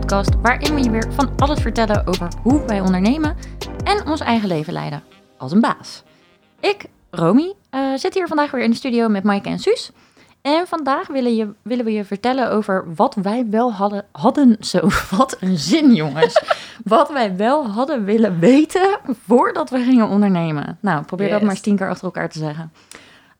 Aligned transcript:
podcast 0.00 0.40
waarin 0.42 0.74
we 0.74 0.82
je 0.82 0.90
weer 0.90 1.12
van 1.12 1.30
alles 1.36 1.60
vertellen 1.60 2.06
over 2.06 2.28
hoe 2.42 2.64
wij 2.66 2.80
ondernemen 2.80 3.36
en 3.84 4.06
ons 4.06 4.20
eigen 4.20 4.48
leven 4.48 4.72
leiden 4.72 5.02
als 5.36 5.52
een 5.52 5.60
baas. 5.60 6.02
Ik, 6.60 6.86
Romy, 7.10 7.52
eh, 7.70 7.94
zit 7.94 8.14
hier 8.14 8.26
vandaag 8.26 8.50
weer 8.50 8.62
in 8.62 8.70
de 8.70 8.76
studio 8.76 9.08
met 9.08 9.22
Maaike 9.22 9.48
en 9.48 9.58
Suus. 9.58 9.90
En 10.42 10.66
vandaag 10.66 11.06
willen, 11.06 11.36
je, 11.36 11.48
willen 11.62 11.84
we 11.84 11.92
je 11.92 12.04
vertellen 12.04 12.50
over 12.50 12.84
wat 12.94 13.14
wij 13.14 13.46
wel 13.50 13.72
hadden, 13.72 14.04
hadden, 14.12 14.56
zo, 14.60 14.80
wat 15.16 15.36
een 15.40 15.58
zin 15.58 15.94
jongens, 15.94 16.42
wat 16.84 17.12
wij 17.12 17.36
wel 17.36 17.68
hadden 17.68 18.04
willen 18.04 18.38
weten 18.38 18.98
voordat 19.26 19.70
we 19.70 19.78
gingen 19.78 20.08
ondernemen. 20.08 20.78
Nou, 20.80 21.04
probeer 21.04 21.30
dat 21.30 21.40
maar 21.40 21.50
eens 21.50 21.60
tien 21.60 21.76
keer 21.76 21.88
achter 21.88 22.04
elkaar 22.04 22.28
te 22.28 22.38
zeggen. 22.38 22.72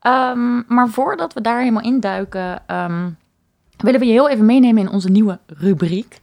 Ehm, 0.01 0.63
maar 0.75 0.89
voordat 0.89 1.33
we 1.33 1.41
daar 1.41 1.59
helemaal 1.59 1.83
induiken, 1.83 2.63
ehm 2.67 3.09
willen 3.77 4.01
we 4.01 4.07
je 4.07 4.13
heel 4.13 4.29
even 4.29 4.47
meenemen 4.47 4.83
in 4.83 4.91
onze 4.91 5.11
nieuwe 5.11 5.39
rubriek. 5.47 6.21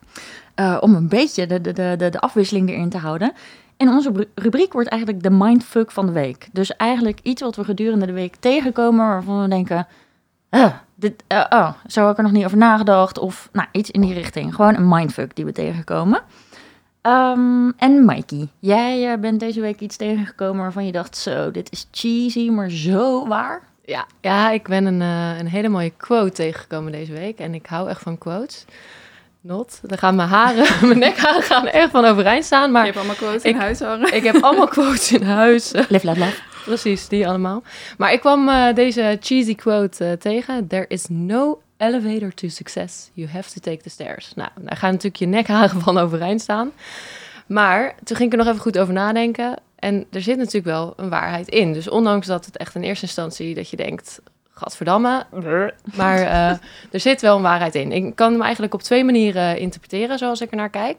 Eh, 0.55 0.77
om 0.79 0.95
een 0.95 1.07
beetje 1.07 1.47
de, 1.47 1.61
de, 1.61 1.73
de, 1.73 2.09
de, 2.09 2.19
afwisseling 2.19 2.69
erin 2.69 2.89
te 2.89 2.97
houden. 2.97 3.33
En 3.77 3.89
onze 3.89 4.27
rubriek 4.35 4.73
wordt 4.73 4.89
eigenlijk 4.89 5.23
de 5.23 5.29
mindfuck 5.29 5.91
van 5.91 6.05
de 6.05 6.11
week. 6.11 6.49
Dus 6.51 6.75
eigenlijk 6.75 7.19
iets 7.23 7.41
wat 7.41 7.55
we 7.55 7.63
gedurende 7.63 8.05
de 8.05 8.11
week 8.11 8.35
tegenkomen 8.35 9.07
waarvan 9.07 9.41
we 9.41 9.47
denken... 9.47 9.87
"Ah, 10.49 10.73
dit, 10.95 11.23
eh, 11.27 11.45
oh, 11.49 11.71
zo 11.87 12.01
heb 12.01 12.11
ik 12.11 12.17
er 12.17 12.23
nog 12.23 12.31
niet 12.31 12.45
over 12.45 12.57
nagedacht. 12.57 13.19
Of 13.19 13.49
nou, 13.51 13.67
iets 13.71 13.91
in 13.91 14.01
die 14.01 14.13
richting. 14.13 14.55
Gewoon 14.55 14.75
een 14.75 14.87
mindfuck 14.87 15.35
die 15.35 15.45
we 15.45 15.51
tegenkomen. 15.51 16.21
Ehm, 17.01 17.69
en 17.77 18.05
Mikey, 18.05 18.47
jij 18.59 19.11
eh, 19.11 19.19
bent 19.19 19.39
deze 19.39 19.61
week 19.61 19.79
iets 19.79 19.97
tegengekomen 19.97 20.61
waarvan 20.61 20.85
je 20.85 20.91
dacht... 20.91 21.17
Zo, 21.17 21.51
dit 21.51 21.71
is 21.71 21.87
cheesy, 21.91 22.49
maar 22.49 22.69
zo 22.69 23.27
waar. 23.27 23.61
Ja, 23.85 24.05
ja 24.21 24.51
ik 24.51 24.67
ben 24.67 24.85
een, 24.85 25.01
een 25.39 25.47
hele 25.47 25.69
mooie 25.69 25.93
quote 25.97 26.31
tegengekomen 26.31 26.91
deze 26.91 27.13
week. 27.13 27.39
En 27.39 27.53
ik 27.53 27.65
hou 27.65 27.89
echt 27.89 28.01
van 28.01 28.17
quotes. 28.17 28.65
Not. 29.43 29.79
Dan 29.81 29.97
gaan 29.97 30.15
mijn 30.15 30.29
haren, 30.29 30.65
mijn 30.87 30.99
nekharen 30.99 31.41
gaan 31.43 31.67
echt 31.67 31.89
van 31.91 32.05
overeind 32.05 32.45
staan. 32.45 32.65
Je 32.65 32.71
Maar 32.71 32.83
hebt 32.85 32.97
allemaal 32.97 33.15
quotes 33.15 33.43
ik- 33.43 33.53
in 33.55 33.59
huis 33.61 33.79
hangen. 33.79 34.13
ik 34.15 34.23
heb 34.23 34.35
allemaal 34.43 34.67
quotes 34.67 35.11
in 35.11 35.21
huis. 35.23 35.71
Live, 35.89 36.05
laat, 36.05 36.17
love. 36.17 36.41
Precies, 36.65 37.07
die 37.07 37.27
allemaal. 37.27 37.63
Maar 37.97 38.13
ik 38.13 38.19
kwam 38.19 38.49
eh, 38.49 38.73
deze 38.73 39.17
cheesy 39.19 39.55
quote 39.55 40.05
eh, 40.05 40.11
tegen. 40.11 40.67
There 40.67 40.85
is 40.87 41.05
no 41.09 41.61
elevator 41.77 42.33
to 42.33 42.47
success. 42.47 43.09
You 43.13 43.29
have 43.29 43.49
to 43.53 43.59
take 43.61 43.81
the 43.83 43.89
stairs. 43.89 44.31
Nou, 44.35 44.49
daar 44.59 44.77
gaan 44.77 44.89
natuurlijk 44.91 45.15
je 45.17 45.25
nekharen 45.27 45.81
van 45.81 45.97
overeind 45.97 46.41
staan. 46.41 46.71
Maar 47.47 47.95
toen 48.03 48.17
ging 48.17 48.31
ik 48.33 48.39
er 48.39 48.45
nog 48.45 48.53
even 48.53 48.61
goed 48.65 48.77
over 48.79 48.93
nadenken. 48.93 49.55
En 49.75 50.05
er 50.11 50.21
zit 50.21 50.37
natuurlijk 50.37 50.65
wel 50.65 50.93
een 50.97 51.09
waarheid 51.09 51.47
in. 51.49 51.73
Dus 51.73 51.89
ondanks 51.89 52.27
dat 52.27 52.45
het 52.45 52.57
echt 52.57 52.75
in 52.75 52.81
eerste 52.83 53.05
instantie 53.05 53.55
dat 53.55 53.69
je 53.69 53.77
denkt... 53.77 54.21
Gadverdamme. 54.53 55.25
brr. 55.29 55.73
Maar 55.95 56.19
eh, 56.19 56.49
er 56.91 56.99
zit 56.99 57.21
wel 57.21 57.35
een 57.35 57.41
waarheid 57.41 57.75
in. 57.75 57.91
Ik 57.91 58.15
kan 58.15 58.31
hem 58.31 58.41
eigenlijk 58.41 58.73
op 58.73 58.81
twee 58.81 59.03
manieren 59.03 59.57
interpreteren 59.57 60.17
zoals 60.17 60.41
ik 60.41 60.51
er 60.51 60.57
naar 60.57 60.69
kijk. 60.69 60.97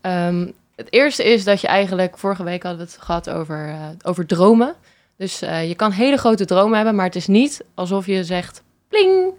Ehm, 0.00 0.50
het 0.76 0.92
eerste 0.92 1.24
is 1.24 1.44
dat 1.44 1.60
je 1.60 1.66
eigenlijk... 1.66 2.18
Vorige 2.18 2.44
week 2.44 2.62
hadden 2.62 2.86
we 2.86 2.92
het 2.92 3.02
gehad 3.02 3.30
over, 3.30 3.68
eh, 3.68 3.86
over 4.02 4.26
dromen. 4.26 4.74
Dus 5.16 5.42
eh, 5.42 5.68
je 5.68 5.74
kan 5.74 5.90
hele 5.90 6.16
grote 6.16 6.44
dromen 6.44 6.76
hebben, 6.76 6.94
maar 6.94 7.04
het 7.04 7.16
is 7.16 7.26
niet 7.26 7.64
alsof 7.74 8.06
je 8.06 8.24
zegt: 8.24 8.62
pling, 8.88 9.32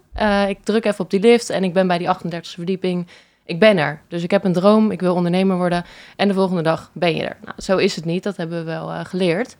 ik 0.48 0.58
druk 0.64 0.84
even 0.84 1.04
op 1.04 1.10
die 1.10 1.20
lift 1.20 1.50
en 1.50 1.64
ik 1.64 1.72
ben 1.72 1.86
bij 1.86 1.98
die 1.98 2.08
38e 2.08 2.40
verdieping. 2.40 3.06
Ik 3.44 3.58
ben 3.58 3.78
er. 3.78 4.02
Dus 4.08 4.22
ik 4.22 4.30
heb 4.30 4.44
een 4.44 4.52
droom, 4.52 4.90
ik 4.90 5.00
wil 5.00 5.14
ondernemer 5.14 5.56
worden 5.56 5.84
en 6.16 6.28
de 6.28 6.34
volgende 6.34 6.62
dag 6.62 6.90
ben 6.92 7.16
je 7.16 7.24
er. 7.24 7.36
Nou, 7.44 7.54
zo 7.58 7.76
is 7.76 7.96
het 7.96 8.04
niet, 8.04 8.22
dat 8.22 8.36
hebben 8.36 8.58
we 8.58 8.64
wel 8.64 9.04
geleerd. 9.04 9.56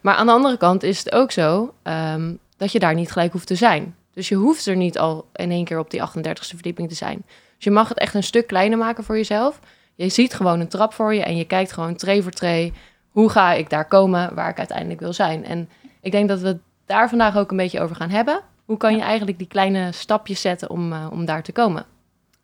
Maar 0.00 0.14
aan 0.14 0.26
de 0.26 0.32
andere 0.32 0.56
kant 0.56 0.82
is 0.82 0.98
het 0.98 1.12
ook 1.12 1.32
zo 1.32 1.74
ehm, 1.82 2.32
dat 2.60 2.72
je 2.72 2.78
daar 2.78 2.94
niet 2.94 3.12
gelijk 3.12 3.32
hoeft 3.32 3.46
te 3.46 3.54
zijn. 3.54 3.94
Dus 4.12 4.28
je 4.28 4.34
hoeft 4.34 4.66
er 4.66 4.76
niet 4.76 4.98
al 4.98 5.28
in 5.34 5.50
één 5.50 5.64
keer 5.64 5.78
op 5.78 5.90
die 5.90 6.00
38e 6.00 6.32
verdieping 6.40 6.88
te 6.88 6.94
zijn. 6.94 7.22
Dus 7.26 7.64
je 7.64 7.70
mag 7.70 7.88
het 7.88 7.98
echt 7.98 8.14
een 8.14 8.22
stuk 8.22 8.46
kleiner 8.46 8.78
maken 8.78 9.04
voor 9.04 9.16
jezelf. 9.16 9.60
Je 9.94 10.08
ziet 10.08 10.34
gewoon 10.34 10.60
een 10.60 10.68
trap 10.68 10.94
voor 10.94 11.14
je 11.14 11.22
en 11.22 11.36
je 11.36 11.44
kijkt 11.44 11.72
gewoon 11.72 11.96
tree 11.96 12.22
voor 12.22 12.32
tree 12.32 12.72
hoe 13.10 13.28
ga 13.30 13.52
ik 13.52 13.70
daar 13.70 13.84
komen 13.84 14.34
waar 14.34 14.48
ik 14.48 14.58
uiteindelijk 14.58 15.00
wil 15.00 15.12
zijn? 15.12 15.44
En 15.44 15.68
ik 16.00 16.12
denk 16.12 16.28
dat 16.28 16.40
we 16.40 16.46
het 16.46 16.60
daar 16.86 17.08
vandaag 17.08 17.36
ook 17.36 17.50
een 17.50 17.56
beetje 17.56 17.80
over 17.80 17.96
gaan 17.96 18.10
hebben. 18.10 18.40
Hoe 18.64 18.76
kan 18.76 18.96
je 18.96 19.02
eigenlijk 19.02 19.38
die 19.38 19.46
kleine 19.46 19.92
stapjes 19.92 20.40
zetten 20.40 20.70
om, 20.70 20.92
eh, 20.92 21.06
om 21.10 21.24
daar 21.24 21.42
te 21.42 21.52
komen? 21.52 21.84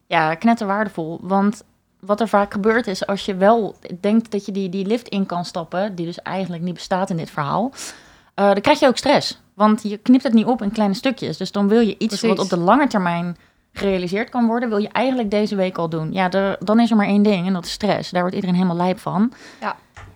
Ja, 0.06 0.34
knetterwaardevol. 0.34 1.18
Want 1.22 1.64
wat 2.00 2.20
er 2.20 2.28
vaak 2.28 2.52
gebeurt 2.52 2.86
is, 2.86 3.06
als 3.06 3.24
je 3.24 3.36
wel 3.36 3.76
denkt 4.00 4.30
dat 4.30 4.46
je 4.46 4.52
die, 4.52 4.68
die 4.68 4.86
lift 4.86 5.08
in 5.08 5.26
kan 5.26 5.44
stappen, 5.44 5.94
die 5.94 6.06
dus 6.06 6.22
eigenlijk 6.22 6.62
niet 6.62 6.74
bestaat 6.74 7.10
in 7.10 7.16
dit 7.16 7.30
verhaal, 7.30 7.72
eh, 8.36 8.44
dan 8.44 8.60
krijg 8.60 8.80
je 8.80 8.86
ook 8.86 8.96
stress. 8.96 9.40
Want 9.54 9.82
je 9.82 9.96
knipt 9.96 10.22
het 10.22 10.32
niet 10.32 10.46
op 10.46 10.62
in 10.62 10.72
kleine 10.72 10.94
stukjes. 10.94 11.36
Dus 11.36 11.52
dan 11.52 11.68
wil 11.68 11.80
je 11.80 11.94
iets 11.98 12.06
Precies. 12.18 12.28
wat 12.28 12.38
op 12.38 12.48
de 12.48 12.58
lange 12.58 12.86
termijn 12.86 13.36
gerealiseerd 13.72 14.28
kan 14.30 14.46
worden, 14.46 14.68
wil 14.68 14.78
je 14.78 14.88
eigenlijk 14.88 15.30
deze 15.30 15.56
week 15.56 15.78
al 15.78 15.88
doen. 15.88 16.12
Ja, 16.12 16.30
er, 16.30 16.56
dan 16.60 16.80
is 16.80 16.90
er 16.90 16.96
maar 16.96 17.06
één 17.06 17.22
ding 17.22 17.46
en 17.46 17.52
dat 17.52 17.64
is 17.64 17.70
stress. 17.72 18.10
Daar 18.10 18.20
wordt 18.20 18.34
iedereen 18.36 18.56
helemaal 18.56 18.76
lijp 18.84 18.98
van. 18.98 19.32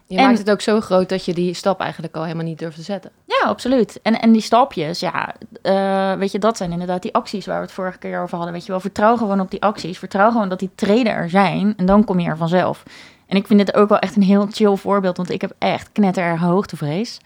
Je 0.07 0.17
En- 0.17 0.25
maakt 0.25 0.39
het 0.39 0.51
ook 0.51 0.61
zo 0.61 0.81
groot 0.81 1.09
dat 1.09 1.25
je 1.25 1.35
die 1.35 1.55
stap 1.55 1.81
eigenlijk 1.81 2.17
al 2.17 2.23
helemaal 2.23 2.45
niet 2.45 2.59
durft 2.59 2.77
te 2.77 2.83
zetten. 2.83 3.11
Ja, 3.25 3.47
absoluut. 3.49 4.01
En, 4.03 4.21
en 4.21 4.33
die 4.33 4.41
stapjes, 4.43 5.01
ja, 5.01 5.35
eh, 5.63 6.13
weet 6.13 6.33
je, 6.33 6.39
dat 6.39 6.57
zijn 6.57 6.73
inderdaad 6.73 7.03
die 7.03 7.15
acties 7.15 7.47
waar 7.47 7.57
we 7.57 7.63
het 7.63 7.73
vorige 7.73 7.99
keer 7.99 8.21
over 8.23 8.37
hadden. 8.37 8.53
Weet 8.55 8.65
je 8.65 8.71
wel, 8.71 8.81
vertrouw 8.81 9.17
gewoon 9.17 9.41
op 9.41 9.51
die 9.51 9.63
acties. 9.63 9.99
Vertrouw 9.99 10.31
gewoon 10.31 10.49
dat 10.49 10.59
die 10.59 10.71
treden 10.75 11.13
er 11.13 11.31
zijn 11.31 11.75
en 11.77 11.87
dan 11.87 12.05
kom 12.05 12.21
je 12.21 12.29
er 12.29 12.37
vanzelf. 12.37 12.83
En 13.27 13.37
ik 13.37 13.47
vind 13.47 13.59
dit 13.59 13.75
ook 13.75 13.89
wel 13.89 13.99
echt 13.99 14.17
een 14.17 14.23
heel 14.23 14.47
chill 14.51 14.77
voorbeeld, 14.77 15.17
want 15.17 15.31
ik 15.31 15.41
heb 15.41 15.53
echt 15.59 15.89
knettererge 15.93 16.45
hoogtevrees. 16.45 17.19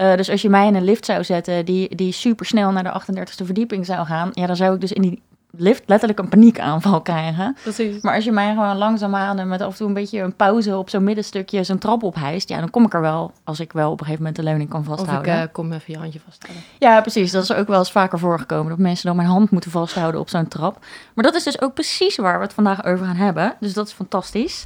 Eh, 0.00 0.16
dus 0.16 0.30
als 0.30 0.42
je 0.42 0.48
mij 0.50 0.66
in 0.66 0.74
een 0.74 0.84
lift 0.84 1.04
zou 1.04 1.24
zetten 1.24 1.64
die, 1.64 1.96
die 1.96 2.12
super 2.12 2.46
snel 2.46 2.70
naar 2.70 2.82
de 2.82 3.00
38e 3.00 3.44
verdieping 3.44 3.86
zou 3.86 4.06
gaan, 4.06 4.28
ja, 4.32 4.46
dan 4.46 4.56
zou 4.56 4.74
ik 4.74 4.80
dus 4.80 4.92
in 4.92 5.02
die 5.02 5.22
lift 5.56 5.82
letterlijk 5.86 6.18
een 6.18 6.28
paniekaanval 6.28 7.00
krijgen. 7.10 7.56
Precies. 7.62 8.02
Maar 8.02 8.14
als 8.14 8.24
je 8.24 8.32
mij 8.32 8.48
gewoon 8.54 8.76
langzaamaan 8.76 9.38
en 9.38 9.48
met 9.48 9.60
af 9.60 9.70
en 9.70 9.76
toe 9.76 9.86
een 9.88 9.94
beetje 9.94 10.20
een 10.20 10.36
pauze 10.36 10.76
op 10.76 10.90
zo'n 10.90 11.04
middenstukje 11.04 11.64
zo'n 11.64 11.78
trap 11.78 12.02
ophijst, 12.02 12.48
ja, 12.48 12.58
dan 12.58 12.70
kom 12.70 12.84
ik 12.84 12.94
er 12.94 13.00
wel 13.00 13.32
als 13.44 13.60
ik 13.60 13.72
wel 13.72 13.86
op 13.90 14.00
een 14.00 14.06
gegeven 14.06 14.18
moment 14.24 14.36
de 14.36 14.42
leuning 14.48 14.70
kan 14.70 14.80
Of 14.80 14.86
ik 14.86 14.92
vasthouden. 14.96 15.40
eh, 15.40 15.46
kom 15.52 15.72
even 15.72 15.92
je 15.92 15.98
handje 15.98 16.20
vasthouden. 16.24 16.62
Ja, 16.78 17.00
precies. 17.00 17.30
Dat 17.30 17.42
is 17.42 17.52
ook 17.52 17.68
wel 17.68 17.78
eens 17.78 17.92
vaker 17.92 18.18
voorgekomen. 18.18 18.68
Dat 18.68 18.78
mensen 18.78 19.06
dan 19.06 19.16
mijn 19.16 19.28
hand 19.28 19.50
moeten 19.50 19.70
vasthouden 19.70 20.20
op 20.20 20.28
zo'n 20.28 20.48
trap. 20.48 20.78
Maar 21.14 21.24
dat 21.24 21.34
is 21.34 21.42
dus 21.42 21.60
ook 21.60 21.74
precies 21.74 22.16
waar 22.16 22.38
we 22.38 22.44
het 22.44 22.54
vandaag 22.54 22.84
over 22.84 23.06
gaan 23.06 23.16
hebben. 23.16 23.54
Dus 23.60 23.72
dat 23.74 23.86
is 23.86 23.92
fantastisch. 23.92 24.64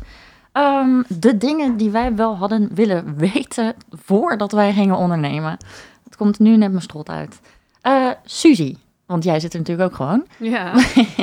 Ehm, 0.54 1.03
de 1.09 1.37
dingen 1.37 1.76
die 1.76 1.91
wij 1.91 2.15
wel 2.15 2.37
hadden 2.37 2.75
willen 2.75 3.16
weten 3.16 3.75
voordat 3.91 4.53
wij 4.53 4.72
gingen 4.72 4.97
ondernemen. 4.97 5.56
Het 6.04 6.16
komt 6.16 6.38
nu 6.38 6.56
net 6.56 6.70
mijn 6.70 6.82
strot 6.82 7.09
uit. 7.09 7.41
Eh 7.81 8.10
Suzy, 8.25 8.76
want 9.06 9.25
jij 9.25 9.41
zit 9.41 9.53
er 9.53 9.59
natuurlijk 9.59 9.91
ook 9.91 9.97
gewoon. 9.97 10.26
Ja. 10.38 10.72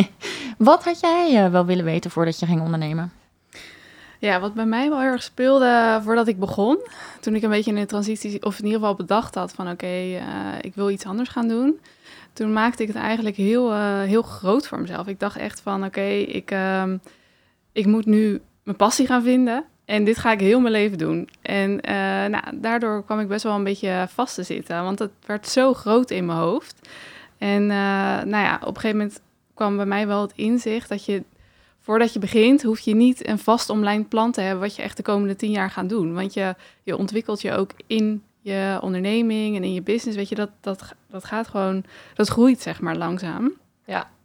Wat 0.57 0.83
had 0.83 0.99
jij 0.99 1.43
eh, 1.45 1.51
wel 1.51 1.65
willen 1.65 1.85
weten 1.85 2.11
voordat 2.11 2.39
je 2.39 2.45
ging 2.45 2.61
ondernemen? 2.61 3.11
ja, 4.19 4.39
wat 4.39 4.53
bij 4.53 4.65
mij 4.65 4.89
wel 4.89 4.99
heel 4.99 5.09
erg 5.09 5.23
speelde 5.23 5.99
voordat 6.03 6.27
ik 6.27 6.39
begon, 6.39 6.77
toen 7.19 7.35
ik 7.35 7.43
een 7.43 7.49
beetje 7.49 7.71
in 7.71 7.79
de 7.79 7.85
transitie, 7.85 8.43
of 8.43 8.59
in 8.59 8.65
ieder 8.65 8.79
geval 8.79 8.95
bedacht 8.95 9.35
had 9.35 9.53
van 9.53 9.69
oké, 9.69 9.85
eh, 9.85 10.21
ik 10.61 10.75
wil 10.75 10.89
iets 10.89 11.05
anders 11.05 11.29
gaan 11.29 11.47
doen. 11.47 11.79
Toen 12.33 12.53
maakte 12.53 12.81
ik 12.81 12.87
het 12.87 12.97
eigenlijk 12.97 13.35
heel, 13.35 13.75
heel 14.01 14.21
groot 14.21 14.67
voor 14.67 14.79
mezelf. 14.79 15.07
Ik 15.07 15.19
dacht 15.19 15.37
echt 15.37 15.61
van 15.61 15.83
oké, 15.83 16.07
ik, 16.09 16.51
ehm, 16.51 16.97
ik 17.71 17.85
moet 17.85 18.05
nu 18.05 18.41
mijn 18.63 18.77
passie 18.77 19.05
gaan 19.05 19.23
vinden. 19.23 19.65
En 19.85 20.03
dit 20.03 20.17
ga 20.17 20.31
ik 20.31 20.39
heel 20.39 20.59
mijn 20.59 20.73
leven 20.73 20.97
doen. 20.97 21.29
En 21.41 21.81
eh, 21.81 21.93
nou, 22.25 22.43
daardoor 22.53 23.05
kwam 23.05 23.19
ik 23.19 23.27
best 23.27 23.43
wel 23.43 23.55
een 23.55 23.63
beetje 23.63 24.05
vast 24.09 24.35
te 24.35 24.43
zitten. 24.43 24.83
Want 24.83 24.99
het 24.99 25.11
werd 25.25 25.47
zo 25.47 25.73
groot 25.73 26.11
in 26.11 26.25
mijn 26.25 26.37
hoofd. 26.37 26.89
En 27.37 27.61
eh, 27.61 27.77
nou 28.23 28.29
ja, 28.29 28.55
op 28.61 28.75
een 28.75 28.81
gegeven 28.81 28.97
moment 28.97 29.21
kwam 29.53 29.75
bij 29.75 29.85
mij 29.85 30.07
wel 30.07 30.21
het 30.21 30.33
inzicht 30.35 30.89
dat 30.89 31.05
je 31.05 31.23
voordat 31.79 32.13
je 32.13 32.19
begint, 32.19 32.63
hoef 32.63 32.79
je 32.79 32.95
niet 32.95 33.27
een 33.27 33.39
vast 33.39 33.69
omlijnd 33.69 34.09
plan 34.09 34.31
te 34.31 34.41
hebben 34.41 34.61
wat 34.61 34.75
je 34.75 34.81
echt 34.81 34.97
de 34.97 35.03
komende 35.03 35.35
tien 35.35 35.51
jaar 35.51 35.71
gaat 35.71 35.89
doen. 35.89 36.13
Want 36.13 36.33
je, 36.33 36.55
je 36.83 36.97
ontwikkelt 36.97 37.41
je 37.41 37.51
ook 37.51 37.71
in 37.87 38.23
je 38.41 38.79
onderneming 38.81 39.55
en 39.55 39.63
in 39.63 39.73
je 39.73 39.81
business. 39.81 40.17
Weet 40.17 40.29
je, 40.29 40.35
dat, 40.35 40.49
dat, 40.61 40.95
dat 41.09 41.25
gaat 41.25 41.47
gewoon, 41.47 41.83
dat 42.13 42.27
groeit 42.27 42.61
zeg 42.61 42.81
maar 42.81 42.95
langzaam. 42.95 43.53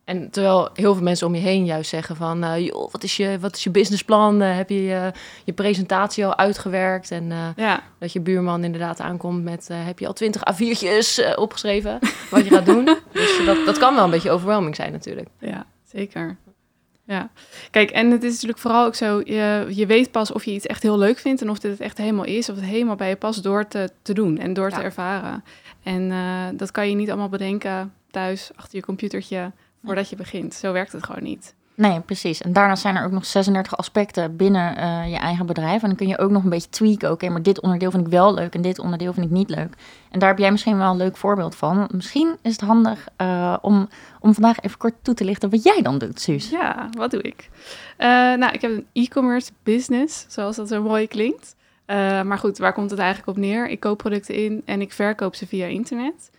En 0.07 0.31
terwijl 0.31 0.69
heel 0.75 0.95
veel 0.95 1.03
mensen 1.03 1.27
om 1.27 1.35
je 1.35 1.41
heen 1.41 1.65
juist 1.65 1.91
zeggen 1.91 2.17
van... 2.17 2.45
eh, 2.45 2.67
joh, 2.67 2.93
wat 2.93 3.03
is 3.03 3.17
je, 3.17 3.39
wat 3.41 3.57
is 3.57 3.65
je 3.65 3.71
businessplan? 3.71 4.43
Eh, 4.43 4.57
heb 4.57 4.71
je 4.71 4.83
je, 4.83 5.13
je 5.45 5.53
presentatie 5.53 6.27
al 6.27 6.37
uitgewerkt? 6.37 7.11
En 7.11 7.33
eh, 7.33 7.49
Ja, 7.57 7.83
dat 7.99 8.13
je 8.13 8.21
buurman 8.21 8.65
inderdaad 8.65 9.01
aankomt 9.01 9.45
met... 9.45 9.69
heb 9.73 9.99
je 9.99 10.07
al 10.07 10.13
twintig 10.13 10.43
A4'tjes 10.53 11.25
eh, 11.25 11.33
opgeschreven 11.37 11.99
wat 12.31 12.45
je 12.45 12.51
gaat 12.51 12.67
doen? 12.67 12.85
Dus 13.13 13.45
dat, 13.47 13.65
dat 13.65 13.79
kan 13.79 13.95
wel 13.95 14.05
een 14.05 14.11
beetje 14.11 14.31
overwhelming 14.31 14.77
zijn 14.77 14.93
natuurlijk. 14.93 15.29
ja, 15.41 15.67
zeker. 15.85 16.37
Ja, 17.05 17.31
kijk, 17.71 17.91
en 17.91 18.11
het 18.11 18.23
is 18.23 18.33
natuurlijk 18.33 18.59
vooral 18.59 18.87
ook 18.87 18.95
zo, 18.95 19.21
je, 19.25 19.67
je 19.69 19.87
weet 19.87 20.11
pas 20.11 20.33
of 20.33 20.45
je 20.45 20.51
iets 20.53 20.67
echt 20.67 20.83
heel 20.83 20.99
leuk 20.99 21.19
vindt 21.19 21.43
en 21.43 21.51
of 21.51 21.59
dit 21.59 21.71
het 21.71 21.81
echt 21.81 21.99
helemaal 21.99 22.25
is, 22.25 22.49
of 22.49 22.57
het 22.57 22.65
helemaal 22.65 22.97
bij 22.97 23.09
je 23.09 23.17
past 23.17 23.43
door 23.43 23.69
te, 23.69 23.91
te 24.03 24.13
doen 24.13 24.39
en 24.39 24.53
door 24.53 24.71
te 24.71 24.81
ervaren. 24.81 25.45
En 25.83 26.13
dat 26.57 26.71
kan 26.71 26.89
je 26.89 26.95
niet 26.95 27.09
allemaal 27.09 27.29
bedenken 27.29 27.93
thuis 28.11 28.51
achter 28.55 28.79
je 28.79 28.85
computertje 28.85 29.53
voordat 29.87 30.11
je 30.11 30.17
begint. 30.17 30.55
Zo 30.55 30.73
werkt 30.73 30.93
het 30.93 31.05
gewoon 31.05 31.23
niet. 31.23 31.55
Nee, 31.77 32.01
precies. 32.01 32.43
En 32.43 32.53
daarnaast 32.53 32.83
zijn 32.83 32.97
er 32.97 33.05
ook 33.05 33.11
nog 33.11 33.25
36 33.25 33.77
aspecten 33.77 34.37
binnen 34.37 34.77
eh, 34.77 35.11
je 35.11 35.17
eigen 35.17 35.47
bedrijf. 35.47 35.83
En 35.83 35.89
dan 35.89 35.97
kun 35.97 36.09
je 36.09 36.19
ook 36.19 36.31
nog 36.31 36.45
een 36.45 36.51
beetje 36.51 36.69
tweaken. 36.69 37.11
Oké, 37.11 37.29
maar 37.29 37.43
dit 37.43 37.61
onderdeel 37.61 37.91
vind 37.91 38.07
ik 38.07 38.13
wel 38.13 38.35
leuk 38.35 38.55
en 38.55 38.63
dit 38.63 38.79
onderdeel 38.79 39.13
vind 39.13 39.27
ik 39.27 39.33
niet 39.33 39.51
leuk. 39.51 39.75
En 40.11 40.19
daar 40.19 40.29
heb 40.29 40.39
jij 40.39 40.51
misschien 40.51 40.79
wel 40.79 40.91
een 40.91 40.97
leuk 40.97 41.17
voorbeeld 41.17 41.55
van. 41.55 41.89
Misschien 41.93 42.37
is 42.43 42.53
het 42.53 42.61
handig 42.61 43.09
uh, 43.21 43.57
om, 43.61 43.89
om 44.21 44.35
vandaag 44.35 44.61
even 44.61 44.79
kort 44.79 44.95
toe 45.03 45.15
te 45.15 45.25
lichten 45.25 45.51
wat 45.51 45.63
jij 45.63 45.83
dan 45.83 45.99
doet, 45.99 46.21
Suus. 46.21 46.51
Ja, 46.51 46.89
wat 46.91 47.11
doe 47.11 47.23
ik? 47.23 47.49
Uh, 47.99 48.07
nou, 48.09 48.53
ik 48.53 48.61
heb 48.61 48.71
een 48.71 48.87
e-commerce 48.93 49.51
business, 49.63 50.25
zoals 50.29 50.57
dat 50.57 50.69
zo 50.69 50.83
mooi 50.83 51.09
klinkt. 51.09 51.57
maar 52.25 52.39
goed, 52.39 52.59
waar 52.59 52.73
komt 52.73 52.91
het 52.91 52.99
eigenlijk 52.99 53.29
op 53.29 53.45
neer? 53.45 53.69
Ik 53.69 53.81
koop 53.81 53.99
producten 53.99 54.35
in 54.35 54.63
en 54.65 54.81
ik 54.81 54.93
verkoop 54.93 55.35
ze 55.35 55.47
via 55.47 55.67
internet. 55.67 56.31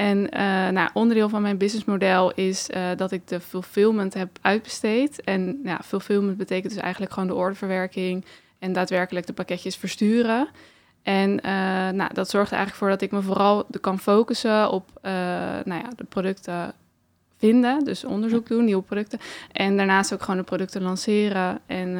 En 0.00 0.18
uh, 0.18 0.68
nou, 0.68 0.90
onderdeel 0.92 1.28
van 1.28 1.42
mijn 1.42 1.56
businessmodel 1.56 2.32
is 2.32 2.68
uh, 2.70 2.88
dat 2.96 3.12
ik 3.12 3.28
de 3.28 3.40
fulfillment 3.40 4.14
heb 4.14 4.38
uitbesteed. 4.40 5.20
En 5.20 5.60
ja, 5.64 5.80
fulfillment 5.84 6.36
betekent 6.36 6.72
dus 6.72 6.82
eigenlijk 6.82 7.12
gewoon 7.12 7.28
de 7.28 7.34
orderverwerking 7.34 8.24
en 8.58 8.72
daadwerkelijk 8.72 9.26
de 9.26 9.32
pakketjes 9.32 9.76
versturen. 9.76 10.48
En 11.02 11.30
uh, 11.30 11.42
nou, 11.90 12.14
dat 12.14 12.30
zorgt 12.30 12.50
er 12.50 12.56
eigenlijk 12.56 12.76
voor 12.76 12.88
dat 12.88 13.02
ik 13.02 13.10
me 13.10 13.22
vooral 13.22 13.66
kan 13.80 13.98
focussen 13.98 14.70
op 14.70 14.90
nou 15.64 15.82
ja, 15.82 15.88
de 15.96 16.04
producten 16.04 16.72
vinden. 17.36 17.84
Dus 17.84 18.04
onderzoek 18.04 18.46
doen, 18.46 18.64
nieuwe 18.64 18.82
producten. 18.82 19.18
En 19.52 19.76
daarnaast 19.76 20.12
ook 20.12 20.22
gewoon 20.22 20.36
de 20.36 20.42
producten 20.42 20.82
lanceren. 20.82 21.60
En 21.66 21.98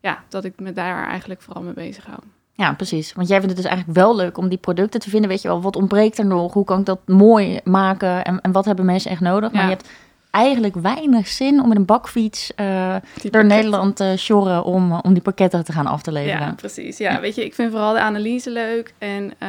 ja, 0.00 0.24
dat 0.28 0.44
ik 0.44 0.60
me 0.60 0.72
daar 0.72 1.08
eigenlijk 1.08 1.42
vooral 1.42 1.62
mee 1.62 1.74
bezig 1.74 2.04
hou. 2.04 2.20
Ja, 2.56 2.72
precies. 2.72 3.12
Want 3.12 3.28
jij 3.28 3.40
vindt 3.40 3.54
het 3.54 3.62
dus 3.62 3.72
eigenlijk 3.72 3.98
wel 3.98 4.16
leuk 4.16 4.38
om 4.38 4.48
die 4.48 4.58
producten 4.58 5.00
te 5.00 5.10
vinden. 5.10 5.28
Weet 5.28 5.42
je 5.42 5.48
wel, 5.48 5.62
wat 5.62 5.76
ontbreekt 5.76 6.18
er 6.18 6.26
nog? 6.26 6.52
Hoe 6.52 6.64
kan 6.64 6.78
ik 6.78 6.86
dat 6.86 7.00
mooi 7.06 7.60
maken? 7.64 8.24
En, 8.24 8.40
en 8.40 8.52
wat 8.52 8.64
hebben 8.64 8.84
mensen 8.84 9.10
echt 9.10 9.20
nodig? 9.20 9.52
Maar 9.52 9.62
je 9.62 9.68
hebt 9.68 9.88
eigenlijk 10.30 10.74
weinig 10.74 11.28
zin 11.28 11.62
om 11.62 11.68
met 11.68 11.76
een 11.76 11.84
bakfiets 11.84 12.52
uh, 12.56 12.96
door 13.30 13.44
Nederland 13.44 13.96
te 13.96 14.04
uh, 14.04 14.16
sjorren 14.16 14.64
om, 14.64 14.92
om 14.92 15.12
die 15.12 15.22
pakketten 15.22 15.64
te 15.64 15.72
gaan 15.72 15.86
af 15.86 16.02
te 16.02 16.12
leveren. 16.12 16.46
Ja, 16.46 16.52
precies. 16.52 16.98
Ja, 16.98 17.20
weet 17.20 17.34
je, 17.34 17.44
ik 17.44 17.54
vind 17.54 17.70
vooral 17.70 17.92
de 17.92 18.00
analyse 18.00 18.50
leuk. 18.50 18.94
En 18.98 19.24
uh, 19.24 19.48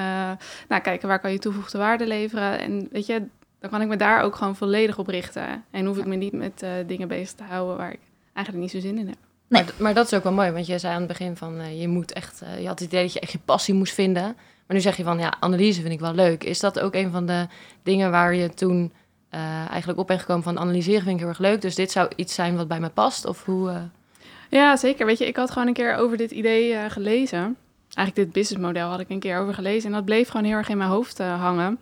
nou, 0.69 0.81
kijken 0.81 1.07
waar 1.07 1.19
kan 1.19 1.31
je 1.31 1.39
toegevoegde 1.39 1.77
waarde 1.77 2.07
leveren. 2.07 2.59
En 2.59 2.87
weet 2.91 3.05
je, 3.05 3.21
dan 3.59 3.69
kan 3.69 3.81
ik 3.81 3.87
me 3.87 3.95
daar 3.95 4.21
ook 4.21 4.35
gewoon 4.35 4.55
volledig 4.55 4.97
op 4.97 5.07
richten. 5.07 5.63
En 5.71 5.85
hoef 5.85 5.97
ik 5.97 6.05
me 6.05 6.15
niet 6.15 6.33
met 6.33 6.65
dingen 6.87 7.07
bezig 7.07 7.33
te 7.33 7.43
houden 7.43 7.77
waar 7.77 7.91
ik 7.91 7.99
eigenlijk 8.33 8.65
niet 8.65 8.83
zo 8.83 8.87
zin 8.87 8.97
in 8.97 9.07
heb. 9.07 9.17
Nee. 9.47 9.63
Maar, 9.63 9.73
maar, 9.77 9.93
dat 9.93 10.05
is 10.05 10.13
ook 10.13 10.23
wel 10.23 10.31
mooi, 10.33 10.51
want 10.51 10.65
je 10.67 10.79
zei 10.79 10.93
aan 10.93 10.99
het 10.99 11.07
begin 11.07 11.37
van 11.37 11.59
uh, 11.59 11.81
je 11.81 11.87
moet 11.87 12.13
echt, 12.13 12.41
uh, 12.43 12.59
je 12.59 12.67
had 12.67 12.79
het 12.79 12.87
idee 12.87 13.03
dat 13.03 13.13
je 13.13 13.19
echt 13.19 13.31
je 13.31 13.39
passie 13.45 13.73
moest 13.73 13.93
vinden. 13.93 14.23
Maar 14.23 14.75
nu 14.75 14.81
zeg 14.81 14.97
je 14.97 15.03
van 15.03 15.19
ja, 15.19 15.33
analyse 15.39 15.81
vind 15.81 15.93
ik 15.93 15.99
wel 15.99 16.13
leuk. 16.13 16.43
Is 16.43 16.59
dat 16.59 16.79
ook 16.79 16.93
een 16.93 17.11
van 17.11 17.25
de 17.25 17.47
dingen 17.83 18.11
waar 18.11 18.35
je 18.35 18.49
toen 18.49 18.93
uh, 19.31 19.69
eigenlijk 19.69 19.99
op 19.99 20.07
bent 20.07 20.19
gekomen 20.19 20.43
van 20.43 20.59
analyseren 20.59 21.01
vind 21.01 21.13
ik 21.13 21.19
heel 21.19 21.29
erg 21.29 21.39
leuk. 21.39 21.61
Dus 21.61 21.75
dit 21.75 21.91
zou 21.91 22.09
iets 22.15 22.33
zijn 22.33 22.55
wat 22.55 22.67
bij 22.67 22.79
me 22.79 22.89
past? 22.89 23.25
Of 23.25 23.45
hoe? 23.45 23.89
Ja, 24.49 24.75
zeker. 24.75 25.05
Weet 25.05 25.17
je, 25.17 25.27
ik 25.27 25.35
had 25.35 25.51
gewoon 25.51 25.67
een 25.67 25.73
keer 25.73 25.95
over 25.95 26.17
dit 26.17 26.31
idee 26.31 26.89
gelezen. 26.89 27.57
Eigenlijk 27.93 28.15
dit 28.15 28.31
businessmodel 28.31 28.89
had 28.89 28.99
ik 28.99 29.09
een 29.09 29.19
keer 29.19 29.39
over 29.39 29.53
gelezen. 29.53 29.89
En 29.89 29.95
dat 29.95 30.05
bleef 30.05 30.29
gewoon 30.29 30.45
heel 30.45 30.55
erg 30.55 30.69
in 30.69 30.77
mijn 30.77 30.89
hoofd 30.89 31.17
hangen. 31.17 31.79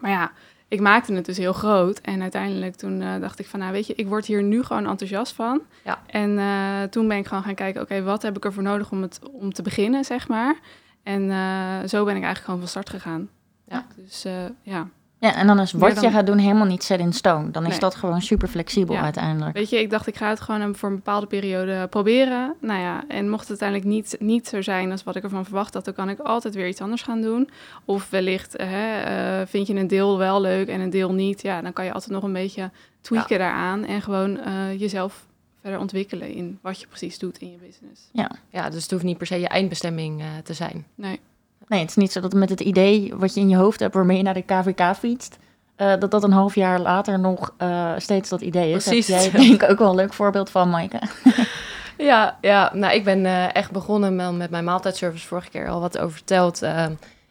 Maar 0.00 0.10
ja, 0.10 0.32
ik 0.68 0.80
maakte 0.80 1.14
het 1.14 1.24
dus 1.24 1.36
heel 1.36 1.52
groot. 1.52 1.98
En 2.00 2.22
uiteindelijk 2.22 2.74
toen 2.74 3.00
uh, 3.00 3.20
dacht 3.20 3.38
ik 3.38 3.46
van, 3.46 3.60
nou 3.60 3.72
weet 3.72 3.86
je, 3.86 3.94
ik 3.94 4.08
word 4.08 4.26
hier 4.26 4.42
nu 4.42 4.62
gewoon 4.62 4.86
enthousiast 4.86 5.34
van. 5.34 5.62
Ja. 5.84 6.02
En 6.06 6.30
uh, 6.30 6.82
toen 6.82 7.08
ben 7.08 7.16
ik 7.16 7.26
gewoon 7.26 7.42
gaan 7.42 7.54
kijken, 7.54 7.82
oké, 7.82 8.02
wat 8.02 8.22
heb 8.22 8.36
ik 8.36 8.44
ervoor 8.44 8.62
nodig 8.62 8.90
om, 8.90 9.02
het, 9.02 9.20
om 9.32 9.52
te 9.52 9.62
beginnen, 9.62 10.04
zeg 10.04 10.28
maar. 10.28 10.56
En 11.02 11.22
uh, 11.22 11.78
zo 11.86 12.04
ben 12.04 12.16
ik 12.16 12.22
eigenlijk 12.22 12.44
gewoon 12.44 12.58
van 12.60 12.68
start 12.68 12.90
gegaan. 12.90 13.28
Ja. 13.64 13.86
Dus 13.96 14.26
ja. 14.62 14.88
Ja, 15.26 15.34
en 15.34 15.46
dan 15.46 15.60
is 15.60 15.72
wat 15.72 15.94
dan... 15.94 16.04
je 16.04 16.10
gaat 16.10 16.26
doen 16.26 16.38
helemaal 16.38 16.66
niet 16.66 16.82
set 16.82 17.00
in 17.00 17.12
stone. 17.12 17.50
Dan 17.50 17.62
is 17.62 17.70
nee. 17.70 17.78
dat 17.78 17.94
gewoon 17.94 18.22
super 18.22 18.48
flexibel 18.48 18.94
ja. 18.94 19.02
uiteindelijk. 19.02 19.56
Weet 19.56 19.70
je, 19.70 19.80
ik 19.80 19.90
dacht 19.90 20.06
ik 20.06 20.16
ga 20.16 20.28
het 20.28 20.40
gewoon 20.40 20.74
voor 20.74 20.88
een 20.88 20.94
bepaalde 20.94 21.26
periode 21.26 21.86
proberen. 21.86 22.54
Nou 22.60 22.80
ja, 22.80 23.04
en 23.08 23.30
mocht 23.30 23.48
het 23.48 23.62
uiteindelijk 23.62 23.88
niet, 23.88 24.16
niet 24.18 24.48
zo 24.48 24.62
zijn 24.62 24.90
als 24.90 25.04
wat 25.04 25.16
ik 25.16 25.22
ervan 25.22 25.44
verwacht 25.44 25.74
had, 25.74 25.84
dan 25.84 25.94
kan 25.94 26.08
ik 26.08 26.18
altijd 26.18 26.54
weer 26.54 26.68
iets 26.68 26.80
anders 26.80 27.02
gaan 27.02 27.20
doen. 27.20 27.50
Of 27.84 28.10
wellicht 28.10 28.54
hè, 28.56 29.40
uh, 29.40 29.46
vind 29.46 29.66
je 29.66 29.74
een 29.74 29.86
deel 29.86 30.18
wel 30.18 30.40
leuk 30.40 30.68
en 30.68 30.80
een 30.80 30.90
deel 30.90 31.12
niet. 31.12 31.42
Ja, 31.42 31.62
dan 31.62 31.72
kan 31.72 31.84
je 31.84 31.92
altijd 31.92 32.12
nog 32.12 32.22
een 32.22 32.32
beetje 32.32 32.70
tweaken 33.00 33.38
ja. 33.38 33.42
daaraan 33.42 33.84
en 33.84 34.02
gewoon 34.02 34.38
uh, 34.46 34.80
jezelf 34.80 35.26
verder 35.60 35.80
ontwikkelen 35.80 36.28
in 36.28 36.58
wat 36.62 36.80
je 36.80 36.86
precies 36.86 37.18
doet 37.18 37.38
in 37.38 37.50
je 37.50 37.58
business. 37.58 38.08
Ja, 38.12 38.30
ja 38.50 38.70
dus 38.70 38.82
het 38.82 38.90
hoeft 38.90 39.04
niet 39.04 39.18
per 39.18 39.26
se 39.26 39.40
je 39.40 39.48
eindbestemming 39.48 40.20
uh, 40.20 40.26
te 40.44 40.54
zijn. 40.54 40.86
Nee. 40.94 41.20
Nee, 41.68 41.80
het 41.80 41.88
is 41.90 41.96
niet 41.96 42.12
zo 42.12 42.20
dat 42.20 42.32
met 42.32 42.48
het 42.48 42.60
idee 42.60 43.12
wat 43.16 43.34
je 43.34 43.40
in 43.40 43.48
je 43.48 43.56
hoofd 43.56 43.80
hebt 43.80 43.94
waarmee 43.94 44.16
je 44.16 44.22
naar 44.22 44.34
de 44.34 44.42
KVK 44.42 44.96
fietst, 44.96 45.38
uh, 45.76 45.92
dat 45.98 46.10
dat 46.10 46.24
een 46.24 46.32
half 46.32 46.54
jaar 46.54 46.80
later 46.80 47.18
nog 47.18 47.54
uh, 47.58 47.92
steeds 47.96 48.28
dat 48.28 48.40
idee 48.40 48.72
is. 48.72 48.84
Precies. 48.84 49.06
Heb 49.06 49.32
jij 49.32 49.40
denk 49.40 49.62
ik 49.62 49.70
ook 49.70 49.78
wel 49.78 49.88
een 49.88 49.96
leuk 49.96 50.12
voorbeeld 50.12 50.50
van, 50.50 50.70
Maaike. 50.70 51.00
ja, 51.98 52.38
ja, 52.40 52.70
nou 52.74 52.94
ik 52.94 53.04
ben 53.04 53.24
uh, 53.24 53.54
echt 53.54 53.70
begonnen 53.70 54.36
met 54.36 54.50
mijn 54.50 54.64
maaltijdservice 54.64 55.26
vorige 55.26 55.50
keer 55.50 55.68
al 55.68 55.80
wat 55.80 55.98
over 55.98 56.16
verteld. 56.16 56.62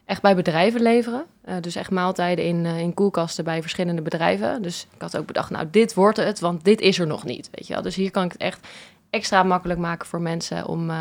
echt 0.06 0.22
bij 0.22 0.36
bedrijven 0.36 0.82
leveren. 0.82 1.26
dus 1.62 1.76
echt 1.76 1.92
maaltijden 1.92 2.46
in, 2.46 2.66
in 2.66 2.94
koelkasten 2.94 3.44
bij 3.44 3.62
verschillende 3.62 4.02
bedrijven. 4.02 4.62
Dus 4.62 4.88
ik 4.94 5.02
had 5.02 5.18
ook 5.18 5.26
bedacht, 5.26 5.50
nou 5.50 5.68
dit 5.72 5.94
wordt 5.94 6.18
het, 6.18 6.40
want 6.40 6.64
dit 6.64 6.82
is 6.82 7.00
er 7.00 7.08
nog 7.08 7.24
niet. 7.24 7.50
Weet 7.52 7.68
je 7.68 7.74
wel? 7.74 7.82
Dus 7.82 7.96
hier 7.96 8.12
kan 8.12 8.24
ik 8.24 8.32
het 8.32 8.42
echt 8.42 8.68
extra 9.10 9.44
makkelijk 9.44 9.80
maken 9.80 10.08
voor 10.08 10.22
mensen 10.22 10.68
om, 10.68 10.92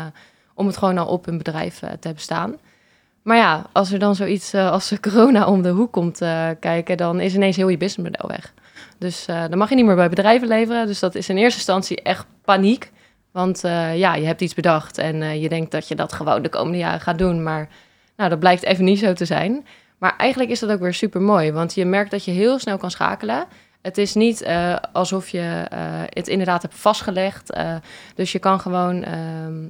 om 0.53 0.67
het 0.67 0.77
gewoon 0.77 0.97
al 0.97 1.07
op 1.07 1.25
hun 1.25 1.37
bedrijf 1.37 1.79
te 1.79 1.85
hebben 1.85 2.23
staan. 2.23 2.55
Maar 3.25 3.37
ja, 3.37 3.65
als 3.71 3.91
er 3.91 3.99
dan 3.99 4.15
zoiets 4.15 4.53
uh, 4.53 4.71
als 4.71 4.93
corona 5.01 5.47
om 5.47 5.61
de 5.61 5.69
hoek 5.69 5.91
komt 5.91 6.21
uh, 6.21 6.49
kijken, 6.59 6.97
dan 6.97 7.19
is 7.19 7.35
ineens 7.35 7.55
heel 7.55 7.67
je 7.67 7.77
businessmodel 7.77 8.29
weg. 8.29 8.53
Dus 8.97 9.27
uh, 9.29 9.43
dan 9.49 9.57
mag 9.57 9.69
je 9.69 9.75
niet 9.75 9.85
meer 9.85 9.95
bij 9.95 10.09
bedrijven 10.09 10.47
leveren. 10.47 10.87
Dus 10.87 10.99
dat 10.99 11.15
is 11.15 11.29
in 11.29 11.37
eerste 11.37 11.57
instantie 11.57 12.01
echt 12.01 12.25
paniek. 12.43 12.91
Want 13.31 13.61
ja, 13.93 14.15
je 14.15 14.25
hebt 14.25 14.41
iets 14.41 14.53
bedacht 14.53 14.97
en 14.97 15.39
je 15.39 15.49
denkt 15.49 15.71
dat 15.71 15.87
je 15.87 15.95
dat 15.95 16.13
gewoon 16.13 16.41
de 16.41 16.49
komende 16.49 16.77
jaren 16.77 16.99
gaat 16.99 17.17
doen. 17.17 17.43
Maar 17.43 17.69
nou, 18.17 18.29
dat 18.29 18.39
blijkt 18.39 18.63
even 18.63 18.83
niet 18.83 18.99
zo 18.99 19.13
te 19.13 19.25
zijn. 19.25 19.65
Maar 19.97 20.15
eigenlijk 20.17 20.51
is 20.51 20.59
dat 20.59 20.71
ook 20.71 20.79
weer 20.79 20.93
super 20.93 21.21
mooi, 21.21 21.51
want 21.51 21.73
je 21.73 21.85
merkt 21.85 22.11
dat 22.11 22.25
je 22.25 22.31
heel 22.31 22.59
snel 22.59 22.77
kan 22.77 22.91
schakelen. 22.91 23.45
Het 23.81 23.97
is 23.97 24.13
niet 24.13 24.47
alsof 24.93 25.29
je 25.29 25.65
het 26.09 26.27
inderdaad 26.27 26.61
hebt 26.61 26.75
vastgelegd. 26.75 27.53
dus 28.15 28.31
je 28.31 28.39
kan 28.39 28.59
gewoon 28.59 29.03
ehm, 29.03 29.63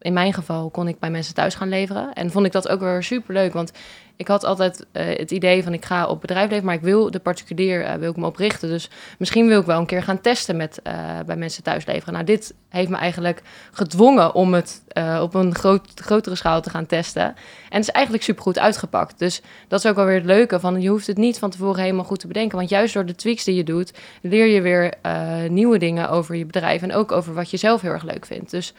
in 0.00 0.12
mijn 0.12 0.32
geval 0.32 0.70
kon 0.70 0.88
ik 0.88 0.98
bij 0.98 1.10
mensen 1.10 1.34
thuis 1.34 1.54
gaan 1.54 1.68
leveren. 1.68 2.12
En 2.12 2.30
vond 2.30 2.46
ik 2.46 2.52
dat 2.52 2.68
ook 2.68 2.80
weer 2.80 3.02
super 3.02 3.34
leuk. 3.34 3.52
Want 3.52 3.72
ik 4.16 4.28
had 4.28 4.44
altijd 4.44 4.86
uh, 4.92 5.02
het 5.06 5.30
idee 5.30 5.62
van 5.62 5.72
ik 5.72 5.84
ga 5.84 6.06
op 6.06 6.20
bedrijf 6.20 6.50
leven, 6.50 6.64
maar 6.64 6.74
ik 6.74 6.80
wil 6.80 7.10
de 7.10 7.18
particulier 7.18 7.82
uh, 7.82 7.94
wil 7.94 8.10
ik 8.10 8.16
me 8.16 8.26
oprichten. 8.26 8.68
Dus 8.68 8.90
misschien 9.18 9.46
wil 9.46 9.60
ik 9.60 9.66
wel 9.66 9.78
een 9.78 9.86
keer 9.86 10.02
gaan 10.02 10.20
testen 10.20 10.56
met 10.56 10.80
uh, 10.86 10.92
bij 11.26 11.36
mensen 11.36 11.62
thuis 11.62 11.86
leveren. 11.86 12.12
Nou, 12.12 12.24
dit 12.24 12.54
heeft 12.68 12.88
me 12.88 12.96
eigenlijk 12.96 13.42
gedwongen 13.72 14.34
om 14.34 14.54
het 14.54 14.82
op 15.20 15.34
een 15.34 15.54
groot, 15.54 15.90
grotere 15.94 16.34
schaal 16.34 16.60
te 16.60 16.70
gaan 16.70 16.86
testen. 16.86 17.22
En 17.22 17.34
het 17.68 17.80
is 17.82 17.90
eigenlijk 17.90 18.24
super 18.24 18.42
goed 18.42 18.58
uitgepakt. 18.58 19.18
Dus 19.18 19.42
dat 19.68 19.84
is 19.84 19.90
ook 19.90 19.96
wel 19.96 20.04
weer 20.04 20.14
het 20.14 20.24
leuke 20.24 20.60
van 20.60 20.80
je 20.80 20.88
hoeft 20.88 21.06
het 21.06 21.16
niet 21.16 21.38
van 21.38 21.50
tevoren 21.50 21.82
helemaal 21.82 22.04
goed 22.04 22.20
te 22.20 22.26
bedenken. 22.26 22.58
Want 22.58 22.70
juist 22.70 22.94
door 22.94 23.06
de 23.06 23.14
tweaks 23.14 23.44
die 23.44 23.54
je 23.54 23.64
doet, 23.64 23.92
leer 24.22 24.46
je 24.46 24.60
weer 24.60 24.94
nieuwe 25.50 25.78
dingen 25.78 26.10
over 26.10 26.34
je 26.34 26.46
bedrijf 26.46 26.82
en 26.82 26.92
ook 26.92 27.12
over 27.12 27.34
wat 27.34 27.50
je 27.50 27.56
zelf 27.56 27.80
heel 27.80 27.92
erg 27.92 28.04
leuk 28.04 28.26
vindt. 28.26 28.50
Dus 28.50 28.74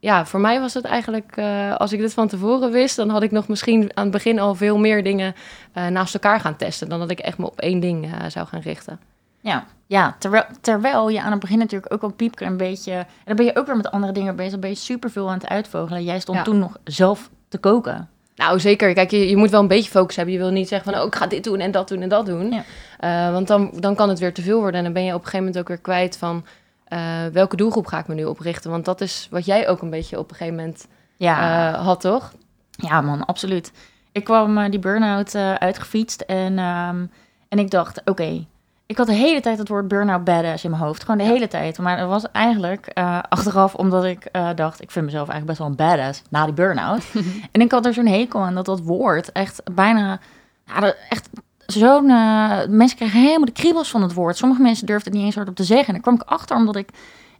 ja, 0.00 0.26
voor 0.26 0.40
mij 0.40 0.60
was 0.60 0.74
het 0.74 0.84
eigenlijk, 0.84 1.36
uh, 1.36 1.76
als 1.76 1.92
ik 1.92 1.98
dit 2.00 2.14
van 2.14 2.28
tevoren 2.28 2.70
wist, 2.70 2.96
dan 2.96 3.08
had 3.08 3.22
ik 3.22 3.30
nog 3.30 3.48
misschien 3.48 3.90
aan 3.94 4.02
het 4.02 4.12
begin 4.12 4.38
al 4.38 4.54
veel 4.54 4.78
meer 4.78 5.02
dingen 5.02 5.34
uh, 5.74 5.86
naast 5.86 6.14
elkaar 6.14 6.40
gaan 6.40 6.56
testen. 6.56 6.88
Dan 6.88 6.98
dat 6.98 7.10
ik 7.10 7.18
echt 7.18 7.38
me 7.38 7.46
op 7.46 7.60
één 7.60 7.80
ding 7.80 8.04
uh, 8.04 8.12
zou 8.28 8.46
gaan 8.46 8.60
richten. 8.60 9.00
Ja, 9.40 9.64
ja 9.86 10.16
terwijl, 10.18 10.44
terwijl 10.60 11.08
je 11.08 11.22
aan 11.22 11.30
het 11.30 11.40
begin 11.40 11.58
natuurlijk 11.58 11.92
ook 11.92 12.02
al 12.02 12.12
piepke 12.12 12.44
een 12.44 12.56
beetje. 12.56 12.92
En 12.92 13.06
dan 13.24 13.36
ben 13.36 13.44
je 13.44 13.56
ook 13.56 13.66
weer 13.66 13.76
met 13.76 13.90
andere 13.90 14.12
dingen 14.12 14.36
bezig. 14.36 14.50
Dan 14.50 14.60
ben 14.60 14.70
je 14.70 14.76
superveel 14.76 15.28
aan 15.28 15.38
het 15.38 15.48
uitvogelen. 15.48 16.04
Jij 16.04 16.20
stond 16.20 16.38
ja. 16.38 16.44
toen 16.44 16.58
nog 16.58 16.78
zelf 16.84 17.30
te 17.48 17.58
koken. 17.58 18.08
Nou, 18.34 18.60
zeker. 18.60 18.94
Kijk, 18.94 19.10
je, 19.10 19.28
je 19.28 19.36
moet 19.36 19.50
wel 19.50 19.60
een 19.60 19.68
beetje 19.68 19.90
focus 19.90 20.16
hebben. 20.16 20.34
Je 20.34 20.40
wil 20.40 20.50
niet 20.50 20.68
zeggen 20.68 20.92
van, 20.92 21.00
oh, 21.00 21.06
ik 21.06 21.14
ga 21.14 21.26
dit 21.26 21.44
doen 21.44 21.60
en 21.60 21.70
dat 21.70 21.88
doen 21.88 22.02
en 22.02 22.08
dat 22.08 22.26
doen. 22.26 22.52
Ja. 22.98 23.32
want 23.32 23.48
dan, 23.48 23.70
dan 23.74 23.94
kan 23.94 24.08
het 24.08 24.18
weer 24.18 24.34
te 24.34 24.42
veel 24.42 24.60
worden. 24.60 24.78
En 24.78 24.84
dan 24.84 24.92
ben 24.92 25.04
je 25.04 25.14
op 25.14 25.18
een 25.18 25.24
gegeven 25.24 25.44
moment 25.44 25.58
ook 25.58 25.68
weer 25.68 25.80
kwijt 25.80 26.16
van 26.16 26.44
uh, 26.90 27.26
welke 27.32 27.56
doelgroep 27.56 27.86
ga 27.86 27.98
ik 27.98 28.06
me 28.06 28.14
nu 28.14 28.24
oprichten? 28.24 28.70
Want 28.70 28.84
dat 28.84 29.00
is 29.00 29.28
wat 29.30 29.44
jij 29.44 29.68
ook 29.68 29.82
een 29.82 29.90
beetje 29.90 30.18
op 30.18 30.30
een 30.30 30.36
gegeven 30.36 30.58
moment 30.58 30.86
ja. 31.16 31.70
uh, 31.72 31.84
had, 31.84 32.00
toch? 32.00 32.32
Ja, 32.70 33.00
man, 33.00 33.24
absoluut. 33.24 33.72
Ik 34.12 34.24
kwam 34.24 34.58
uh, 34.58 34.70
die 34.70 34.78
burn-out 34.78 35.34
uitgefietst 35.34 36.20
en, 36.20 36.58
um, 36.58 37.10
en 37.48 37.58
ik 37.58 37.70
dacht, 37.70 38.00
oké, 38.00 38.10
okay, 38.10 38.46
ik 38.86 38.96
had 38.96 39.06
de 39.06 39.12
hele 39.12 39.40
tijd 39.40 39.58
het 39.58 39.68
woord 39.68 39.88
burn-out 39.88 40.24
badass 40.24 40.64
in 40.64 40.70
mijn 40.70 40.82
hoofd. 40.82 41.02
Gewoon 41.02 41.18
de 41.18 41.32
hele 41.32 41.48
tijd. 41.48 41.78
Maar 41.78 41.96
dat 41.96 42.08
was 42.08 42.30
eigenlijk 42.32 42.90
achteraf 43.28 43.74
omdat 43.74 44.04
ik 44.04 44.30
dacht, 44.54 44.82
ik 44.82 44.90
vind 44.90 45.04
mezelf 45.04 45.28
eigenlijk 45.28 45.46
best 45.46 45.58
wel 45.58 45.68
een 45.68 45.96
badass 45.96 46.22
na 46.28 46.44
die 46.44 46.54
burn-out. 46.54 47.04
en 47.52 47.60
ik 47.60 47.72
had 47.72 47.86
er 47.86 47.94
zo'n 47.94 48.06
hekel 48.06 48.40
aan 48.40 48.54
dat 48.54 48.64
dat 48.64 48.80
woord 48.80 49.32
echt 49.32 49.62
bijna, 49.72 50.20
ja, 50.64 50.94
echt 51.08 51.28
zo'n... 51.72 52.08
Uh, 52.08 52.66
mensen 52.68 52.96
krijgen 52.96 53.20
helemaal 53.20 53.44
de 53.44 53.52
kriebels 53.52 53.90
van 53.90 54.02
het 54.02 54.14
woord. 54.14 54.36
Sommige 54.36 54.62
mensen 54.62 54.86
durfden 54.86 55.08
het 55.08 55.16
niet 55.16 55.26
eens 55.26 55.36
hardop 55.36 55.56
te 55.56 55.64
zeggen. 55.64 55.86
En 55.86 55.92
daar 55.92 56.02
kwam 56.02 56.14
ik 56.14 56.22
achter 56.22 56.56
omdat 56.56 56.76
ik... 56.76 56.88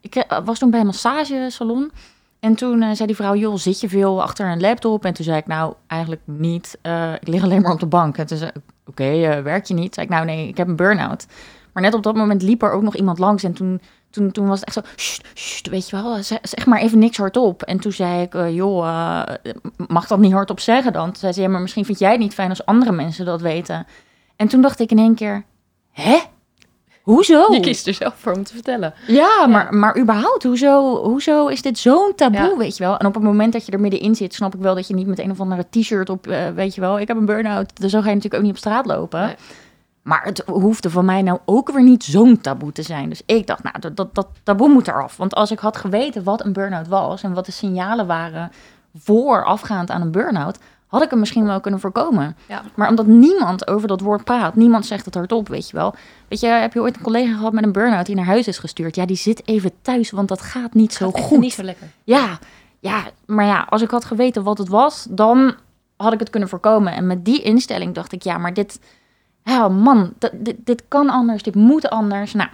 Ik 0.01 0.15
eh, 0.15 0.39
was 0.45 0.59
toen 0.59 0.71
bij 0.71 0.81
een 0.81 0.87
massagesalon. 0.87 1.91
En 2.41 2.55
toen 2.55 2.83
uh, 2.83 2.91
zei 2.93 3.07
die 3.07 3.17
vrouw, 3.17 3.35
joh, 3.35 3.57
zit 3.57 3.81
je 3.81 3.89
veel 3.89 4.23
achter 4.23 4.47
een 4.47 4.61
laptop? 4.61 5.05
En 5.05 5.15
toen 5.15 5.25
zei 5.25 5.37
ik, 5.37 5.47
nou, 5.47 5.75
eigenlijk 5.87 6.23
niet. 6.25 6.79
Ik 7.21 7.29
lig 7.29 7.43
alleen 7.43 7.63
maar 7.63 7.73
op 7.73 7.81
de 7.81 7.87
bank. 7.87 8.17
En 8.17 8.27
toen 8.27 8.39
zei 8.39 8.51
oké, 8.87 9.03
okay, 9.03 9.39
uh, 9.39 9.43
werk 9.43 9.65
je 9.65 9.75
niet? 9.75 9.95
Zei 9.95 10.07
ik, 10.07 10.13
nou 10.13 10.25
nee, 10.25 10.49
ik 10.49 10.57
heb 10.57 10.69
een 10.69 10.77
burn-out. 10.77 11.27
Maar 11.73 11.83
net 11.83 11.95
op 11.95 12.03
dat 12.03 12.15
moment 12.15 12.43
liep 12.43 12.63
er 12.63 12.73
ook 12.73 12.83
nog 12.83 12.97
iemand 12.97 13.19
langs. 13.19 13.43
En 13.43 13.53
toen, 13.53 13.81
toen, 14.11 14.31
toen 14.31 14.49
was 14.49 14.61
het 14.61 14.69
echt 14.69 14.77
zo, 14.77 14.93
"Sst, 14.97 15.29
sst, 15.35 15.69
weet 15.69 15.89
je 15.89 16.03
wel, 16.03 16.23
zeg, 16.23 16.67
maar 16.67 16.81
even 16.81 16.99
niks 16.99 17.17
hardop. 17.17 17.63
En 17.63 17.81
toen 17.81 17.93
zei 17.93 18.23
ik, 18.23 18.35
eh, 18.35 18.55
joh, 18.55 18.89
eh, 18.89 19.53
mag 19.87 20.07
dat 20.07 20.19
niet 20.19 20.33
hardop 20.33 20.61
zeggen 20.61 20.93
dan? 20.93 21.05
Toen 21.05 21.17
zei 21.17 21.33
ze, 21.33 21.41
ja, 21.41 21.49
maar 21.49 21.61
misschien 21.61 21.85
vind 21.85 21.99
jij 21.99 22.11
het 22.11 22.21
niet 22.21 22.35
fijn 22.35 22.49
als 22.49 22.67
andere 22.67 22.93
mensen 22.93 23.25
dat 23.25 23.41
weten. 23.41 23.87
En 24.41 24.49
toen 24.49 24.61
dacht 24.61 24.81
ik 24.81 24.91
in 24.91 24.99
één 24.99 25.15
keer, 25.15 25.45
hè? 25.91 26.19
Hoezo? 27.03 27.53
Je 27.53 27.61
kiest 27.61 27.87
er 27.87 27.95
zelf 27.95 28.15
voor 28.17 28.33
om 28.33 28.45
te 28.45 28.53
vertellen. 28.55 28.95
Ja, 29.07 29.47
maar, 29.47 29.75
maar 29.75 29.99
überhaupt, 29.99 30.43
hoezo, 30.43 31.03
hoezo 31.05 31.47
is 31.47 31.63
dit 31.63 31.79
zo'n 31.79 32.13
taboe, 32.17 32.41
Ja. 32.41 32.57
weet 32.57 32.77
je 32.77 32.85
wel? 32.85 32.97
En 32.97 33.07
op 33.07 33.15
het 33.15 33.23
moment 33.23 33.53
dat 33.53 33.67
je 33.67 33.73
er 33.73 33.81
middenin 33.81 34.15
zit, 34.15 34.35
snap 34.35 34.55
ik 34.55 34.61
wel 34.61 34.75
dat 34.75 34.89
je 34.89 34.95
niet 34.95 35.07
met 35.07 35.19
een 35.19 35.31
of 35.31 35.41
andere 35.41 35.67
t-shirt 35.71 36.11
op, 36.11 36.27
eh, 36.27 36.49
weet 36.49 36.75
je 36.75 36.81
wel, 36.81 36.99
ik 36.99 37.09
heb 37.09 37.17
een 37.17 37.25
burn-out. 37.25 37.81
Dus 37.81 37.91
zo 37.91 37.99
ga 38.01 38.09
je 38.09 38.15
natuurlijk 38.15 38.35
ook 38.43 38.49
niet 38.49 38.57
op 38.57 38.59
straat 38.59 38.87
lopen. 38.87 39.21
Nee. 39.21 39.35
Maar 40.03 40.25
het 40.25 40.43
hoefde 40.47 40.91
van 40.91 41.05
mij 41.05 41.23
nou 41.23 41.39
ook 41.45 41.71
weer 41.73 41.83
niet 41.83 42.05
zo'n 42.05 42.41
taboe 42.41 42.73
te 42.73 42.83
zijn. 42.83 43.09
Dus 43.09 43.23
ik 43.27 43.47
dacht, 43.47 43.63
nou, 43.63 43.79
dat, 43.81 43.97
dat, 43.97 44.15
dat 44.15 44.29
taboe 44.43 44.69
moet 44.69 44.89
eraf. 44.89 45.17
Want 45.17 45.35
als 45.35 45.51
ik 45.51 45.59
had 45.59 45.77
geweten 45.77 46.25
wat 46.25 46.45
een 46.45 46.53
burn-out 46.53 46.89
was 46.89 47.23
en 47.23 47.33
wat 47.35 47.47
de 47.47 47.53
signalen 47.53 48.07
waren 48.07 48.51
voorafgaand 48.99 49.91
aan 49.91 50.01
een 50.01 50.11
burn-out, 50.11 50.59
had 50.91 51.03
ik 51.03 51.11
hem 51.11 51.19
misschien 51.19 51.47
wel 51.47 51.61
kunnen 51.61 51.81
voorkomen. 51.81 52.37
Ja. 52.49 52.63
Maar 52.75 52.89
omdat 52.89 53.07
niemand 53.07 53.69
over 53.69 53.89
dat 53.89 54.01
woord 54.01 54.25
praat, 54.25 54.55
niemand 54.55 54.87
zegt 54.87 55.05
het 55.05 55.15
hardop, 55.15 55.49
weet 55.49 55.71
je 55.71 55.77
wel. 55.77 55.95
Weet 56.29 56.41
je, 56.41 56.47
heb 56.47 56.73
je 56.73 56.81
ooit 56.81 56.97
een 56.97 57.03
collega 57.03 57.35
gehad 57.35 57.53
met 57.53 57.65
een 57.65 57.73
burn-out 57.73 58.07
die 58.07 58.15
naar 58.15 58.25
huis 58.25 58.47
is 58.49 58.59
gestuurd? 58.59 58.95
Ja, 58.95 59.07
die 59.07 59.17
zit 59.17 59.49
even 59.49 59.73
thuis, 59.83 60.11
want 60.11 60.29
dat 60.29 60.41
gaat 60.41 60.75
niet 60.75 60.93
zo 60.93 61.11
Gaat 61.11 61.25
goed. 61.25 61.39
Niet 61.39 61.53
zo 61.53 61.63
lekker. 61.63 61.87
Ja, 62.05 62.39
ja, 62.81 63.03
maar 63.27 63.45
ja, 63.45 63.67
als 63.69 63.83
ik 63.83 63.91
had 63.91 64.05
geweten 64.05 64.43
wat 64.43 64.59
het 64.59 64.69
was, 64.69 65.07
dan 65.11 65.55
had 65.97 66.13
ik 66.13 66.19
het 66.19 66.31
kunnen 66.31 66.49
voorkomen. 66.49 66.93
En 66.93 67.07
met 67.07 67.25
die 67.25 67.43
instelling 67.43 67.95
dacht 67.95 68.13
ik, 68.13 68.23
ja, 68.23 68.39
maar 68.39 68.55
dit, 68.55 68.81
ja, 69.43 69.69
man, 69.69 70.13
dit, 70.35 70.57
dit 70.59 70.85
kan 70.89 71.11
anders, 71.11 71.43
dit 71.43 71.55
moet 71.55 71.91
anders. 71.91 72.33
Nou, 72.33 72.49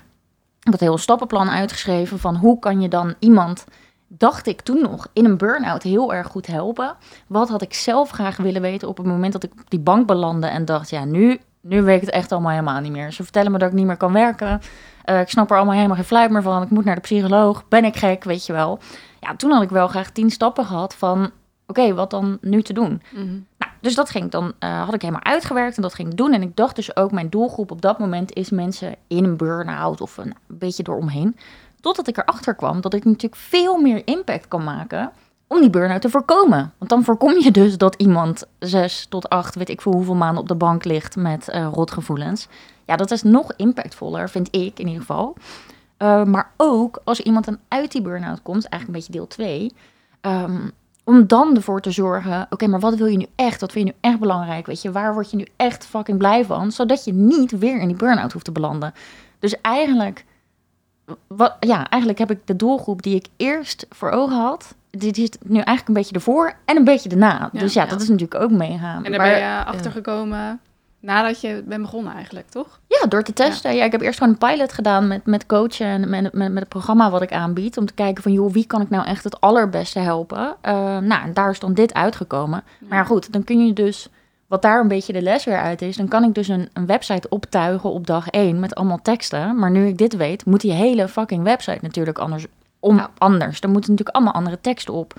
ik 0.60 0.72
had 0.72 0.80
een 0.80 0.86
heel 0.86 0.98
stappenplan 0.98 1.50
uitgeschreven 1.50 2.18
van 2.18 2.36
hoe 2.36 2.58
kan 2.58 2.80
je 2.80 2.88
dan 2.88 3.14
iemand, 3.18 3.64
dacht 4.08 4.46
ik 4.46 4.60
toen 4.60 4.82
nog, 4.82 5.08
in 5.12 5.24
een 5.24 5.36
burn-out 5.36 5.82
heel 5.82 6.14
erg 6.14 6.26
goed 6.26 6.46
helpen. 6.46 6.96
Wat 7.26 7.48
had 7.48 7.62
ik 7.62 7.74
zelf 7.74 8.10
graag 8.10 8.36
willen 8.36 8.62
weten 8.62 8.88
op 8.88 8.96
het 8.96 9.06
moment 9.06 9.32
dat 9.32 9.42
ik 9.44 9.52
op 9.52 9.70
die 9.70 9.80
bank 9.80 10.06
belandde 10.06 10.46
en 10.46 10.64
dacht, 10.64 10.90
ja, 10.90 11.04
nu, 11.04 11.40
nu 11.60 11.82
weet 11.82 11.96
ik 11.96 12.00
het 12.06 12.10
echt 12.10 12.32
allemaal 12.32 12.50
helemaal 12.50 12.80
niet 12.80 12.92
meer. 12.92 13.12
Ze 13.12 13.22
vertellen 13.22 13.52
me 13.52 13.58
dat 13.58 13.68
ik 13.68 13.74
niet 13.74 13.86
meer 13.86 13.96
kan 13.96 14.12
werken. 14.12 14.60
Eh, 15.04 15.20
ik 15.20 15.28
snap 15.28 15.50
er 15.50 15.56
allemaal 15.56 15.74
helemaal 15.74 15.96
geen 15.96 16.04
fluit 16.04 16.30
meer 16.30 16.42
van. 16.42 16.62
Ik 16.62 16.70
moet 16.70 16.84
naar 16.84 16.94
de 16.94 17.00
psycholoog. 17.00 17.68
Ben 17.68 17.84
ik 17.84 17.96
gek, 17.96 18.24
weet 18.24 18.46
je 18.46 18.52
wel. 18.52 18.78
Ja, 19.20 19.36
toen 19.36 19.50
had 19.50 19.62
ik 19.62 19.70
wel 19.70 19.88
graag 19.88 20.10
tien 20.10 20.30
stappen 20.30 20.64
gehad 20.64 20.94
van... 20.94 21.30
Oké, 21.66 21.94
wat 21.94 22.10
dan 22.10 22.38
nu 22.40 22.62
te 22.62 22.72
doen? 22.72 23.02
Mhm. 23.12 23.24
Nou, 23.58 23.72
dus 23.80 23.94
dat 23.94 24.10
ging 24.10 24.30
dan, 24.30 24.52
eh, 24.58 24.84
had 24.84 24.94
ik 24.94 25.00
helemaal 25.00 25.24
uitgewerkt 25.24 25.76
en 25.76 25.82
dat 25.82 25.94
ging 25.94 26.10
ik 26.10 26.16
doen. 26.16 26.32
En 26.32 26.42
ik 26.42 26.56
dacht 26.56 26.76
dus 26.76 26.96
ook, 26.96 27.12
mijn 27.12 27.28
doelgroep 27.28 27.70
op 27.70 27.82
dat 27.82 27.98
moment 27.98 28.32
is 28.32 28.50
mensen 28.50 28.94
in 29.06 29.24
een 29.24 29.36
burn-out 29.36 30.00
of 30.00 30.16
een, 30.16 30.34
een 30.48 30.58
beetje 30.58 30.84
eromheen. 30.86 31.36
Totdat 31.86 32.08
ik 32.08 32.16
erachter 32.16 32.54
kwam 32.54 32.80
dat 32.80 32.94
ik 32.94 33.04
natuurlijk 33.04 33.42
veel 33.42 33.80
meer 33.80 34.02
impact 34.04 34.48
kan 34.48 34.64
maken 34.64 35.12
om 35.46 35.60
die 35.60 35.70
burn-out 35.70 36.00
te 36.00 36.10
voorkomen. 36.10 36.72
Want 36.78 36.90
dan 36.90 37.04
voorkom 37.04 37.38
je 37.38 37.50
dus 37.50 37.78
dat 37.78 37.94
iemand 37.94 38.44
zes 38.58 39.06
tot 39.08 39.28
acht, 39.28 39.54
weet 39.54 39.68
ik 39.68 39.80
veel 39.80 39.92
hoeveel 39.92 40.14
maanden 40.14 40.42
op 40.42 40.48
de 40.48 40.54
bank 40.54 40.84
ligt 40.84 41.16
met 41.16 41.48
eh, 41.48 41.68
rotgevoelens. 41.72 42.48
Ja, 42.84 42.96
dat 42.96 43.10
is 43.10 43.22
nog 43.22 43.52
impactvoller, 43.56 44.30
vind 44.30 44.48
ik 44.50 44.78
in 44.78 44.86
ieder 44.86 45.00
geval. 45.00 45.36
Uh, 45.98 46.24
maar 46.24 46.50
ook 46.56 47.00
als 47.04 47.20
iemand 47.20 47.44
dan 47.44 47.58
uit 47.68 47.92
die 47.92 48.02
burn-out 48.02 48.42
komt, 48.42 48.68
eigenlijk 48.68 48.86
een 48.86 48.92
beetje 48.92 49.12
deel 49.12 49.26
2, 49.26 49.72
um, 50.20 50.70
om 51.04 51.26
dan 51.26 51.56
ervoor 51.56 51.80
te 51.80 51.90
zorgen, 51.90 52.46
oké, 52.50 52.66
maar 52.66 52.80
wat 52.80 52.94
wil 52.94 53.06
je 53.06 53.16
nu 53.16 53.26
echt? 53.36 53.60
Wat 53.60 53.72
vind 53.72 53.86
je 53.86 53.92
nu 53.92 54.10
echt 54.10 54.20
belangrijk? 54.20 54.66
Weet 54.66 54.82
je, 54.82 54.92
waar 54.92 55.14
word 55.14 55.30
je 55.30 55.36
nu 55.36 55.46
echt 55.56 55.86
fucking 55.86 56.18
blij 56.18 56.44
van? 56.44 56.72
Zodat 56.72 57.04
je 57.04 57.12
niet 57.12 57.58
weer 57.58 57.80
in 57.80 57.88
die 57.88 57.96
burn-out 57.96 58.32
hoeft 58.32 58.44
te 58.44 58.52
belanden. 58.52 58.94
Dus 59.38 59.60
eigenlijk, 59.60 60.24
wat, 61.26 61.56
ja, 61.60 61.88
eigenlijk 61.88 62.18
heb 62.18 62.30
ik 62.30 62.46
de 62.46 62.56
doelgroep 62.56 63.02
die 63.02 63.14
ik 63.14 63.26
eerst 63.36 63.86
voor 63.90 64.10
ogen 64.10 64.36
had, 64.36 64.74
die 64.90 65.12
is 65.12 65.30
nu 65.42 65.54
eigenlijk 65.54 65.88
een 65.88 65.94
beetje 65.94 66.14
ervoor 66.14 66.54
en 66.64 66.76
een 66.76 66.84
beetje 66.84 67.08
erna. 67.08 67.48
Ja, 67.52 67.60
dus 67.60 67.72
ja, 67.72 67.82
ja, 67.82 67.88
dat 67.88 68.00
is 68.00 68.08
natuurlijk 68.08 68.42
ook 68.42 68.50
meegaan. 68.50 69.04
En 69.04 69.10
daar 69.10 69.20
maar, 69.20 69.30
ben 69.30 69.38
je 69.38 69.64
achtergekomen 69.64 70.60
nadat 71.00 71.40
je 71.40 71.62
bent 71.66 71.82
begonnen 71.82 72.14
eigenlijk, 72.14 72.48
toch? 72.48 72.80
Ja, 72.86 73.06
door 73.06 73.22
te 73.22 73.32
testen. 73.32 73.70
Ja. 73.70 73.76
ja. 73.76 73.84
ik 73.84 73.92
heb 73.92 74.00
eerst 74.00 74.18
gewoon 74.18 74.36
een 74.40 74.48
pilot 74.48 74.72
gedaan 74.72 75.06
met, 75.06 75.26
met 75.26 75.46
coachen 75.46 75.86
en 75.86 76.08
met, 76.08 76.32
met, 76.32 76.52
met 76.52 76.58
het 76.58 76.68
programma 76.68 77.10
wat 77.10 77.22
ik 77.22 77.32
aanbied. 77.32 77.76
Om 77.76 77.86
te 77.86 77.94
kijken 77.94 78.22
van, 78.22 78.32
joh, 78.32 78.52
wie 78.52 78.66
kan 78.66 78.80
ik 78.80 78.90
nou 78.90 79.06
echt 79.06 79.24
het 79.24 79.40
allerbeste 79.40 79.98
helpen? 79.98 80.56
Uh, 80.62 80.98
nou, 80.98 81.22
en 81.22 81.32
daar 81.32 81.50
is 81.50 81.58
dan 81.58 81.74
dit 81.74 81.94
uitgekomen. 81.94 82.64
Ja. 82.80 82.86
Maar 82.88 83.06
goed, 83.06 83.32
dan 83.32 83.44
kun 83.44 83.66
je 83.66 83.72
dus, 83.72 84.08
wat 84.46 84.62
daar 84.62 84.80
een 84.80 84.88
beetje 84.88 85.12
de 85.12 85.22
les 85.22 85.44
weer 85.44 85.58
uit 85.58 85.82
is, 85.82 85.96
dan 85.96 86.08
kan 86.08 86.24
ik 86.24 86.34
dus 86.34 86.48
een, 86.48 86.68
een 86.72 86.86
website 86.86 87.28
optuigen 87.28 87.90
op 87.90 88.06
dag 88.06 88.28
één 88.28 88.60
met 88.60 88.74
allemaal 88.74 89.02
teksten. 89.02 89.58
Maar 89.58 89.70
nu 89.70 89.86
ik 89.86 89.98
dit 89.98 90.16
weet, 90.16 90.44
moet 90.44 90.60
die 90.60 90.72
hele 90.72 91.08
fucking 91.08 91.42
website 91.42 91.78
natuurlijk 91.80 92.18
anders 92.18 92.46
om 92.80 93.06
anders. 93.18 93.60
Er 93.60 93.70
moeten 93.70 93.90
natuurlijk 93.90 94.16
allemaal 94.16 94.34
andere 94.34 94.60
teksten 94.60 94.94
op. 94.94 95.14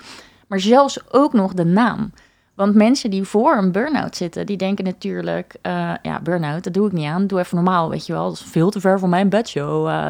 Maar 0.46 0.60
zelfs 0.60 1.12
ook 1.12 1.32
nog 1.32 1.54
de 1.54 1.64
naam. 1.64 2.12
Want 2.54 2.74
mensen 2.74 3.10
die 3.10 3.24
voor 3.24 3.56
een 3.56 3.72
burn-out 3.72 4.16
zitten, 4.16 4.46
die 4.46 4.56
denken 4.56 4.84
natuurlijk... 4.84 5.56
Uh, 5.62 5.92
ja, 6.02 6.20
burn-out, 6.20 6.64
dat 6.64 6.74
doe 6.74 6.86
ik 6.86 6.92
niet 6.92 7.06
aan. 7.06 7.26
Doe 7.26 7.38
even 7.38 7.56
normaal, 7.56 7.90
weet 7.90 8.06
je 8.06 8.12
wel. 8.12 8.24
Dat 8.24 8.32
is 8.32 8.42
veel 8.42 8.70
te 8.70 8.80
ver 8.80 8.98
voor 8.98 9.08
mijn 9.08 9.28
bedshow. 9.28 9.88
Uh, 9.88 10.08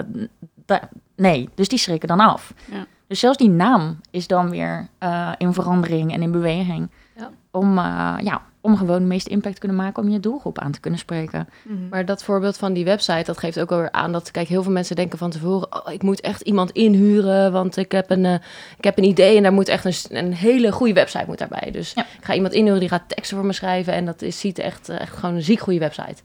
nee, 1.17 1.49
dus 1.55 1.69
die 1.69 1.79
schrikken 1.79 2.09
dan 2.09 2.21
af. 2.21 2.55
Ja. 2.71 2.87
Dus 3.07 3.21
zelfs 3.21 3.39
die 3.39 3.51
naam 3.51 4.01
is 4.11 4.27
dan 4.27 4.51
weer 4.51 4.89
uh, 5.03 5.33
in 5.39 5.53
verandering 5.53 6.13
en 6.13 6.23
in 6.23 6.31
beweging. 6.31 6.91
Ja. 7.17 7.31
Om, 7.51 7.77
ja, 8.21 8.43
om 8.61 8.77
gewoon 8.77 9.01
de 9.01 9.07
meeste 9.07 9.31
impact 9.31 9.55
te 9.55 9.61
kunnen 9.61 9.79
maken 9.79 10.03
om 10.03 10.09
je 10.09 10.21
doelgroep 10.21 10.59
aan 10.59 10.73
te 10.73 10.81
kunnen 10.81 11.01
spreken. 11.01 11.49
Mm-hmm. 11.63 11.89
Maar 11.89 12.05
dat 12.05 12.25
voorbeeld 12.25 12.57
van 12.57 12.73
die 12.73 12.85
website, 12.85 13.25
dat 13.25 13.39
geeft 13.39 13.61
ook 13.61 13.73
alweer 13.73 13.93
aan 13.93 14.13
dat, 14.13 14.31
kijk, 14.31 14.49
heel 14.49 14.63
veel 14.63 14.73
mensen 14.73 14.97
denken 14.97 15.19
van 15.19 15.31
tevoren, 15.31 15.87
oh, 15.87 15.93
ik 15.93 16.03
moet 16.03 16.21
echt 16.21 16.41
iemand 16.41 16.71
inhuren, 16.71 17.53
want 17.53 17.77
ik 17.77 17.93
heb 17.93 18.11
een, 18.11 18.25
uh, 18.25 18.35
ik 18.79 18.85
heb 18.85 18.99
een 18.99 19.05
idee 19.05 19.37
en 19.37 19.43
daar 19.43 19.53
moet 19.53 19.69
echt 19.69 19.85
een, 19.85 20.17
een 20.17 20.33
hele 20.33 20.73
goede 20.73 20.93
website 20.93 21.25
moet 21.27 21.39
daarbij. 21.39 21.71
Dus 21.71 21.93
ja. 21.93 22.03
ik 22.03 22.25
ga 22.25 22.35
iemand 22.35 22.53
inhuren 22.55 22.81
die 22.81 22.89
gaat 22.89 23.09
teksten 23.09 23.37
voor 23.37 23.47
me 23.47 23.53
schrijven 23.53 23.93
en 23.93 24.05
dat 24.05 24.23
is, 24.23 24.41
ziet 24.41 24.59
echt, 24.59 24.89
echt 24.89 25.17
gewoon 25.17 25.35
een 25.35 25.43
ziek 25.43 25.61
goede 25.61 25.79
website. 25.79 26.23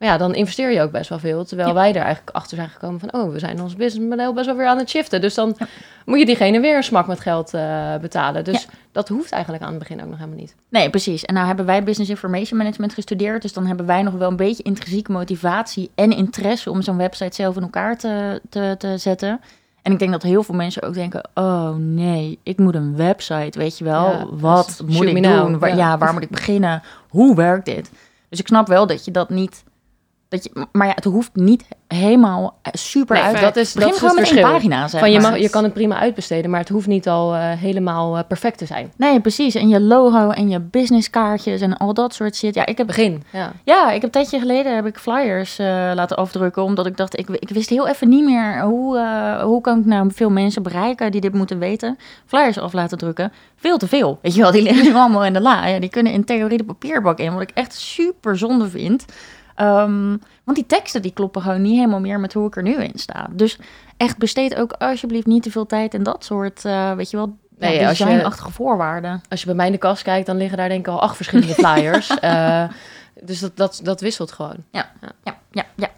Maar 0.00 0.08
ja, 0.08 0.16
dan 0.16 0.34
investeer 0.34 0.70
je 0.70 0.80
ook 0.80 0.90
best 0.90 1.08
wel 1.08 1.18
veel. 1.18 1.44
Terwijl 1.44 1.68
ja. 1.68 1.74
wij 1.74 1.88
er 1.88 2.02
eigenlijk 2.02 2.36
achter 2.36 2.56
zijn 2.56 2.68
gekomen 2.68 3.00
van... 3.00 3.12
oh, 3.12 3.32
we 3.32 3.38
zijn 3.38 3.62
ons 3.62 3.74
businessmodel 3.74 4.32
best 4.32 4.46
wel 4.46 4.56
weer 4.56 4.66
aan 4.66 4.78
het 4.78 4.90
shiften. 4.90 5.20
Dus 5.20 5.34
dan 5.34 5.54
ja. 5.58 5.66
moet 6.04 6.18
je 6.18 6.26
diegene 6.26 6.60
weer 6.60 6.76
een 6.76 6.82
smak 6.82 7.06
met 7.06 7.20
geld 7.20 7.54
uh, 7.54 7.96
betalen. 7.96 8.44
Dus 8.44 8.62
ja. 8.62 8.68
dat 8.92 9.08
hoeft 9.08 9.32
eigenlijk 9.32 9.62
aan 9.62 9.70
het 9.70 9.78
begin 9.78 10.02
ook 10.02 10.08
nog 10.08 10.18
helemaal 10.18 10.38
niet. 10.38 10.54
Nee, 10.68 10.90
precies. 10.90 11.24
En 11.24 11.34
nou 11.34 11.46
hebben 11.46 11.66
wij 11.66 11.82
Business 11.82 12.10
Information 12.10 12.58
Management 12.58 12.94
gestudeerd. 12.94 13.42
Dus 13.42 13.52
dan 13.52 13.66
hebben 13.66 13.86
wij 13.86 14.02
nog 14.02 14.14
wel 14.14 14.30
een 14.30 14.36
beetje 14.36 14.62
intrinsieke 14.62 15.12
motivatie 15.12 15.90
en 15.94 16.12
interesse... 16.12 16.70
om 16.70 16.82
zo'n 16.82 16.96
website 16.96 17.34
zelf 17.34 17.56
in 17.56 17.62
elkaar 17.62 17.98
te, 17.98 18.40
te, 18.48 18.74
te 18.78 18.98
zetten. 18.98 19.40
En 19.82 19.92
ik 19.92 19.98
denk 19.98 20.10
dat 20.10 20.22
heel 20.22 20.42
veel 20.42 20.54
mensen 20.54 20.82
ook 20.82 20.94
denken... 20.94 21.28
oh 21.34 21.74
nee, 21.76 22.38
ik 22.42 22.58
moet 22.58 22.74
een 22.74 22.96
website, 22.96 23.58
weet 23.58 23.78
je 23.78 23.84
wel. 23.84 24.28
Wat 24.32 24.82
moet 24.86 25.06
ik 25.06 25.22
doen? 25.22 25.58
Waar, 25.58 25.76
ja, 25.76 25.98
waar 25.98 26.12
moet 26.12 26.22
ik 26.22 26.30
beginnen? 26.30 26.82
Hoe 27.08 27.34
werkt 27.34 27.64
dit? 27.64 27.90
Dus 28.28 28.38
ik 28.38 28.46
snap 28.46 28.66
wel 28.66 28.86
dat 28.86 29.04
je 29.04 29.10
dat 29.10 29.30
niet... 29.30 29.62
Dat 30.30 30.44
je, 30.44 30.66
maar 30.72 30.86
ja, 30.86 30.92
het 30.94 31.04
hoeft 31.04 31.30
niet 31.34 31.64
helemaal 31.88 32.58
super 32.72 33.16
nee, 33.16 33.24
uit. 33.24 33.40
Dat 33.40 33.56
is, 33.56 33.72
Begin 33.72 33.88
dat 33.88 33.98
gewoon 33.98 34.14
is 34.14 34.18
met 34.18 34.28
verschil. 34.28 34.48
één 34.48 34.56
pagina. 34.56 34.88
Zeg 34.88 35.00
Van 35.00 35.12
je, 35.12 35.20
mag, 35.20 35.38
je 35.38 35.50
kan 35.50 35.64
het 35.64 35.72
prima 35.72 35.98
uitbesteden, 35.98 36.50
maar 36.50 36.60
het 36.60 36.68
hoeft 36.68 36.86
niet 36.86 37.08
al 37.08 37.34
uh, 37.34 37.52
helemaal 37.52 38.16
uh, 38.16 38.22
perfect 38.28 38.58
te 38.58 38.66
zijn. 38.66 38.92
Nee, 38.96 39.20
precies. 39.20 39.54
En 39.54 39.68
je 39.68 39.80
logo 39.80 40.30
en 40.30 40.48
je 40.48 40.60
businesskaartjes 40.60 41.60
en 41.60 41.76
al 41.76 41.94
dat 41.94 42.14
soort 42.14 42.36
shit. 42.36 42.54
Ja, 42.54 42.66
ik 42.66 42.78
heb 42.78 42.86
begin. 42.86 43.22
Ja, 43.32 43.52
ja 43.64 43.86
ik 43.86 43.92
heb 43.92 44.02
een 44.02 44.10
tijdje 44.10 44.38
geleden 44.38 44.74
heb 44.74 44.86
ik 44.86 44.98
flyers 44.98 45.58
uh, 45.58 45.66
laten 45.94 46.16
afdrukken, 46.16 46.62
omdat 46.62 46.86
ik 46.86 46.96
dacht, 46.96 47.18
ik, 47.18 47.28
ik 47.28 47.48
wist 47.48 47.68
heel 47.68 47.88
even 47.88 48.08
niet 48.08 48.24
meer 48.24 48.60
hoe, 48.62 48.98
hoe 49.42 49.60
kan 49.60 49.78
ik 49.78 49.84
nou 49.84 50.10
veel 50.12 50.30
mensen 50.30 50.62
bereiken 50.62 51.10
die 51.10 51.20
dit 51.20 51.34
moeten 51.34 51.58
weten. 51.58 51.98
Flyers 52.26 52.58
af 52.58 52.72
laten 52.72 52.98
drukken, 52.98 53.32
veel 53.56 53.78
te 53.78 53.88
veel. 53.88 54.18
Weet 54.22 54.34
je 54.34 54.40
wel, 54.40 54.52
die 54.52 54.62
liggen 54.68 54.84
nu 54.84 54.94
allemaal 54.94 55.24
in 55.24 55.32
de 55.32 55.40
la. 55.40 55.66
Ja, 55.66 55.78
die 55.78 55.90
kunnen 55.90 56.12
in 56.12 56.24
theorie 56.24 56.58
de 56.58 56.64
papierbak 56.64 57.18
in, 57.18 57.32
wat 57.32 57.42
ik 57.42 57.50
echt 57.54 57.74
super 57.74 58.38
zonde 58.38 58.68
vind. 58.68 59.04
Um, 59.60 60.20
want 60.44 60.56
die 60.56 60.66
teksten 60.66 61.02
die 61.02 61.12
kloppen 61.12 61.42
gewoon 61.42 61.62
niet 61.62 61.76
helemaal 61.76 62.00
meer 62.00 62.20
met 62.20 62.32
hoe 62.32 62.46
ik 62.46 62.56
er 62.56 62.62
nu 62.62 62.74
in 62.74 62.98
sta. 62.98 63.28
Dus 63.30 63.58
echt 63.96 64.18
besteed 64.18 64.54
ook 64.54 64.72
alsjeblieft 64.72 65.26
niet 65.26 65.42
te 65.42 65.50
veel 65.50 65.66
tijd 65.66 65.94
in 65.94 66.02
dat 66.02 66.24
soort, 66.24 66.64
uh, 66.64 66.92
weet 66.92 67.10
je 67.10 67.16
wel, 67.16 67.36
nee, 67.58 67.80
ja, 67.80 67.88
designachtige 67.88 68.50
voorwaarden. 68.50 69.20
Als 69.28 69.40
je 69.40 69.46
bij 69.46 69.54
mij 69.54 69.66
in 69.66 69.72
de 69.72 69.78
kast 69.78 70.02
kijkt, 70.02 70.26
dan 70.26 70.36
liggen 70.36 70.58
daar 70.58 70.68
denk 70.68 70.86
ik 70.86 70.92
al 70.92 71.00
acht 71.00 71.16
verschillende 71.16 71.54
flyers. 71.64 72.10
uh, 72.22 72.64
dus 73.22 73.40
dat, 73.40 73.56
dat, 73.56 73.80
dat 73.82 74.00
wisselt 74.00 74.32
gewoon. 74.32 74.56
Ja, 74.70 74.90
ja, 75.00 75.12
ja, 75.24 75.36
ja. 75.50 75.64
ja. 75.74 75.90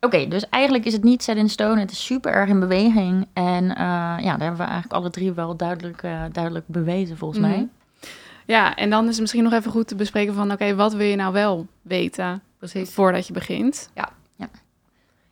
Oké, 0.00 0.16
okay, 0.16 0.28
dus 0.28 0.48
eigenlijk 0.48 0.84
is 0.84 0.92
het 0.92 1.04
niet 1.04 1.22
set 1.22 1.36
in 1.36 1.48
stone. 1.48 1.80
Het 1.80 1.90
is 1.90 2.04
super 2.04 2.32
erg 2.32 2.48
in 2.48 2.60
beweging. 2.60 3.26
En 3.32 3.64
uh, 3.64 3.76
ja, 3.76 4.18
daar 4.18 4.40
hebben 4.40 4.56
we 4.56 4.62
eigenlijk 4.62 4.92
alle 4.92 5.10
drie 5.10 5.32
wel 5.32 5.56
duidelijk, 5.56 6.02
duidelijk 6.32 6.64
bewezen 6.68 7.16
volgens 7.16 7.40
mm-hmm. 7.40 7.56
mij. 7.56 7.68
Ja, 8.46 8.74
en 8.74 8.90
dan 8.90 9.04
is 9.04 9.10
het 9.10 9.20
misschien 9.20 9.42
nog 9.42 9.52
even 9.52 9.70
goed 9.70 9.88
te 9.88 9.94
bespreken 9.94 10.34
van... 10.34 10.44
oké, 10.44 10.52
okay, 10.52 10.74
wat 10.74 10.94
wil 10.94 11.06
je 11.06 11.16
nou 11.16 11.32
wel 11.32 11.66
weten 11.82 12.42
Precies. 12.58 12.90
voordat 12.90 13.26
je 13.26 13.32
begint? 13.32 13.90
Ja. 13.94 14.08
ja. 14.36 14.48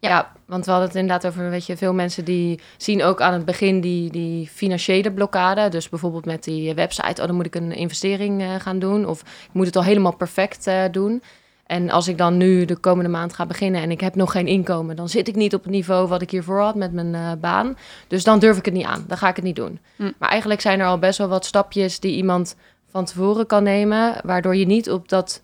Ja. 0.00 0.08
ja, 0.08 0.32
want 0.46 0.64
we 0.64 0.70
hadden 0.70 0.88
het 0.88 0.98
inderdaad 0.98 1.26
over, 1.26 1.50
weet 1.50 1.66
je, 1.66 1.76
veel 1.76 1.94
mensen 1.94 2.24
die 2.24 2.60
zien 2.76 3.02
ook 3.02 3.20
aan 3.20 3.32
het 3.32 3.44
begin 3.44 3.80
die, 3.80 4.10
die 4.10 4.48
financiële 4.48 5.12
blokkade. 5.12 5.68
Dus 5.68 5.88
bijvoorbeeld 5.88 6.24
met 6.24 6.44
die 6.44 6.74
website, 6.74 7.20
oh, 7.20 7.26
dan 7.26 7.36
moet 7.36 7.46
ik 7.46 7.54
een 7.54 7.72
investering 7.72 8.42
uh, 8.42 8.54
gaan 8.54 8.78
doen. 8.78 9.06
Of 9.06 9.20
ik 9.20 9.52
moet 9.52 9.66
het 9.66 9.76
al 9.76 9.84
helemaal 9.84 10.16
perfect 10.16 10.66
uh, 10.66 10.84
doen. 10.90 11.22
En 11.66 11.90
als 11.90 12.08
ik 12.08 12.18
dan 12.18 12.36
nu 12.36 12.64
de 12.64 12.76
komende 12.76 13.10
maand 13.10 13.34
ga 13.34 13.46
beginnen 13.46 13.82
en 13.82 13.90
ik 13.90 14.00
heb 14.00 14.14
nog 14.14 14.32
geen 14.32 14.46
inkomen, 14.46 14.96
dan 14.96 15.08
zit 15.08 15.28
ik 15.28 15.34
niet 15.34 15.54
op 15.54 15.62
het 15.62 15.72
niveau 15.72 16.08
wat 16.08 16.22
ik 16.22 16.30
hiervoor 16.30 16.60
had 16.60 16.74
met 16.74 16.92
mijn 16.92 17.14
eh, 17.14 17.32
baan. 17.40 17.76
Dus 18.08 18.24
dan 18.24 18.38
durf 18.38 18.58
ik 18.58 18.64
het 18.64 18.74
niet 18.74 18.86
aan. 18.86 19.04
Dan 19.08 19.18
ga 19.18 19.28
ik 19.28 19.36
het 19.36 19.44
niet 19.44 19.56
doen. 19.56 19.78
Hm. 19.96 20.10
Maar 20.18 20.28
eigenlijk 20.28 20.60
zijn 20.60 20.80
er 20.80 20.86
al 20.86 20.98
best 20.98 21.18
wel 21.18 21.28
wat 21.28 21.44
stapjes 21.44 22.00
die 22.00 22.16
iemand 22.16 22.56
van 22.90 23.04
tevoren 23.04 23.46
kan 23.46 23.62
nemen, 23.62 24.14
waardoor 24.24 24.56
je 24.56 24.66
niet 24.66 24.90
op 24.90 25.08
dat, 25.08 25.42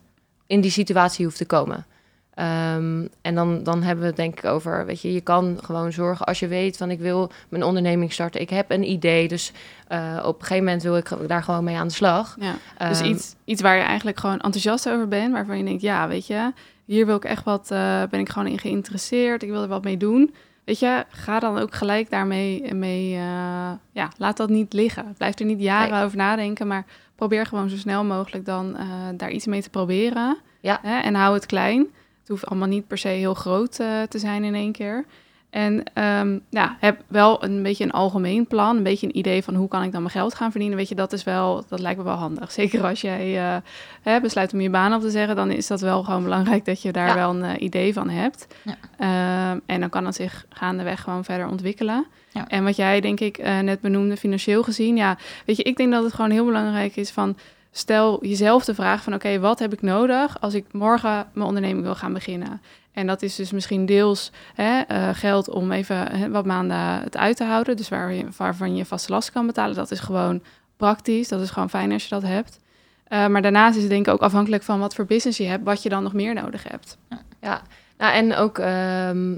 in 0.50 0.60
die 0.60 0.70
situatie 0.70 1.24
hoeft 1.24 1.36
te 1.36 1.46
komen. 1.46 1.86
Ehm, 2.34 3.06
en 3.22 3.34
dan, 3.34 3.62
dan 3.62 3.82
hebben 3.82 4.00
we 4.02 4.06
het 4.06 4.16
denk 4.16 4.38
ik 4.38 4.44
over, 4.44 4.86
weet 4.86 5.00
je, 5.00 5.12
je 5.12 5.20
kan 5.20 5.58
gewoon 5.62 5.92
zorgen 5.92 6.26
als 6.26 6.38
je 6.38 6.46
weet 6.48 6.76
van 6.76 6.90
ik 6.90 6.98
wil 7.00 7.30
mijn 7.48 7.62
onderneming 7.62 8.12
starten. 8.12 8.40
Ik 8.40 8.50
heb 8.50 8.70
een 8.70 8.90
idee, 8.90 9.28
dus 9.28 9.52
eh, 9.88 10.18
op 10.24 10.34
een 10.34 10.40
gegeven 10.46 10.64
moment 10.64 10.82
wil 10.82 10.96
ik 10.96 11.08
daar 11.26 11.42
gewoon 11.42 11.64
mee 11.64 11.76
aan 11.76 11.86
de 11.86 11.92
slag. 11.94 12.36
Ja. 12.40 12.54
Dus 12.88 13.00
Ehm, 13.00 13.10
iets, 13.10 13.34
iets 13.44 13.62
waar 13.62 13.76
je 13.76 13.82
eigenlijk 13.82 14.18
gewoon 14.20 14.38
enthousiast 14.40 14.88
over 14.88 15.08
bent, 15.08 15.32
waarvan 15.32 15.58
je 15.58 15.64
denkt, 15.64 15.82
ja, 15.82 16.08
weet 16.08 16.26
je, 16.26 16.52
hier 16.84 17.06
wil 17.06 17.16
ik 17.16 17.24
echt 17.24 17.44
wat, 17.44 17.70
eh, 17.70 18.02
ben 18.10 18.20
ik 18.20 18.28
gewoon 18.28 18.48
in 18.48 18.58
geïnteresseerd, 18.58 19.42
ik 19.42 19.50
wil 19.50 19.62
er 19.62 19.68
wat 19.68 19.84
mee 19.84 19.96
doen. 19.96 20.34
Weet 20.64 20.78
je, 20.78 21.04
ga 21.08 21.38
dan 21.38 21.58
ook 21.58 21.74
gelijk 21.74 22.10
daarmee, 22.10 22.74
mee, 22.74 23.14
eh, 23.14 23.70
ja, 23.92 24.08
laat 24.16 24.36
dat 24.36 24.48
niet 24.48 24.72
liggen. 24.72 25.14
Blijf 25.16 25.38
er 25.38 25.44
niet 25.44 25.60
jaren 25.60 25.94
Nee. 25.94 26.04
over 26.04 26.16
nadenken, 26.16 26.66
maar 26.66 26.84
probeer 27.20 27.46
gewoon 27.46 27.68
zo 27.68 27.76
snel 27.76 28.04
mogelijk 28.04 28.44
dan 28.44 28.76
eh, 28.76 28.86
daar 29.14 29.30
iets 29.30 29.46
mee 29.46 29.62
te 29.62 29.70
proberen. 29.70 30.38
Ja. 30.60 30.78
Hè? 30.82 30.98
En 30.98 31.14
hou 31.14 31.34
het 31.34 31.46
klein. 31.46 31.80
Het 32.20 32.28
hoeft 32.28 32.46
allemaal 32.46 32.68
niet 32.68 32.86
per 32.86 32.98
se 32.98 33.08
heel 33.08 33.34
groot 33.34 33.78
eh, 33.78 34.02
te 34.02 34.18
zijn 34.18 34.44
in 34.44 34.54
één 34.54 34.72
keer. 34.72 35.04
En 35.50 35.82
ehm, 35.94 36.38
ja, 36.50 36.76
heb 36.80 37.00
wel 37.08 37.44
een 37.44 37.62
beetje 37.62 37.84
een 37.84 37.90
algemeen 37.90 38.46
plan, 38.46 38.76
een 38.76 38.82
beetje 38.82 39.06
een 39.06 39.18
idee 39.18 39.42
van 39.42 39.54
hoe 39.54 39.68
kan 39.68 39.82
ik 39.82 39.92
dan 39.92 40.02
mijn 40.02 40.14
geld 40.14 40.34
gaan 40.34 40.50
verdienen. 40.50 40.76
Weet 40.78 40.88
je, 40.88 40.94
dat 40.94 41.12
is 41.12 41.24
wel, 41.24 41.64
dat 41.68 41.80
lijkt 41.80 41.98
me 41.98 42.04
wel 42.04 42.14
handig. 42.14 42.52
Zeker 42.60 42.84
als 42.84 43.00
jij 43.00 43.38
eh, 43.38 43.56
hè, 44.02 44.20
besluit 44.20 44.52
om 44.52 44.60
je 44.60 44.70
baan 44.70 44.94
op 44.94 45.00
te 45.00 45.10
zeggen, 45.10 45.36
dan 45.36 45.50
is 45.50 45.66
dat 45.66 45.80
wel 45.80 46.02
gewoon 46.02 46.22
belangrijk 46.22 46.64
dat 46.64 46.82
je 46.82 46.92
daar 46.92 47.06
Ja. 47.08 47.14
wel 47.14 47.30
een 47.30 47.42
eh, 47.42 47.62
idee 47.62 47.92
van 47.92 48.08
hebt. 48.08 48.46
Ja. 48.62 48.76
Ehm, 48.98 49.58
en 49.66 49.80
dan 49.80 49.88
kan 49.88 50.06
het 50.06 50.14
zich 50.14 50.44
gaandeweg 50.50 51.00
gewoon 51.00 51.24
verder 51.24 51.48
ontwikkelen. 51.48 52.06
Ja. 52.32 52.48
En 52.48 52.64
wat 52.64 52.76
jij 52.76 53.00
denk 53.00 53.20
ik 53.20 53.38
eh, 53.38 53.58
net 53.58 53.80
benoemde, 53.80 54.16
financieel 54.16 54.62
gezien, 54.62 54.96
ja, 54.96 55.16
weet 55.46 55.56
je, 55.56 55.62
ik 55.62 55.76
denk 55.76 55.92
dat 55.92 56.04
het 56.04 56.14
gewoon 56.14 56.30
heel 56.30 56.44
belangrijk 56.44 56.96
is 56.96 57.10
van 57.10 57.36
stel 57.72 58.24
jezelf 58.26 58.64
de 58.64 58.74
vraag 58.74 59.02
van 59.02 59.14
oké, 59.14 59.38
wat 59.40 59.58
heb 59.58 59.72
ik 59.72 59.82
nodig 59.82 60.40
als 60.40 60.54
ik 60.54 60.64
morgen 60.72 61.28
mijn 61.32 61.46
onderneming 61.46 61.82
wil 61.82 61.94
gaan 61.94 62.12
beginnen? 62.12 62.60
En 62.92 63.06
dat 63.06 63.22
is 63.22 63.34
dus 63.36 63.50
misschien 63.50 63.86
deels 63.86 64.30
hè, 64.54 64.80
eh, 64.80 65.08
geld 65.12 65.48
om 65.48 65.72
even 65.72 66.16
hè, 66.16 66.30
wat 66.30 66.44
maanden 66.44 66.76
het 66.76 67.16
uit 67.16 67.36
te 67.36 67.44
houden. 67.44 67.76
Dus 67.76 67.88
waar 67.88 68.12
je, 68.12 68.26
waarvan 68.36 68.76
je 68.76 68.84
vaste 68.84 69.12
last 69.12 69.32
kan 69.32 69.46
betalen. 69.46 69.76
Dat 69.76 69.90
is 69.90 70.00
gewoon 70.00 70.42
praktisch. 70.76 71.28
Dat 71.28 71.40
is 71.40 71.50
gewoon 71.50 71.70
fijn 71.70 71.92
als 71.92 72.02
je 72.02 72.08
dat 72.08 72.22
hebt. 72.22 72.58
Eh, 73.04 73.26
maar 73.26 73.42
daarnaast 73.42 73.76
is 73.76 73.82
het 73.82 73.90
denk 73.90 74.06
ik 74.06 74.12
ook 74.12 74.20
afhankelijk 74.20 74.62
van 74.62 74.80
wat 74.80 74.94
voor 74.94 75.04
business 75.04 75.38
je 75.38 75.46
hebt, 75.46 75.64
wat 75.64 75.82
je 75.82 75.88
dan 75.88 76.02
nog 76.02 76.12
meer 76.12 76.34
nodig 76.34 76.68
hebt. 76.68 76.98
Ja, 77.40 77.62
nou, 77.98 78.12
en 78.12 78.34
ook 78.34 78.58
ehm, 78.58 79.34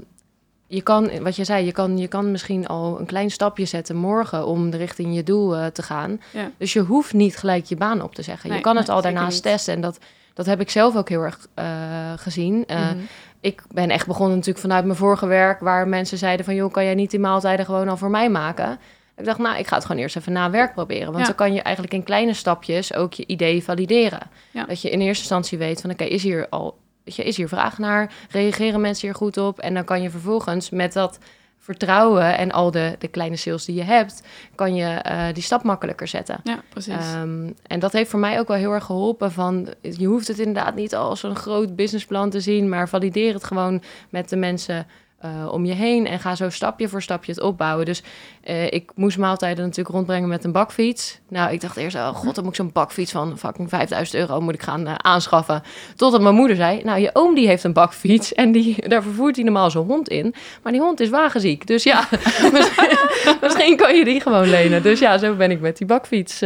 je 0.67 0.81
kan, 0.81 1.23
wat 1.23 1.35
je 1.35 1.43
zei, 1.43 1.65
je 1.65 1.71
kan, 1.71 1.97
je 1.97 2.07
kan 2.07 2.31
misschien 2.31 2.67
al 2.67 2.99
een 2.99 3.05
klein 3.05 3.31
stapje 3.31 3.65
zetten 3.65 3.95
morgen 3.95 4.45
om 4.45 4.69
de 4.69 4.77
richting 4.77 5.15
je 5.15 5.23
doel 5.23 5.55
eh, 5.55 5.65
te 5.65 5.83
gaan. 5.83 6.21
Ja. 6.31 6.51
Dus 6.57 6.73
je 6.73 6.79
hoeft 6.79 7.13
niet 7.13 7.37
gelijk 7.37 7.65
je 7.65 7.75
baan 7.75 8.01
op 8.01 8.15
te 8.15 8.21
zeggen. 8.21 8.49
Nee, 8.49 8.57
je 8.57 8.63
kan 8.63 8.77
het 8.77 8.89
al 8.89 9.01
daarnaast 9.01 9.41
testen. 9.41 9.73
En 9.73 9.81
dat, 9.81 9.99
dat 10.33 10.45
heb 10.45 10.59
ik 10.61 10.69
zelf 10.69 10.95
ook 10.95 11.09
heel 11.09 11.21
erg 11.21 11.47
eh, 11.53 11.65
gezien. 12.15 12.65
Eh, 12.67 12.77
Mhm. 12.79 12.97
Ik 13.39 13.63
ben 13.71 13.89
echt 13.89 14.07
begonnen 14.07 14.35
natuurlijk 14.35 14.65
vanuit 14.65 14.85
mijn 14.85 14.97
vorige 14.97 15.25
werk, 15.27 15.59
waar 15.59 15.87
mensen 15.87 16.17
zeiden 16.17 16.45
van, 16.45 16.55
joh, 16.55 16.71
kan 16.71 16.83
jij 16.83 16.95
niet 16.95 17.11
die 17.11 17.19
maaltijden 17.19 17.65
gewoon 17.65 17.89
al 17.89 17.97
voor 17.97 18.09
mij 18.09 18.29
maken? 18.29 18.79
Ik 19.17 19.25
dacht, 19.25 19.39
nou, 19.39 19.57
ik 19.57 19.67
ga 19.67 19.75
het 19.75 19.85
gewoon 19.85 20.01
eerst 20.01 20.15
even 20.17 20.33
na 20.33 20.49
werk 20.49 20.73
proberen. 20.73 21.05
Want 21.05 21.17
Ja. 21.19 21.25
dan 21.25 21.35
kan 21.35 21.53
je 21.53 21.61
eigenlijk 21.61 21.95
in 21.95 22.03
kleine 22.03 22.33
stapjes 22.33 22.93
ook 22.93 23.13
je 23.13 23.25
idee 23.27 23.63
valideren. 23.63 24.19
Ja. 24.51 24.65
Dat 24.65 24.81
je 24.81 24.89
in 24.89 24.99
eerste 25.01 25.19
instantie 25.21 25.57
weet 25.57 25.81
van, 25.81 25.91
oké, 25.91 26.03
is 26.03 26.23
hier 26.23 26.49
al, 26.49 26.77
is 27.03 27.37
hier 27.37 27.47
vraag 27.47 27.77
naar? 27.77 28.13
Reageren 28.29 28.81
mensen 28.81 29.07
hier 29.07 29.15
goed 29.15 29.37
op? 29.37 29.59
En 29.59 29.73
dan 29.73 29.83
kan 29.83 30.01
je 30.01 30.09
vervolgens 30.09 30.69
met 30.69 30.93
dat 30.93 31.17
vertrouwen 31.63 32.37
en 32.37 32.51
al 32.51 32.71
de, 32.71 32.95
de 32.99 33.07
kleine 33.07 33.35
sales 33.35 33.65
die 33.65 33.75
je 33.75 33.83
hebt, 33.83 34.23
kan 34.55 34.75
je 34.75 34.85
eh, 34.85 35.25
die 35.33 35.43
stap 35.43 35.63
makkelijker 35.63 36.07
zetten. 36.07 36.39
Ja, 36.43 36.61
precies. 36.69 36.93
Ehm, 36.93 37.49
en 37.67 37.79
dat 37.79 37.91
heeft 37.91 38.09
voor 38.09 38.19
mij 38.19 38.39
ook 38.39 38.47
wel 38.47 38.57
heel 38.57 38.71
erg 38.71 38.83
geholpen. 38.83 39.31
Van, 39.31 39.73
je 39.81 40.05
hoeft 40.05 40.27
het 40.27 40.39
inderdaad 40.39 40.75
niet 40.75 40.95
als 40.95 41.23
een 41.23 41.35
groot 41.35 41.75
businessplan 41.75 42.29
te 42.29 42.39
zien, 42.39 42.69
maar 42.69 42.89
valideer 42.89 43.33
het 43.33 43.43
gewoon 43.43 43.81
met 44.09 44.29
de 44.29 44.35
mensen 44.35 44.87
eh, 45.23 45.51
om 45.51 45.65
je 45.65 45.73
heen 45.73 46.07
en 46.07 46.19
ga 46.19 46.35
zo 46.35 46.49
stapje 46.49 46.87
voor 46.87 47.01
stapje 47.01 47.31
het 47.31 47.41
opbouwen. 47.41 47.85
Dus 47.85 48.03
eh, 48.43 48.71
ik 48.71 48.91
moest 48.95 49.17
maaltijden 49.17 49.63
natuurlijk 49.63 49.95
rondbrengen 49.95 50.29
met 50.29 50.43
een 50.43 50.51
bakfiets. 50.51 51.19
Nou, 51.29 51.51
ik 51.51 51.61
dacht 51.61 51.77
eerst, 51.77 51.95
oh 51.95 52.07
god, 52.07 52.35
dan 52.35 52.43
moet 52.43 52.53
ik 52.53 52.59
zo'n 52.59 52.71
bakfiets 52.73 53.11
van 53.11 53.37
fucking 53.37 53.69
5000 53.69 54.17
euro 54.17 54.41
moet 54.41 54.53
ik 54.53 54.61
gaan 54.61 54.87
eh, 54.87 54.93
aanschaffen. 54.95 55.63
Totdat 55.95 56.21
mijn 56.21 56.35
moeder 56.35 56.55
zei, 56.55 56.83
nou, 56.83 56.99
je 56.99 57.09
oom 57.13 57.35
die 57.35 57.47
heeft 57.47 57.63
een 57.63 57.73
bakfiets 57.73 58.33
en 58.33 58.51
die, 58.51 58.87
daar 58.89 59.03
vervoert 59.03 59.35
hij 59.35 59.43
normaal 59.43 59.71
zijn 59.71 59.83
hond 59.83 60.09
in. 60.09 60.35
Maar 60.63 60.71
die 60.71 60.81
hond 60.81 60.99
is 60.99 61.09
wagenziek, 61.09 61.67
dus 61.67 61.83
ja, 61.83 62.07
misschien, 62.53 62.97
misschien 63.41 63.77
kan 63.77 63.95
je 63.95 64.05
die 64.05 64.21
gewoon 64.21 64.49
lenen. 64.49 64.83
Dus 64.83 64.99
ja, 64.99 65.17
zo 65.17 65.35
ben 65.35 65.51
ik 65.51 65.61
met 65.61 65.77
die 65.77 65.87
bakfiets... 65.87 66.41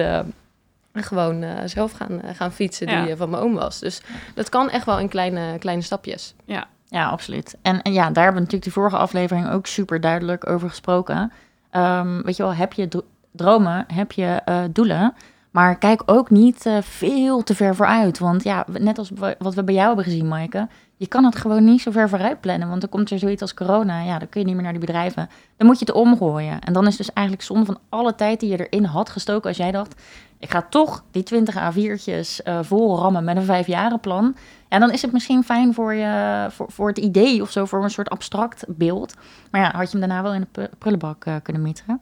gewoon 0.94 1.46
zelf 1.66 1.92
gaan, 1.92 2.22
gaan 2.34 2.52
fietsen 2.52 2.88
die 2.88 3.16
van 3.16 3.30
mijn 3.30 3.44
oom 3.44 3.54
was. 3.54 3.80
Dus 3.80 4.02
dat 4.36 4.50
kan 4.50 4.70
echt 4.70 4.86
wel 4.86 5.00
in 5.00 5.10
kleine, 5.10 5.58
kleine 5.60 5.82
stapjes. 5.82 6.34
Ja, 6.46 6.68
absoluut. 6.91 7.58
En, 7.62 7.82
en 7.82 7.93
ja, 7.93 8.02
daar 8.04 8.23
hebben 8.23 8.34
we 8.34 8.39
natuurlijk 8.39 8.63
die 8.63 8.71
vorige 8.71 8.97
aflevering 8.97 9.50
ook 9.50 9.65
super 9.65 10.02
duidelijk 10.02 10.50
over 10.50 10.69
gesproken. 10.69 11.32
Ehm, 11.69 12.21
weet 12.21 12.38
je 12.38 12.43
wel, 12.43 12.54
heb 12.54 12.73
je 12.73 12.88
dro- 12.88 13.06
dromen, 13.32 13.86
heb 13.93 14.12
je 14.12 14.41
eh, 14.45 14.60
doelen, 14.71 15.13
maar 15.52 15.78
kijk 15.78 16.02
ook 16.06 16.30
niet 16.30 16.65
eh, 16.65 16.78
veel 16.82 17.43
te 17.43 17.56
ver 17.56 17.76
vooruit. 17.76 18.19
Want 18.19 18.43
ja, 18.43 18.65
net 18.80 18.97
als 18.97 19.10
wa- 19.15 19.36
wat 19.39 19.54
we 19.56 19.63
bij 19.63 19.73
jou 19.73 19.88
hebben 19.88 20.06
gezien, 20.06 20.28
Maaike, 20.28 20.67
je 20.95 21.08
kan 21.08 21.23
het 21.23 21.36
gewoon 21.36 21.63
niet 21.63 21.82
zo 21.82 21.91
ver 21.91 22.10
vooruit 22.10 22.41
plannen. 22.41 22.67
Want 22.69 22.82
dan 22.82 22.89
komt 22.89 23.12
er 23.12 23.19
zoiets 23.19 23.41
als 23.41 23.54
corona, 23.54 24.02
ja, 24.02 24.19
dan 24.19 24.30
kun 24.30 24.39
je 24.41 24.45
niet 24.47 24.56
meer 24.56 24.63
naar 24.63 24.73
die 24.73 24.86
bedrijven. 24.86 25.30
Dan 25.58 25.67
moet 25.67 25.80
je 25.80 25.86
het 25.86 25.93
omgooien. 25.95 26.60
En 26.62 26.73
dan 26.73 26.88
is 26.88 26.97
dus 26.97 27.13
eigenlijk 27.13 27.47
zonde 27.47 27.65
van 27.65 27.78
alle 27.89 28.15
tijd 28.15 28.39
die 28.39 28.50
je 28.50 28.67
erin 28.67 28.84
had 28.84 29.10
gestoken 29.10 29.47
als 29.47 29.58
jij 29.58 29.71
dacht, 29.71 30.02
ik 30.39 30.50
ga 30.52 30.65
toch 30.69 31.04
die 31.12 31.23
20 31.23 31.56
A4'tjes 31.56 32.43
eh 32.43 32.60
vol 32.62 32.97
rammen 32.97 33.23
met 33.23 33.36
een 33.38 33.43
vijfjarenplan. 33.43 34.36
Ja, 34.70 34.80
dan 34.80 34.92
is 34.92 35.02
het 35.02 35.12
misschien 35.12 35.44
fijn 35.44 35.74
voor, 35.74 35.94
je, 35.94 36.46
voor, 36.50 36.66
voor 36.72 36.88
het 36.88 36.98
idee 36.98 37.42
of 37.42 37.52
zo, 37.52 37.66
voor 37.66 37.84
een 37.84 37.90
soort 37.90 38.10
abstract 38.10 38.64
beeld. 38.68 39.14
Maar 39.52 39.62
ja, 39.62 39.72
had 39.76 39.92
je 39.92 39.98
hem 39.98 40.08
daarna 40.08 40.24
wel 40.24 40.34
in 40.34 40.48
de 40.52 40.70
prullenbak 40.78 41.26
eh, 41.26 41.36
kunnen 41.44 41.62
mieteren. 41.62 42.02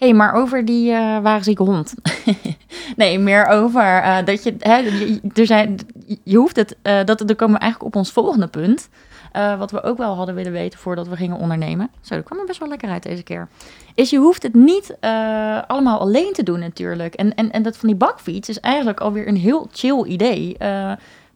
Hé, 0.00 0.06
hey, 0.06 0.14
maar 0.14 0.32
over 0.34 0.64
die 0.64 0.92
eh 0.92 1.18
wagenzieke 1.18 1.62
hond. 1.62 1.94
nee, 2.96 3.18
meer 3.18 3.46
over 3.46 3.82
eh, 4.02 4.16
dat 4.24 4.42
je, 4.42 4.54
hè, 4.58 4.82
er 5.34 5.46
zijn, 5.46 5.76
je 6.24 6.36
hoeft 6.36 6.56
het, 6.56 6.76
eh, 6.82 7.04
dat, 7.04 7.18
dan 7.18 7.36
komen 7.36 7.54
we 7.54 7.60
eigenlijk 7.60 7.94
op 7.94 8.00
ons 8.00 8.12
volgende 8.12 8.46
punt. 8.46 8.88
Eh, 9.32 9.58
wat 9.58 9.70
we 9.70 9.82
ook 9.82 9.98
wel 9.98 10.14
hadden 10.14 10.34
willen 10.34 10.52
weten 10.52 10.78
voordat 10.78 11.08
we 11.08 11.16
gingen 11.16 11.36
ondernemen. 11.36 11.90
Zo, 12.00 12.14
dat 12.14 12.24
kwam 12.24 12.38
er 12.38 12.46
best 12.46 12.58
wel 12.58 12.68
lekker 12.68 12.90
uit 12.90 13.02
deze 13.02 13.22
keer. 13.22 13.48
Is 13.94 14.10
je 14.10 14.18
hoeft 14.18 14.42
het 14.42 14.54
niet 14.54 14.96
allemaal 15.66 15.98
alleen 15.98 16.32
te 16.32 16.42
doen 16.42 16.58
natuurlijk. 16.60 17.14
En, 17.14 17.34
en, 17.34 17.50
en 17.50 17.62
dat 17.62 17.76
van 17.76 17.88
die 17.88 17.98
bakfiets 17.98 18.48
is 18.48 18.60
eigenlijk 18.60 19.00
alweer 19.00 19.28
een 19.28 19.36
heel 19.36 19.68
chill 19.72 20.04
idee. 20.04 20.56
D- 20.58 20.60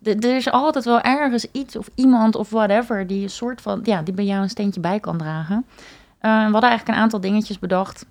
er 0.04 0.36
is 0.36 0.50
altijd 0.50 0.84
wel 0.84 1.00
ergens 1.00 1.46
iets 1.52 1.76
of 1.76 1.88
iemand 1.94 2.36
of 2.36 2.50
whatever 2.50 3.06
die 3.06 3.22
een 3.22 3.30
soort 3.30 3.60
van, 3.60 3.80
ja, 3.82 4.02
die 4.02 4.14
bij 4.14 4.24
jou 4.24 4.42
een 4.42 4.50
steentje 4.50 4.80
bij 4.80 5.00
kan 5.00 5.18
dragen. 5.18 5.66
Eh, 6.18 6.30
we 6.30 6.52
hadden 6.52 6.70
eigenlijk 6.70 6.88
een 6.88 7.02
aantal 7.02 7.20
dingetjes 7.20 7.58
bedacht, 7.58 8.06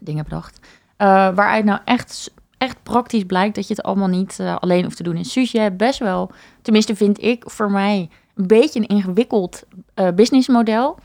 dingen 0.00 0.24
bedacht, 0.24 0.60
eh, 0.96 1.06
waaruit 1.06 1.64
nou 1.64 1.80
echt, 1.84 2.30
echt 2.58 2.82
praktisch 2.82 3.24
blijkt 3.24 3.54
dat 3.54 3.68
je 3.68 3.74
het 3.74 3.82
allemaal 3.82 4.08
niet 4.08 4.38
eh, 4.40 4.56
alleen 4.56 4.84
hoeft 4.84 4.96
te 4.96 5.02
doen. 5.02 5.16
En 5.16 5.24
Suus, 5.24 5.52
je 5.52 5.60
hebt 5.60 5.76
best 5.76 5.98
wel, 5.98 6.30
tenminste 6.62 6.96
vind 6.96 7.22
ik 7.22 7.50
voor 7.50 7.70
mij, 7.70 8.10
een 8.34 8.46
beetje 8.46 8.80
een 8.80 8.86
ingewikkeld 8.86 9.62
businessmodel. 10.14 10.98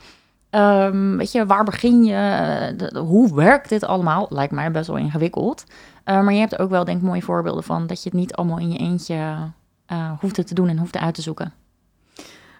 Ehm, 0.50 1.16
weet 1.16 1.32
je, 1.32 1.46
waar 1.46 1.64
begin 1.64 2.04
je? 2.04 2.90
Hoe 2.94 3.34
werkt 3.34 3.68
dit 3.68 3.84
allemaal? 3.84 4.26
Lijkt 4.30 4.52
mij 4.52 4.70
best 4.70 4.86
wel 4.86 4.96
ingewikkeld. 4.96 5.64
Maar 6.04 6.32
je 6.32 6.38
hebt 6.38 6.58
ook 6.58 6.70
wel, 6.70 6.84
denk 6.84 6.98
ik, 6.98 7.04
mooie 7.04 7.22
voorbeelden 7.22 7.64
van 7.64 7.86
dat 7.86 8.02
je 8.02 8.08
het 8.08 8.18
niet 8.18 8.34
allemaal 8.34 8.58
in 8.58 8.72
je 8.72 8.78
eentje 8.78 9.36
eh 9.86 10.18
hoeft 10.20 10.36
het 10.36 10.46
te 10.46 10.54
doen 10.54 10.68
en 10.68 10.78
hoeft 10.78 10.96
uit 10.96 11.14
te 11.14 11.22
zoeken. 11.22 11.52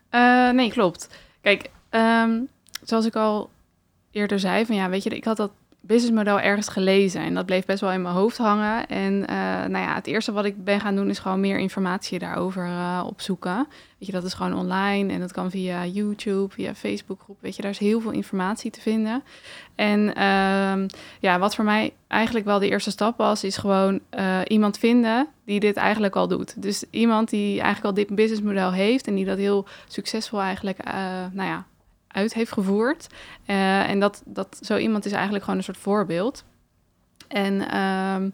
Eh, 0.08 0.50
nee, 0.50 0.70
klopt. 0.70 1.08
Kijk, 1.40 1.70
ehm, 1.88 2.40
zoals 2.82 3.06
ik 3.06 3.16
al 3.16 3.50
eerder 4.10 4.40
zei, 4.40 4.66
van 4.66 4.76
ja, 4.76 4.88
weet 4.88 5.02
je, 5.02 5.10
ik 5.10 5.24
had 5.24 5.36
dat 5.36 5.50
businessmodel 5.86 6.40
ergens 6.40 6.68
gelezen 6.68 7.20
en 7.20 7.34
dat 7.34 7.46
bleef 7.46 7.64
best 7.64 7.80
wel 7.80 7.92
in 7.92 8.02
mijn 8.02 8.14
hoofd 8.14 8.36
hangen. 8.36 8.86
En 8.86 9.26
eh, 9.26 9.36
nou 9.36 9.78
ja, 9.78 9.94
het 9.94 10.06
eerste 10.06 10.32
wat 10.32 10.44
ik 10.44 10.64
ben 10.64 10.80
gaan 10.80 10.96
doen 10.96 11.10
is 11.10 11.18
gewoon 11.18 11.40
meer 11.40 11.58
informatie 11.58 12.18
daarover 12.18 12.64
eh, 12.64 13.04
opzoeken. 13.06 13.66
Weet 13.98 14.06
je, 14.06 14.12
dat 14.12 14.24
is 14.24 14.34
gewoon 14.34 14.58
online 14.58 15.12
en 15.12 15.20
dat 15.20 15.32
kan 15.32 15.50
via 15.50 15.86
YouTube, 15.86 16.54
via 16.54 16.74
Facebookgroep. 16.74 17.36
Weet 17.40 17.56
je, 17.56 17.62
daar 17.62 17.70
is 17.70 17.78
heel 17.78 18.00
veel 18.00 18.10
informatie 18.10 18.70
te 18.70 18.80
vinden. 18.80 19.22
En 19.74 20.14
ehm, 20.14 20.88
ja, 21.20 21.38
wat 21.38 21.54
voor 21.54 21.64
mij 21.64 21.92
eigenlijk 22.08 22.46
wel 22.46 22.58
de 22.58 22.68
eerste 22.68 22.90
stap 22.90 23.16
was, 23.16 23.44
is 23.44 23.56
gewoon 23.56 24.00
eh, 24.10 24.40
iemand 24.46 24.78
vinden 24.78 25.28
die 25.44 25.60
dit 25.60 25.76
eigenlijk 25.76 26.16
al 26.16 26.28
doet. 26.28 26.62
Dus 26.62 26.84
iemand 26.90 27.30
die 27.30 27.60
eigenlijk 27.60 27.84
al 27.84 27.94
dit 27.94 28.14
businessmodel 28.14 28.72
heeft 28.72 29.06
en 29.06 29.14
die 29.14 29.24
dat 29.24 29.38
heel 29.38 29.66
succesvol 29.88 30.40
eigenlijk, 30.40 30.78
nou 31.32 31.48
ja, 31.48 31.66
uit 32.14 32.34
heeft 32.34 32.52
gevoerd. 32.52 33.06
Eh, 33.46 33.90
en 33.90 34.00
dat, 34.00 34.22
dat 34.24 34.58
zo 34.60 34.76
iemand 34.76 35.04
is 35.04 35.12
eigenlijk 35.12 35.44
gewoon 35.44 35.58
een 35.58 35.64
soort 35.64 35.78
voorbeeld. 35.78 36.44
En 37.28 37.68
ehm, 37.70 38.30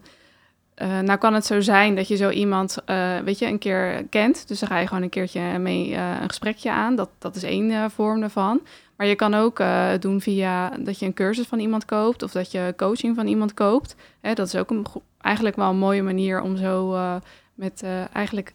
eh, 0.73 0.99
nou 0.99 1.19
kan 1.19 1.33
het 1.33 1.45
zo 1.45 1.59
zijn 1.59 1.95
dat 1.95 2.07
je 2.07 2.15
zo 2.15 2.29
iemand, 2.29 2.77
eh, 2.85 3.17
weet 3.17 3.39
je, 3.39 3.45
een 3.45 3.57
keer 3.57 4.05
kent. 4.09 4.47
Dus 4.47 4.59
dan 4.59 4.69
ga 4.69 4.77
je 4.77 4.87
gewoon 4.87 5.03
een 5.03 5.09
keertje 5.09 5.59
mee 5.59 5.93
een 5.95 6.27
gesprekje 6.27 6.71
aan. 6.71 6.95
Dat, 6.95 7.09
dat 7.17 7.35
is 7.35 7.43
één 7.43 7.91
vorm 7.91 8.23
ervan. 8.23 8.61
Maar 8.95 9.07
je 9.07 9.15
kan 9.15 9.33
ook 9.33 9.63
doen 9.99 10.21
via 10.21 10.69
dat 10.69 10.99
je 10.99 11.05
een 11.05 11.13
cursus 11.13 11.47
van 11.47 11.59
iemand 11.59 11.85
koopt 11.85 12.23
of 12.23 12.31
dat 12.31 12.51
je 12.51 12.73
coaching 12.77 13.15
van 13.15 13.27
iemand 13.27 13.53
koopt. 13.53 13.95
Hè, 14.19 14.33
dat 14.33 14.47
is 14.47 14.55
ook 14.55 14.69
een, 14.69 14.85
eigenlijk 15.21 15.55
wel 15.55 15.69
een 15.69 15.77
mooie 15.77 16.03
manier 16.03 16.41
om 16.41 16.57
zo 16.57 16.97
met 17.53 17.83
eigenlijk 18.13 18.53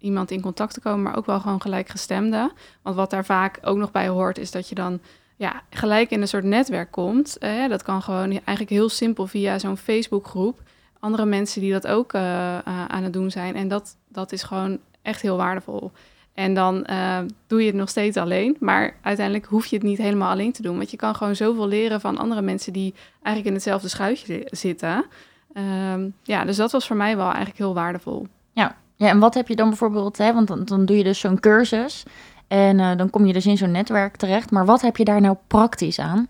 iemand 0.00 0.30
in 0.30 0.40
contact 0.40 0.74
te 0.74 0.80
komen, 0.80 1.02
maar 1.02 1.16
ook 1.16 1.26
wel 1.26 1.40
gewoon 1.40 1.60
gelijkgestemde. 1.60 2.50
Want 2.82 2.96
wat 2.96 3.10
daar 3.10 3.24
vaak 3.24 3.58
ook 3.62 3.76
nog 3.76 3.90
bij 3.90 4.08
hoort, 4.08 4.38
is 4.38 4.50
dat 4.50 4.68
je 4.68 4.74
dan 4.74 5.00
ja, 5.36 5.62
gelijk 5.70 6.10
in 6.10 6.20
een 6.20 6.28
soort 6.28 6.44
netwerk 6.44 6.90
komt. 6.90 7.36
Dat 7.68 7.82
kan 7.82 8.02
gewoon 8.02 8.30
eigenlijk 8.30 8.70
heel 8.70 8.88
simpel 8.88 9.26
via 9.26 9.58
zo'n 9.58 9.76
Facebookgroep. 9.76 10.62
Andere 11.00 11.24
mensen 11.24 11.60
die 11.60 11.72
dat 11.72 11.86
ook 11.86 12.12
eh, 12.12 12.58
eh, 12.58 12.62
aan 12.64 13.02
het 13.02 13.12
doen 13.12 13.30
zijn. 13.30 13.56
En 13.56 13.68
dat, 13.68 13.96
dat 14.08 14.32
is 14.32 14.42
gewoon 14.42 14.78
echt 15.02 15.22
heel 15.22 15.36
waardevol. 15.36 15.92
En 16.34 16.54
dan 16.54 16.84
eh, 16.84 17.18
doe 17.46 17.60
je 17.60 17.66
het 17.66 17.74
nog 17.74 17.88
steeds 17.88 18.16
alleen. 18.16 18.56
Maar 18.60 18.96
uiteindelijk 19.02 19.46
hoef 19.46 19.66
je 19.66 19.76
het 19.76 19.84
niet 19.84 19.98
helemaal 19.98 20.30
alleen 20.30 20.52
te 20.52 20.62
doen. 20.62 20.76
Want 20.76 20.90
je 20.90 20.96
kan 20.96 21.14
gewoon 21.14 21.36
zoveel 21.36 21.66
leren 21.68 22.00
van 22.00 22.18
andere 22.18 22.42
mensen 22.42 22.72
die 22.72 22.94
eigenlijk 23.12 23.46
in 23.46 23.52
hetzelfde 23.52 23.88
schuitje 23.88 24.26
zi- 24.26 24.44
zitten. 24.50 25.04
Ehm, 25.52 26.08
ja, 26.22 26.44
dus 26.44 26.56
dat 26.56 26.72
was 26.72 26.86
voor 26.86 26.96
mij 26.96 27.16
wel 27.16 27.26
eigenlijk 27.26 27.58
heel 27.58 27.74
waardevol. 27.74 28.26
Ja, 28.52 28.76
en 29.08 29.18
wat 29.18 29.34
heb 29.34 29.48
je 29.48 29.56
dan 29.56 29.68
bijvoorbeeld, 29.68 30.18
hè, 30.18 30.32
want 30.32 30.48
dan, 30.48 30.64
dan 30.64 30.84
doe 30.84 30.96
je 30.96 31.04
dus 31.04 31.20
zo'n 31.20 31.40
cursus 31.40 32.04
en 32.48 32.80
eh, 32.80 32.96
dan 32.96 33.10
kom 33.10 33.26
je 33.26 33.32
dus 33.32 33.46
in 33.46 33.56
zo'n 33.56 33.70
netwerk 33.70 34.16
terecht. 34.16 34.50
Maar 34.50 34.64
wat 34.64 34.80
heb 34.80 34.96
je 34.96 35.04
daar 35.04 35.20
nou 35.20 35.36
praktisch 35.46 35.98
aan? 35.98 36.28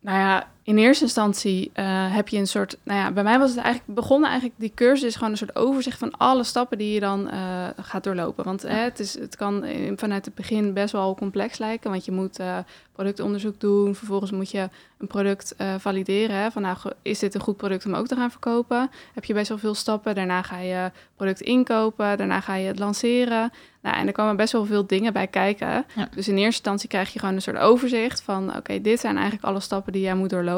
Nou 0.00 0.18
ja, 0.18 0.48
in 0.64 0.78
eerste 0.78 1.04
instantie 1.04 1.70
eh, 1.72 2.14
heb 2.14 2.28
je 2.28 2.38
een 2.38 2.46
soort. 2.46 2.78
Nou 2.82 3.00
ja, 3.00 3.10
bij 3.12 3.22
mij 3.22 3.38
was 3.38 3.50
het 3.50 3.58
eigenlijk 3.58 3.94
begonnen 3.94 4.30
eigenlijk 4.30 4.60
die 4.60 4.72
cursus 4.74 5.06
is 5.06 5.14
gewoon 5.14 5.30
een 5.30 5.36
soort 5.36 5.56
overzicht 5.56 5.98
van 5.98 6.10
alle 6.10 6.44
stappen 6.44 6.78
die 6.78 6.92
je 6.94 7.00
dan 7.00 7.30
eh, 7.30 7.66
gaat 7.76 8.04
doorlopen. 8.04 8.44
Want 8.44 8.62
hè, 8.62 8.76
het, 8.76 8.98
is, 8.98 9.18
het 9.18 9.36
kan 9.36 9.64
in- 9.64 9.98
vanuit 9.98 10.24
het 10.24 10.34
begin 10.34 10.72
best 10.72 10.92
wel 10.92 11.14
complex 11.14 11.58
lijken, 11.58 11.90
want 11.90 12.04
je 12.04 12.12
moet 12.12 12.38
eh, 12.38 12.58
productonderzoek 12.92 13.60
doen, 13.60 13.94
vervolgens 13.94 14.30
moet 14.30 14.50
je 14.50 14.68
een 14.98 15.06
product 15.06 15.54
valideren. 15.78 16.36
Hè, 16.36 16.50
van 16.50 16.62
nou, 16.62 16.76
is 17.02 17.18
dit 17.18 17.34
een 17.34 17.40
goed 17.40 17.56
product 17.56 17.86
om 17.86 17.94
ook 17.94 18.06
te 18.06 18.16
gaan 18.16 18.30
verkopen? 18.30 18.90
Heb 19.14 19.24
je 19.24 19.34
best 19.34 19.48
wel 19.48 19.58
veel 19.58 19.74
stappen. 19.74 20.14
Daarna 20.14 20.42
ga 20.42 20.58
je 20.58 20.90
product 21.16 21.40
inkopen, 21.40 22.18
daarna 22.18 22.40
ga 22.40 22.54
je 22.54 22.66
het 22.66 22.78
lanceren. 22.78 23.52
Nou, 23.82 23.96
en 23.96 24.06
er 24.06 24.12
komen 24.12 24.36
best 24.36 24.52
wel 24.52 24.64
veel 24.64 24.86
dingen 24.86 25.12
bij 25.12 25.26
kijken. 25.26 25.84
Ja. 25.94 26.08
Dus 26.14 26.28
in 26.28 26.34
eerste 26.34 26.44
instantie 26.44 26.88
krijg 26.88 27.12
je 27.12 27.18
gewoon 27.18 27.34
een 27.34 27.42
soort 27.42 27.58
overzicht 27.58 28.22
van... 28.22 28.56
oké, 28.56 28.80
dit 28.80 29.00
zijn 29.00 29.14
eigenlijk 29.14 29.44
alle 29.44 29.60
stappen 29.60 29.92
die 29.92 30.02
jij 30.02 30.14
moet 30.14 30.30
doorlopen. 30.30 30.51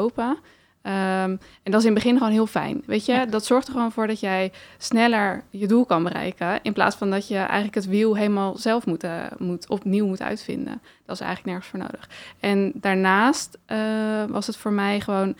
Ehm, 0.81 1.29
en 1.63 1.71
dat 1.71 1.79
is 1.79 1.85
in 1.85 1.93
het 1.93 2.03
begin 2.03 2.17
gewoon 2.17 2.31
heel 2.31 2.47
fijn. 2.47 2.83
Weet 2.85 3.05
je, 3.05 3.11
Ja. 3.13 3.25
dat 3.25 3.45
zorgt 3.45 3.67
er 3.67 3.73
gewoon 3.73 3.91
voor 3.91 4.07
dat 4.07 4.19
jij 4.19 4.51
sneller 4.77 5.43
je 5.49 5.67
doel 5.67 5.85
kan 5.85 6.03
bereiken... 6.03 6.59
in 6.61 6.73
plaats 6.73 6.95
van 6.95 7.09
dat 7.09 7.27
je 7.27 7.37
eigenlijk 7.37 7.75
het 7.75 7.87
wiel 7.87 8.15
helemaal 8.15 8.57
zelf 8.57 8.85
moet, 8.85 9.03
eh, 9.03 9.23
moet, 9.37 9.69
opnieuw 9.69 10.05
moet 10.07 10.21
uitvinden. 10.21 10.81
Dat 11.05 11.15
is 11.15 11.21
eigenlijk 11.21 11.45
nergens 11.45 11.67
voor 11.67 11.79
nodig. 11.79 12.09
En 12.39 12.71
daarnaast 12.75 13.57
eh, 13.65 13.77
was 14.27 14.47
het 14.47 14.57
voor 14.57 14.71
mij 14.71 14.99
gewoon... 14.99 15.35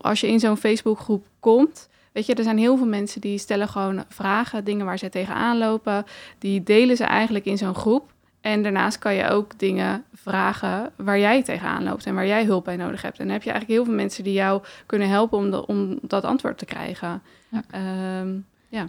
als 0.00 0.20
je 0.20 0.28
in 0.28 0.40
zo'n 0.40 0.56
Facebookgroep 0.56 1.26
komt... 1.40 1.88
Weet 2.12 2.26
je, 2.26 2.34
er 2.34 2.42
zijn 2.44 2.58
heel 2.58 2.76
veel 2.76 2.86
mensen 2.86 3.20
die 3.20 3.38
stellen 3.38 3.68
gewoon 3.68 4.04
vragen, 4.08 4.64
dingen 4.64 4.86
waar 4.86 4.98
zij 4.98 5.08
tegenaan 5.10 5.58
lopen. 5.58 6.04
Die 6.38 6.62
delen 6.62 6.96
ze 6.96 7.04
eigenlijk 7.04 7.44
in 7.44 7.58
zo'n 7.58 7.74
groep. 7.74 8.11
En 8.42 8.62
daarnaast 8.62 8.98
kan 8.98 9.14
je 9.14 9.28
ook 9.28 9.58
dingen 9.58 10.04
vragen 10.14 10.92
waar 10.96 11.18
jij 11.18 11.42
tegenaan 11.42 11.84
loopt 11.84 12.06
en 12.06 12.14
waar 12.14 12.26
jij 12.26 12.44
hulp 12.44 12.64
bij 12.64 12.76
nodig 12.76 13.02
hebt. 13.02 13.18
En 13.18 13.24
dan 13.24 13.32
heb 13.32 13.42
je 13.42 13.50
eigenlijk 13.50 13.78
heel 13.78 13.88
veel 13.88 14.02
mensen 14.02 14.24
die 14.24 14.32
jou 14.32 14.62
kunnen 14.86 15.08
helpen 15.08 15.38
om, 15.38 15.50
de, 15.50 15.66
om 15.66 15.98
dat 16.02 16.24
antwoord 16.24 16.58
te 16.58 16.64
krijgen. 16.64 17.22
Ja. 17.48 17.62
Ehm, 17.70 18.30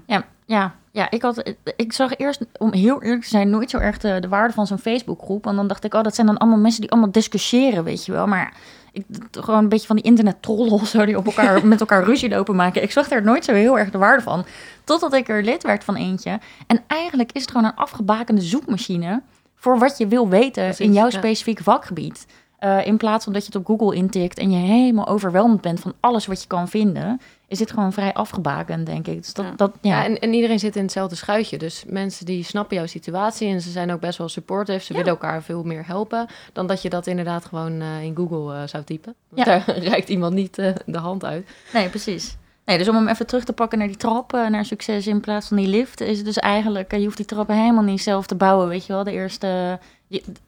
Ja, 0.06 0.24
ja, 0.46 0.76
ja 0.92 1.10
ik, 1.10 1.22
had, 1.22 1.54
ik 1.76 1.94
zag 1.94 2.18
eerst, 2.18 2.46
om 2.58 2.74
heel 2.74 3.02
eerlijk 3.02 3.24
te 3.24 3.30
zijn, 3.30 3.50
nooit 3.50 3.70
zo 3.70 3.78
erg 3.78 3.98
de, 3.98 4.20
de 4.20 4.28
waarde 4.28 4.54
van 4.54 4.68
zo'n 4.68 4.78
Facebookgroep. 4.78 5.44
Want 5.44 5.56
dan 5.56 5.68
dacht 5.68 5.84
ik, 5.84 5.94
oh, 5.94 6.04
dat 6.04 6.16
zijn 6.16 6.28
dan 6.28 6.38
allemaal 6.38 6.60
mensen 6.60 6.82
die 6.82 6.92
allemaal 6.92 7.12
discussiëren, 7.12 7.84
weet 7.84 8.06
je 8.06 8.12
wel. 8.12 8.28
Maar 8.28 8.54
ik, 8.92 9.06
gewoon 9.32 9.64
een 9.64 9.70
beetje 9.70 9.88
van 9.88 9.96
die 9.96 10.06
internet 10.06 10.42
trollen 10.42 10.72
of 10.72 10.88
zo, 10.88 11.06
die 11.06 11.18
op 11.18 11.26
elkaar, 11.26 11.66
met 11.68 11.80
elkaar 11.80 12.04
ruzie 12.04 12.30
lopen 12.30 12.56
maken. 12.56 12.84
Ik 12.84 12.92
zag 12.92 13.12
er 13.12 13.24
nooit 13.24 13.46
zo 13.46 13.54
heel 13.54 13.80
erg 13.80 13.92
de 13.92 13.98
waarde 13.98 14.24
van. 14.24 14.46
Totdat 14.84 15.14
ik 15.14 15.30
er 15.30 15.44
lid 15.44 15.64
werd 15.64 15.84
van 15.84 15.96
eentje. 15.96 16.40
En 16.68 16.84
eigenlijk 16.88 17.32
is 17.32 17.42
het 17.42 17.52
gewoon 17.52 17.68
een 17.68 17.76
afgebakende 17.76 18.42
zoekmachine 18.42 19.22
voor 19.64 19.80
wat 19.80 19.98
je 19.98 20.08
wil 20.08 20.30
weten 20.30 20.64
Precies, 20.64 20.86
in 20.86 20.94
jouw 20.94 21.10
ja. 21.10 21.18
specifieke 21.18 21.64
vakgebied. 21.64 22.26
Eh, 22.60 22.86
in 22.86 22.98
plaats 22.98 23.24
van 23.24 23.34
dat 23.34 23.42
je 23.42 23.48
het 23.48 23.58
op 23.58 23.66
Google 23.66 23.96
intikt 23.96 24.38
en 24.38 24.52
je 24.52 24.58
helemaal 24.58 25.08
overweldigd 25.08 25.62
bent 25.62 25.80
van 25.80 25.94
alles 26.00 26.26
wat 26.26 26.42
je 26.42 26.48
kan 26.48 26.68
vinden, 26.68 27.22
is 27.48 27.58
dit 27.58 27.72
gewoon 27.72 27.94
vrij 27.94 28.14
afgebakend, 28.14 28.86
denk 28.86 29.08
ik. 29.08 29.22
Dus 29.24 29.34
dat, 29.34 29.46
Ja. 29.46 29.52
dat, 29.56 29.72
ja. 29.82 29.98
Ja, 29.98 30.06
en, 30.06 30.20
en 30.20 30.34
iedereen 30.34 30.60
zit 30.60 30.76
in 30.76 30.82
hetzelfde 30.84 31.16
schuitje. 31.16 31.58
Dus 31.58 31.84
mensen 31.88 32.26
die 32.26 32.44
snappen 32.44 32.78
jouw 32.78 32.86
situatie 32.86 33.48
en 33.50 33.62
ze 33.62 33.70
zijn 33.70 33.92
ook 33.92 34.00
best 34.00 34.18
wel 34.18 34.30
supportive. 34.30 34.80
Ze 34.86 34.94
willen 34.94 35.08
elkaar 35.10 35.44
veel 35.44 35.64
meer 35.64 35.84
helpen 35.88 36.28
dan 36.54 36.68
dat 36.68 36.82
je 36.82 36.90
dat 36.90 37.08
inderdaad 37.08 37.46
gewoon 37.46 37.82
eh, 37.82 38.04
in 38.04 38.16
Google 38.16 38.56
eh, 38.56 38.68
zou 38.68 38.84
typen. 38.84 39.16
Ja. 39.34 39.44
Daar 39.66 39.78
reikt 39.78 40.10
iemand 40.10 40.34
niet 40.34 40.56
de 40.86 40.98
hand 40.98 41.26
uit. 41.26 41.50
Nee, 41.74 41.90
precies. 41.90 42.38
Nee, 42.66 42.78
dus 42.78 42.90
om 42.90 42.96
hem 42.96 43.08
even 43.08 43.28
terug 43.28 43.44
te 43.44 43.54
pakken 43.54 43.78
naar 43.78 43.88
die 43.88 43.98
trap, 43.98 44.34
eh, 44.34 44.48
naar 44.48 44.66
succes 44.66 45.08
in 45.08 45.20
plaats 45.20 45.48
van 45.48 45.58
die 45.58 45.68
lift, 45.68 46.02
is 46.02 46.18
het 46.18 46.26
dus 46.26 46.38
eigenlijk, 46.38 46.92
eh, 46.92 47.00
je 47.00 47.06
hoeft 47.06 47.18
die 47.18 47.26
trap 47.26 47.48
helemaal 47.48 47.84
niet 47.84 48.02
zelf 48.02 48.26
te 48.26 48.36
bouwen, 48.36 48.68
weet 48.68 48.86
je 48.86 48.94
wel. 48.94 49.04
De 49.04 49.12
eerste, 49.12 49.80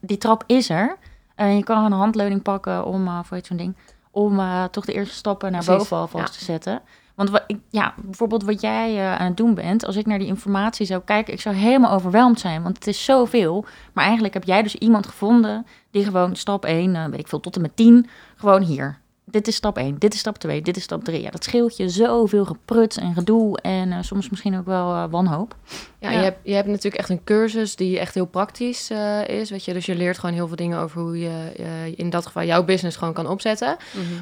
die 0.00 0.18
trap 0.18 0.44
is 0.46 0.70
er. 0.70 0.96
En 1.36 1.56
je 1.56 1.64
kan 1.64 1.84
een 1.84 1.92
handleuning 1.92 2.42
pakken 2.42 2.84
om, 2.84 3.06
uh, 3.06 3.18
voor 3.22 3.38
zo'n 3.42 3.56
ding, 3.56 3.76
om 4.10 4.38
eh, 4.38 4.64
toch 4.64 4.84
de 4.84 4.92
eerste 4.92 5.14
stappen 5.14 5.52
naar 5.52 5.64
Precies, 5.64 5.82
boven 5.82 5.96
alvast 5.96 6.32
ja. 6.32 6.38
te 6.38 6.44
zetten. 6.44 6.80
Want 7.14 7.30
wat, 7.30 7.44
ik, 7.46 7.58
ja, 7.70 7.94
bijvoorbeeld 7.96 8.44
wat 8.44 8.60
jij 8.60 8.96
eh, 8.96 9.16
aan 9.20 9.26
het 9.26 9.36
doen 9.36 9.54
bent, 9.54 9.86
als 9.86 9.96
ik 9.96 10.06
naar 10.06 10.18
die 10.18 10.26
informatie 10.26 10.86
zou 10.86 11.02
kijken, 11.04 11.32
ik 11.32 11.40
zou 11.40 11.54
helemaal 11.54 11.92
overweldigd 11.92 12.40
zijn, 12.40 12.62
want 12.62 12.76
het 12.76 12.86
is 12.86 13.04
zoveel. 13.04 13.64
Maar 13.92 14.04
eigenlijk 14.04 14.34
heb 14.34 14.44
jij 14.44 14.62
dus 14.62 14.74
iemand 14.74 15.06
gevonden 15.06 15.66
die 15.90 16.04
gewoon 16.04 16.36
stap 16.36 16.64
1, 16.64 17.10
weet 17.10 17.20
ik 17.20 17.28
veel, 17.28 17.40
tot 17.40 17.56
en 17.56 17.62
met 17.62 17.76
10, 17.76 18.08
gewoon 18.36 18.62
hier. 18.62 18.98
Dit 19.36 19.48
is 19.48 19.54
stap 19.54 19.76
1, 19.76 19.98
dit 19.98 20.14
is 20.14 20.20
stap 20.20 20.38
2, 20.38 20.62
dit 20.62 20.76
is 20.76 20.82
stap 20.82 21.04
3. 21.04 21.22
Ja, 21.22 21.30
dat 21.30 21.44
scheelt 21.44 21.76
je 21.76 21.88
zoveel 21.88 22.44
gepruts 22.44 22.96
en 22.96 23.14
gedoe 23.14 23.60
en 23.60 23.92
eh, 23.92 23.98
soms 24.00 24.30
misschien 24.30 24.58
ook 24.58 24.66
wel 24.66 24.94
eh, 24.94 25.04
wanhoop. 25.10 25.56
Ja, 25.98 26.10
Ja. 26.10 26.18
Je, 26.18 26.24
hebt, 26.24 26.38
je 26.42 26.54
hebt 26.54 26.68
natuurlijk 26.68 26.94
echt 26.94 27.08
een 27.08 27.24
cursus 27.24 27.76
die 27.76 27.98
echt 27.98 28.14
heel 28.14 28.26
praktisch 28.26 28.90
eh, 28.90 29.28
is. 29.28 29.50
Weet 29.50 29.64
je? 29.64 29.72
Dus 29.72 29.86
je 29.86 29.94
leert 29.94 30.18
gewoon 30.18 30.34
heel 30.34 30.46
veel 30.46 30.56
dingen 30.56 30.78
over 30.78 31.00
hoe 31.00 31.18
je 31.18 31.52
in 31.96 32.10
dat 32.10 32.26
geval 32.26 32.42
jouw 32.42 32.64
business 32.64 32.96
gewoon 32.96 33.14
kan 33.14 33.26
opzetten. 33.26 33.76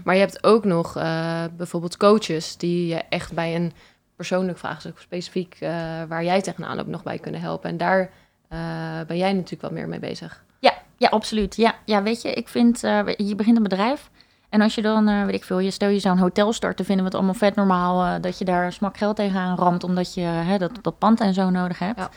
Maar 0.05 0.14
je 0.14 0.20
hebt 0.20 0.44
ook 0.44 0.64
nog 0.64 0.92
bijvoorbeeld 1.57 1.96
coaches 1.96 2.57
die 2.57 2.87
je 2.87 3.03
echt 3.09 3.33
bij 3.33 3.55
een 3.55 3.72
persoonlijk 4.16 4.59
vraagstuk 4.59 4.98
specifiek 4.98 5.57
eh, 5.61 5.70
waar 6.09 6.24
jij 6.24 6.42
tegenaan 6.42 6.77
loopt 6.77 6.88
nog 6.88 7.03
bij 7.03 7.18
kunnen 7.18 7.40
helpen. 7.40 7.70
En 7.70 7.77
daar 7.77 8.11
ben 9.07 9.16
jij 9.16 9.33
natuurlijk 9.33 9.62
wat 9.62 9.70
meer 9.70 9.88
mee 9.88 9.98
bezig. 9.98 10.44
Ja, 10.59 10.74
ja, 10.96 11.09
absoluut. 11.09 11.57
Ja, 11.57 11.74
ja 11.85 12.03
weet 12.03 12.22
je, 12.22 12.33
ik 12.33 12.48
vind, 12.48 12.81
je 13.16 13.35
begint 13.37 13.57
een 13.57 13.62
bedrijf. 13.62 14.11
En 14.54 14.60
als 14.60 14.74
je 14.74 14.82
dan, 14.82 15.08
eh, 15.08 15.24
weet 15.24 15.34
ik 15.34 15.44
veel, 15.44 15.58
je 15.58 15.70
stel 15.70 15.88
je 15.88 15.98
zou 15.98 16.14
een 16.14 16.22
hotel 16.22 16.52
starten, 16.52 16.84
vinden 16.84 17.04
we 17.04 17.10
het 17.10 17.18
allemaal 17.18 17.38
vet 17.38 17.54
normaal 17.54 18.04
eh, 18.04 18.22
dat 18.22 18.38
je 18.38 18.44
daar 18.44 18.72
smak 18.72 18.96
geld 18.96 19.16
tegenaan 19.16 19.56
ramt, 19.56 19.84
omdat 19.84 20.14
je 20.14 20.20
hè, 20.20 20.58
dat, 20.58 20.70
dat 20.82 20.98
pand 20.98 21.20
en 21.20 21.34
zo 21.34 21.50
nodig 21.50 21.78
hebt. 21.78 21.98
Ja. 21.98 22.10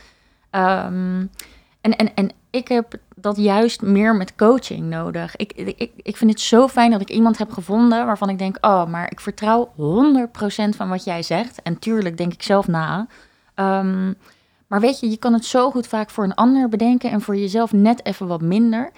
Ehm, 0.49 1.25
en, 1.81 1.95
en, 1.95 2.15
en 2.15 2.31
ik 2.49 2.67
heb 2.67 2.93
dat 3.15 3.37
juist 3.37 3.81
meer 3.81 4.15
met 4.15 4.35
coaching 4.35 4.89
nodig. 4.89 5.35
Ik, 5.35 5.53
ik, 5.53 5.91
ik 5.95 6.17
vind 6.17 6.31
het 6.31 6.41
zo 6.41 6.67
fijn 6.67 6.91
dat 6.91 7.01
ik 7.01 7.09
iemand 7.09 7.37
heb 7.37 7.51
gevonden 7.51 8.05
waarvan 8.05 8.29
ik 8.29 8.37
denk, 8.37 8.57
oh, 8.61 8.85
maar 8.85 9.11
ik 9.11 9.19
vertrouw 9.19 9.71
100% 9.75 9.75
van 10.75 10.89
wat 10.89 11.03
jij 11.03 11.23
zegt. 11.23 11.61
En 11.61 11.79
tuurlijk 11.79 12.17
denk 12.17 12.33
ik 12.33 12.43
zelf 12.43 12.67
na. 12.67 13.07
Ehm, 13.53 14.13
maar 14.67 14.79
weet 14.79 14.99
je, 14.99 15.09
je 15.09 15.17
kan 15.17 15.33
het 15.33 15.45
zo 15.45 15.71
goed 15.71 15.87
vaak 15.87 16.09
voor 16.09 16.23
een 16.23 16.35
ander 16.35 16.69
bedenken 16.69 17.11
en 17.11 17.21
voor 17.21 17.37
jezelf 17.37 17.71
net 17.71 18.05
even 18.05 18.27
wat 18.27 18.41
minder. 18.41 18.91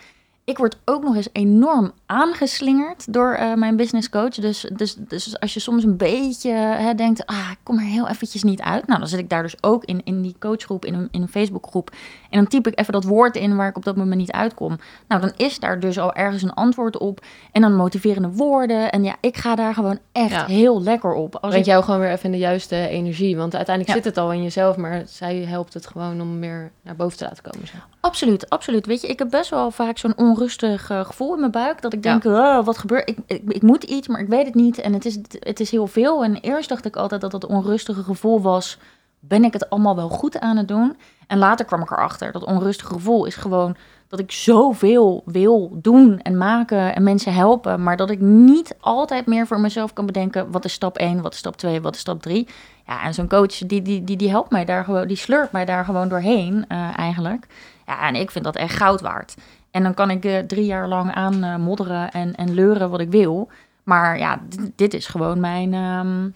Ik 0.49 0.57
word 0.57 0.77
ook 0.85 1.03
nog 1.03 1.15
eens 1.15 1.29
enorm 1.31 1.91
aangeslingerd 2.05 3.13
door 3.13 3.33
eh, 3.33 3.53
mijn 3.53 3.75
business 3.75 4.09
coach. 4.09 4.29
Dus, 4.35 4.65
dus, 4.75 4.95
dus 4.97 5.39
als 5.39 5.53
je 5.53 5.59
soms 5.59 5.83
een 5.83 5.97
beetje 5.97 6.51
hè, 6.51 6.93
denkt, 6.93 7.25
ah, 7.25 7.47
ik 7.51 7.57
kom 7.63 7.77
er 7.77 7.85
heel 7.85 8.07
eventjes 8.07 8.43
niet 8.43 8.61
uit. 8.61 8.87
Nou, 8.87 8.99
dan 8.99 9.07
zit 9.09 9.19
ik 9.19 9.29
daar 9.29 9.41
dus 9.43 9.63
ook 9.63 9.85
in, 9.85 10.01
in 10.03 10.21
die 10.21 10.35
coachgroep, 10.39 10.85
in 10.85 10.93
een, 10.93 11.07
in 11.11 11.21
een 11.21 11.27
Facebookgroep. 11.27 11.89
En 12.29 12.37
dan 12.39 12.47
typ 12.47 12.67
ik 12.67 12.79
even 12.79 12.93
dat 12.93 13.03
woord 13.03 13.35
in 13.35 13.55
waar 13.55 13.67
ik 13.69 13.77
op 13.77 13.83
dat 13.83 13.95
moment 13.95 14.19
niet 14.19 14.31
uitkom. 14.31 14.77
Nou, 15.07 15.21
dan 15.21 15.31
is 15.37 15.59
daar 15.59 15.79
dus 15.79 15.99
al 15.99 16.13
ergens 16.13 16.41
een 16.43 16.53
antwoord 16.53 16.97
op. 16.97 17.25
En 17.51 17.61
dan 17.61 17.75
motiverende 17.75 18.29
woorden. 18.31 18.91
En 18.91 19.03
ja, 19.03 19.15
ik 19.21 19.37
ga 19.37 19.55
daar 19.55 19.73
gewoon 19.73 19.99
echt 20.11 20.29
Ja. 20.31 20.45
heel 20.45 20.81
lekker 20.83 21.13
op. 21.13 21.33
Als 21.33 21.41
Brengt 21.41 21.57
ik, 21.67 21.71
jou 21.73 21.83
gewoon 21.83 21.99
weer 21.99 22.11
even 22.11 22.25
in 22.25 22.31
de 22.31 22.37
juiste 22.37 22.87
energie. 22.87 23.37
Want 23.37 23.55
uiteindelijk 23.55 23.95
Ja. 23.97 24.03
zit 24.03 24.15
het 24.15 24.23
al 24.23 24.33
in 24.33 24.43
jezelf, 24.43 24.75
maar 24.77 25.03
zij 25.05 25.35
helpt 25.35 25.73
het 25.73 25.87
gewoon 25.87 26.21
om 26.21 26.39
meer 26.39 26.71
naar 26.81 26.95
boven 26.95 27.17
te 27.17 27.23
laten 27.23 27.43
komen. 27.51 27.67
Zo. 27.67 27.73
Absoluut, 28.01 28.49
absoluut. 28.49 28.85
Weet 28.85 29.01
je, 29.01 29.07
ik 29.07 29.19
heb 29.19 29.29
best 29.29 29.49
wel 29.49 29.71
vaak 29.71 29.97
zo'n 29.97 30.13
onrustig 30.39 30.89
eh, 30.89 31.05
gevoel 31.05 31.33
in 31.33 31.39
mijn 31.39 31.51
buik. 31.51 31.81
Dat 31.81 31.93
ik 31.93 32.03
denk, 32.03 32.25
oh, 32.25 32.65
wat 32.65 32.77
gebeurt? 32.77 33.09
Ik, 33.09 33.17
ik, 33.25 33.41
ik 33.47 33.61
moet 33.61 33.83
iets, 33.83 34.07
maar 34.07 34.19
ik 34.19 34.27
weet 34.27 34.45
het 34.45 34.55
niet. 34.55 34.77
En 34.77 34.93
het 34.93 35.05
is, 35.05 35.17
het 35.39 35.59
is 35.59 35.71
heel 35.71 35.87
veel. 35.87 36.23
En 36.23 36.35
eerst 36.35 36.69
dacht 36.69 36.85
ik 36.85 36.95
altijd 36.95 37.21
dat 37.21 37.31
dat 37.31 37.45
onrustige 37.45 38.03
gevoel 38.03 38.41
was... 38.41 38.77
ben 39.19 39.43
ik 39.43 39.53
het 39.53 39.69
allemaal 39.69 39.95
wel 39.95 40.09
goed 40.09 40.39
aan 40.39 40.57
het 40.57 40.67
doen? 40.67 40.97
En 41.27 41.37
later 41.37 41.65
kwam 41.65 41.81
ik 41.81 41.91
erachter. 41.91 42.31
Dat 42.31 42.45
onrustige 42.45 42.93
gevoel 42.93 43.25
is 43.25 43.35
gewoon 43.35 43.75
dat 44.07 44.19
ik 44.19 44.31
zoveel 44.31 45.23
wil 45.25 45.77
doen 45.81 46.19
en 46.19 46.37
maken 46.37 46.95
en 46.95 47.03
mensen 47.03 47.33
helpen, 47.33 47.83
maar 47.83 47.97
dat 47.97 48.09
ik 48.09 48.19
niet 48.19 48.75
altijd 48.79 49.25
meer 49.25 49.47
voor 49.47 49.59
mezelf 49.59 49.93
kan 49.93 50.05
bedenken 50.05 50.51
wat 50.51 50.65
is 50.65 50.73
stap 50.73 50.97
1, 50.97 51.21
wat 51.21 51.33
is 51.33 51.39
stap 51.39 51.57
2, 51.57 51.81
wat 51.81 51.95
is 51.95 52.01
stap 52.01 52.21
3. 52.21 52.47
Ja, 52.87 53.03
en 53.03 53.13
zo'n 53.13 53.27
coach 53.27 53.57
die, 53.57 53.81
die, 53.81 54.03
die, 54.03 54.17
die 54.17 54.29
helpt 54.29 54.51
mij 54.51 54.65
daar 54.65 54.83
gewoon, 54.83 55.07
die 55.07 55.17
slurpt 55.17 55.51
mij 55.51 55.65
daar 55.65 55.85
gewoon 55.85 56.09
doorheen 56.09 56.65
uh, 56.69 56.97
eigenlijk. 56.97 57.47
Ja, 57.89 58.07
en 58.07 58.15
ik 58.15 58.31
vind 58.31 58.43
dat 58.43 58.55
echt 58.55 58.75
goud 58.75 59.01
waard. 59.01 59.35
En 59.71 59.83
dan 59.83 59.93
kan 59.93 60.09
ik 60.09 60.25
uh, 60.25 60.39
drie 60.39 60.65
jaar 60.65 60.87
lang 60.87 61.13
aan 61.13 61.43
uh, 61.43 61.55
modderen 61.55 62.11
en, 62.11 62.35
en 62.35 62.53
leuren 62.53 62.89
wat 62.89 62.99
ik 62.99 63.09
wil. 63.09 63.49
Maar 63.83 64.17
ja, 64.17 64.41
dit, 64.75 64.93
is 64.93 65.07
gewoon 65.07 65.39
mijn, 65.39 65.73
um, 65.73 66.33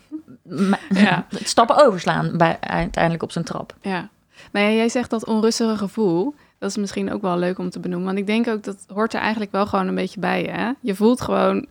ja. 0.90 1.26
stappen 1.54 1.86
overslaan 1.86 2.38
bij, 2.38 2.58
uiteindelijk 2.60 3.24
op 3.24 3.32
zijn 3.32 3.46
trap. 3.46 3.76
Ja. 3.82 4.10
Nou 4.52 4.66
ja, 4.66 4.72
jij 4.72 4.90
zegt 4.90 5.10
dat 5.10 5.26
onrustige 5.26 5.78
gevoel. 5.78 6.36
Dat 6.60 6.70
is 6.70 6.78
misschien 6.78 7.14
ook 7.14 7.22
wel 7.22 7.38
leuk 7.38 7.58
om 7.58 7.70
te 7.70 7.80
benoemen. 7.80 8.08
Want 8.08 8.18
ik 8.18 8.28
denk 8.28 8.48
ook 8.48 8.64
dat 8.64 8.86
hoort 8.94 9.14
er 9.14 9.20
eigenlijk 9.20 9.52
wel 9.52 9.66
gewoon 9.66 9.88
een 9.88 9.96
beetje 9.96 10.20
bij. 10.20 10.44
Hè? 10.52 10.72
Je 10.80 10.96
voelt 10.96 11.22
gewoon 11.22 11.68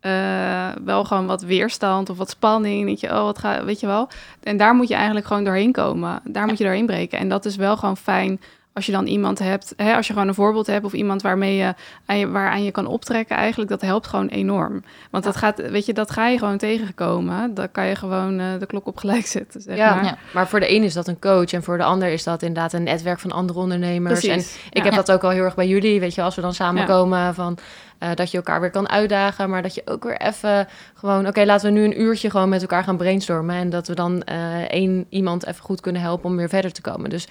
uh, 0.00 0.68
wel 0.84 1.04
gewoon 1.04 1.26
wat 1.26 1.42
weerstand 1.42 2.10
of 2.10 2.16
wat 2.18 2.30
spanning. 2.30 2.84
Weet 2.84 3.00
je, 3.00 3.08
oh, 3.08 3.22
wat 3.22 3.38
gaat, 3.38 3.64
weet 3.64 3.80
je 3.80 3.86
wel. 3.86 4.08
En 4.42 4.56
daar 4.56 4.74
moet 4.74 4.88
je 4.88 4.94
eigenlijk 4.94 5.26
gewoon 5.26 5.44
doorheen 5.44 5.72
komen. 5.72 6.20
Daar 6.24 6.46
moet 6.46 6.58
je 6.58 6.64
doorheen 6.64 6.86
breken. 6.86 7.18
En 7.18 7.28
dat 7.28 7.44
is 7.44 7.56
wel 7.56 7.76
gewoon 7.76 7.96
fijn 7.96 8.40
als 8.76 8.86
je 8.86 8.92
dan 8.92 9.06
iemand 9.06 9.38
hebt, 9.38 9.72
hè, 9.76 9.94
als 9.94 10.06
je 10.06 10.12
gewoon 10.12 10.28
een 10.28 10.34
voorbeeld 10.34 10.66
hebt 10.66 10.84
of 10.84 10.92
iemand 10.92 11.22
waarmee 11.22 11.56
je, 11.56 11.74
aan 12.06 12.18
je 12.18 12.30
waaraan 12.30 12.64
je 12.64 12.70
kan 12.70 12.86
optrekken, 12.86 13.36
eigenlijk, 13.36 13.70
dat 13.70 13.80
helpt 13.80 14.06
gewoon 14.06 14.28
enorm. 14.28 14.84
Want 15.10 15.24
dat 15.24 15.36
gaat, 15.36 15.70
weet 15.70 15.86
je, 15.86 15.92
dat 15.92 16.10
ga 16.10 16.28
je 16.28 16.38
gewoon 16.38 16.58
tegenkomen. 16.58 17.54
Dan 17.54 17.70
kan 17.72 17.86
je 17.86 17.94
gewoon 17.94 18.40
uh, 18.40 18.46
de 18.58 18.66
klok 18.66 18.86
op 18.86 18.96
gelijk 18.96 19.26
zetten. 19.26 19.60
Zeg 19.60 19.76
ja, 19.76 19.94
maar. 19.94 20.04
ja, 20.04 20.18
maar 20.32 20.48
voor 20.48 20.60
de 20.60 20.74
een 20.74 20.82
is 20.82 20.94
dat 20.94 21.08
een 21.08 21.18
coach 21.18 21.52
en 21.52 21.62
voor 21.62 21.76
de 21.76 21.84
ander 21.84 22.08
is 22.08 22.24
dat 22.24 22.42
inderdaad 22.42 22.72
een 22.72 22.82
netwerk 22.82 23.18
van 23.18 23.32
andere 23.32 23.58
ondernemers. 23.58 24.20
Precies. 24.20 24.58
En 24.64 24.70
ik 24.70 24.84
heb 24.84 24.94
dat 24.94 25.12
ook 25.12 25.24
al 25.24 25.30
heel 25.30 25.44
erg 25.44 25.54
bij 25.54 25.68
jullie, 25.68 26.00
weet 26.00 26.14
je, 26.14 26.22
als 26.22 26.34
we 26.34 26.40
dan 26.40 26.54
samenkomen 26.54 27.34
van. 27.34 27.58
Uh, 28.02 28.08
dat 28.14 28.30
je 28.30 28.36
elkaar 28.36 28.60
weer 28.60 28.70
kan 28.70 28.88
uitdagen, 28.88 29.50
maar 29.50 29.62
dat 29.62 29.74
je 29.74 29.82
ook 29.84 30.04
weer 30.04 30.20
even 30.20 30.68
gewoon, 30.94 31.26
oké, 31.26 31.44
laten 31.44 31.72
we 31.72 31.78
nu 31.78 31.84
een 31.84 32.00
uurtje 32.00 32.30
gewoon 32.30 32.48
met 32.48 32.60
elkaar 32.60 32.84
gaan 32.84 32.96
brainstormen. 32.96 33.56
En 33.56 33.70
dat 33.70 33.88
we 33.88 33.94
dan 33.94 34.22
uh, 34.30 34.56
één 34.56 35.06
iemand 35.08 35.46
even 35.46 35.64
goed 35.64 35.80
kunnen 35.80 36.02
helpen 36.02 36.30
om 36.30 36.36
weer 36.36 36.48
verder 36.48 36.72
te 36.72 36.80
komen. 36.80 37.10
Dus 37.10 37.28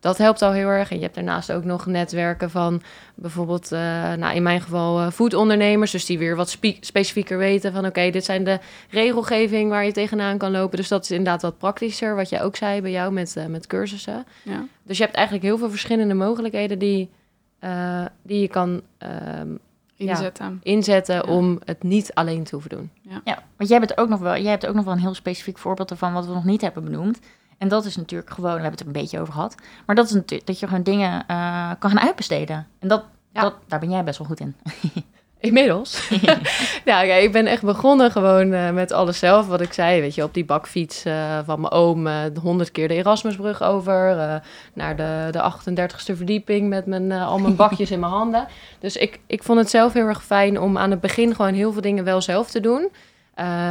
dat 0.00 0.18
helpt 0.18 0.42
al 0.42 0.52
heel 0.52 0.68
erg. 0.68 0.90
En 0.90 0.96
je 0.96 1.02
hebt 1.02 1.14
daarnaast 1.14 1.52
ook 1.52 1.64
nog 1.64 1.86
netwerken 1.86 2.50
van 2.50 2.82
bijvoorbeeld, 3.14 3.72
uh, 3.72 3.80
nou 4.12 4.34
in 4.34 4.42
mijn 4.42 4.60
geval, 4.60 5.00
uh, 5.00 5.10
foodondernemers. 5.10 5.90
Dus 5.90 6.06
die 6.06 6.18
weer 6.18 6.36
wat 6.36 6.50
spe 6.50 6.76
specifieker 6.80 7.38
weten 7.38 7.72
van 7.72 7.80
oké, 7.80 7.88
okay, 7.88 8.10
dit 8.10 8.24
zijn 8.24 8.44
de 8.44 8.58
regelgeving 8.90 9.70
waar 9.70 9.84
je 9.84 9.92
tegenaan 9.92 10.38
kan 10.38 10.50
lopen. 10.50 10.76
Dus 10.76 10.88
dat 10.88 11.02
is 11.02 11.10
inderdaad 11.10 11.42
wat 11.42 11.58
praktischer, 11.58 12.16
wat 12.16 12.28
jij 12.28 12.42
ook 12.42 12.56
zei 12.56 12.80
bij 12.80 12.90
jou 12.90 13.12
met, 13.12 13.34
uh, 13.38 13.46
met 13.46 13.66
cursussen. 13.66 14.26
Ja. 14.42 14.66
Dus 14.82 14.96
je 14.96 15.04
hebt 15.04 15.16
eigenlijk 15.16 15.46
heel 15.46 15.58
veel 15.58 15.70
verschillende 15.70 16.14
mogelijkheden 16.14 16.78
die, 16.78 17.10
die 18.22 18.40
je 18.40 18.48
kan 18.48 18.82
inzetten, 19.96 20.46
ja, 20.46 20.72
inzetten 20.72 21.14
ja. 21.14 21.20
om 21.20 21.60
het 21.64 21.82
niet 21.82 22.10
alleen 22.14 22.44
te 22.44 22.54
hoeven 22.54 22.70
doen. 22.70 22.90
Ja. 23.00 23.20
ja, 23.24 23.42
want 23.56 23.70
jij, 23.70 23.78
bent 23.78 23.98
ook 23.98 24.08
nog 24.08 24.20
wel, 24.20 24.36
jij 24.36 24.50
hebt 24.50 24.66
ook 24.66 24.74
nog 24.74 24.84
wel 24.84 24.94
een 24.94 25.00
heel 25.00 25.14
specifiek 25.14 25.58
voorbeeld 25.58 25.90
ervan 25.90 26.12
wat 26.12 26.26
we 26.26 26.32
nog 26.32 26.44
niet 26.44 26.60
hebben 26.60 26.84
benoemd. 26.84 27.18
En 27.58 27.68
dat 27.68 27.84
is 27.84 27.96
natuurlijk 27.96 28.30
gewoon, 28.30 28.54
we 28.54 28.60
hebben 28.60 28.70
het 28.70 28.80
er 28.80 28.86
een 28.86 29.02
beetje 29.02 29.20
over 29.20 29.32
gehad. 29.32 29.54
Maar 29.86 29.96
dat 29.96 30.06
is 30.06 30.12
natuurlijk 30.12 30.46
dat 30.46 30.60
je 30.60 30.66
gewoon 30.66 30.82
dingen 30.82 31.24
uh, 31.30 31.70
kan 31.78 31.90
gaan 31.90 32.00
uitbesteden. 32.00 32.66
En 32.78 32.88
dat, 32.88 33.04
ja. 33.32 33.40
dat, 33.40 33.54
daar 33.68 33.80
ben 33.80 33.90
jij 33.90 34.04
best 34.04 34.18
wel 34.18 34.26
goed 34.26 34.40
in. 34.40 34.56
Inmiddels. 35.38 36.08
ja, 36.84 37.02
ja, 37.02 37.14
ik 37.14 37.32
ben 37.32 37.46
echt 37.46 37.62
begonnen 37.62 38.10
gewoon 38.10 38.52
uh, 38.52 38.70
met 38.70 38.92
alles 38.92 39.18
zelf. 39.18 39.46
Wat 39.46 39.60
ik 39.60 39.72
zei, 39.72 40.00
weet 40.00 40.14
je, 40.14 40.22
op 40.22 40.34
die 40.34 40.44
bakfiets 40.44 41.06
uh, 41.06 41.38
van 41.44 41.60
mijn 41.60 41.72
oom 41.72 42.08
honderd 42.42 42.70
keer 42.70 42.88
de 42.88 42.94
Erasmusbrug 42.94 43.62
over. 43.62 44.16
naar 44.72 44.96
de, 44.96 45.28
de 45.30 45.52
38ste 45.70 46.16
verdieping 46.16 46.68
met 46.68 46.86
mijn, 46.86 47.12
al 47.12 47.38
mijn 47.38 47.56
bakjes 47.66 47.90
in 47.90 48.00
mijn 48.00 48.12
handen. 48.12 48.46
Dus 48.78 48.96
ik, 48.96 49.20
ik 49.26 49.42
vond 49.42 49.58
het 49.58 49.70
zelf 49.70 49.92
heel 49.92 50.06
erg 50.06 50.24
fijn 50.24 50.60
om 50.60 50.78
aan 50.78 50.90
het 50.90 51.00
begin 51.00 51.34
gewoon 51.34 51.54
heel 51.54 51.72
veel 51.72 51.82
dingen 51.82 52.04
wel 52.04 52.20
zelf 52.20 52.50
te 52.50 52.60
doen. 52.60 52.88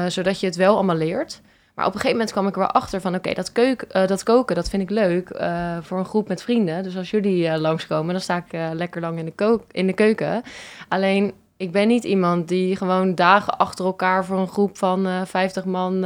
zodat 0.08 0.40
je 0.40 0.46
het 0.46 0.56
wel 0.56 0.74
allemaal 0.76 0.98
leert. 0.98 1.42
Maar 1.76 1.86
op 1.86 1.94
een 1.94 2.00
gegeven 2.00 2.18
moment 2.18 2.32
kwam 2.32 2.48
ik 2.48 2.54
er 2.54 2.60
wel 2.60 2.72
achter 2.72 3.02
van... 3.02 3.16
oké, 3.16 3.34
dat, 3.34 3.52
uh, 3.56 4.08
dat 4.08 4.24
koken, 4.24 4.56
dat 4.56 4.70
vind 4.70 4.82
ik 4.82 4.90
leuk 4.90 5.30
uh, 5.30 5.78
voor 5.82 5.98
een 5.98 6.06
groep 6.06 6.28
met 6.28 6.42
vrienden. 6.42 6.84
Dus 6.84 6.98
als 6.98 7.10
jullie 7.10 7.46
uh, 7.46 7.56
langskomen, 7.56 8.14
dan 8.14 8.22
sta 8.22 8.44
ik 8.48 8.74
lekker 8.74 9.02
lang 9.02 9.20
in 9.20 9.34
de, 9.36 9.60
in 9.72 9.88
de 9.88 9.94
keuken. 9.94 10.42
Alleen, 10.88 11.34
ik 11.58 11.72
ben 11.72 11.88
niet 11.88 12.04
iemand 12.04 12.48
die 12.48 12.76
gewoon 12.76 13.16
dagen 13.16 13.58
achter 13.58 13.86
elkaar... 13.86 14.26
voor 14.26 14.38
een 14.38 14.48
groep 14.48 14.78
van 14.78 15.28
50 15.28 15.66
man 15.66 16.06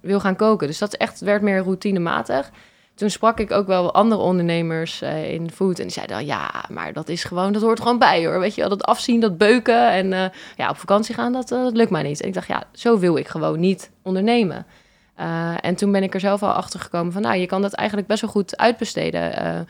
wil 0.00 0.20
gaan 0.20 0.36
koken. 0.36 0.66
Dus 0.66 0.78
dat 0.78 0.94
echt, 0.94 1.20
werd 1.20 1.42
meer 1.42 1.62
routinematig 1.62 2.50
toen 3.00 3.10
sprak 3.10 3.38
ik 3.38 3.50
ook 3.50 3.66
wel 3.66 3.94
andere 3.94 4.20
ondernemers 4.20 5.02
uh, 5.02 5.32
in 5.32 5.50
food. 5.50 5.78
En 5.78 5.84
die 5.84 5.92
zeiden 5.92 6.16
dan, 6.16 6.26
ja, 6.26 6.64
maar 6.68 6.92
dat 6.92 7.08
is 7.08 7.24
gewoon, 7.24 7.52
dat 7.52 7.62
hoort 7.62 7.80
gewoon 7.80 7.98
bij 7.98 8.26
hoor. 8.26 8.40
Weet 8.40 8.54
je 8.54 8.60
wel, 8.60 8.70
dat 8.70 8.84
afzien, 8.84 9.20
dat 9.20 9.38
beuken 9.38 9.90
en 9.90 10.12
uh, 10.12 10.24
ja, 10.56 10.70
op 10.70 10.76
vakantie 10.76 11.14
gaan, 11.14 11.32
dat, 11.32 11.50
uh, 11.50 11.62
dat 11.62 11.76
lukt 11.76 11.90
mij 11.90 12.02
niet. 12.02 12.20
En 12.20 12.28
ik 12.28 12.34
dacht, 12.34 12.48
ja, 12.48 12.62
zo 12.72 12.98
wil 12.98 13.16
ik 13.16 13.28
gewoon 13.28 13.60
niet 13.60 13.90
ondernemen. 14.02 14.66
en 15.60 15.74
toen 15.74 15.92
ben 15.92 16.02
ik 16.02 16.14
er 16.14 16.20
zelf 16.20 16.42
al 16.42 16.52
achter 16.52 16.80
gekomen 16.80 17.12
van, 17.12 17.22
nou, 17.22 17.36
je 17.36 17.46
kan 17.46 17.62
dat 17.62 17.72
eigenlijk 17.72 18.08
best 18.08 18.20
wel 18.20 18.30
goed 18.30 18.56
uitbesteden. 18.56 19.66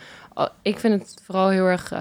ik 0.63 0.79
vind 0.79 1.01
het 1.01 1.21
vooral 1.25 1.49
heel 1.49 1.67
erg 1.67 1.93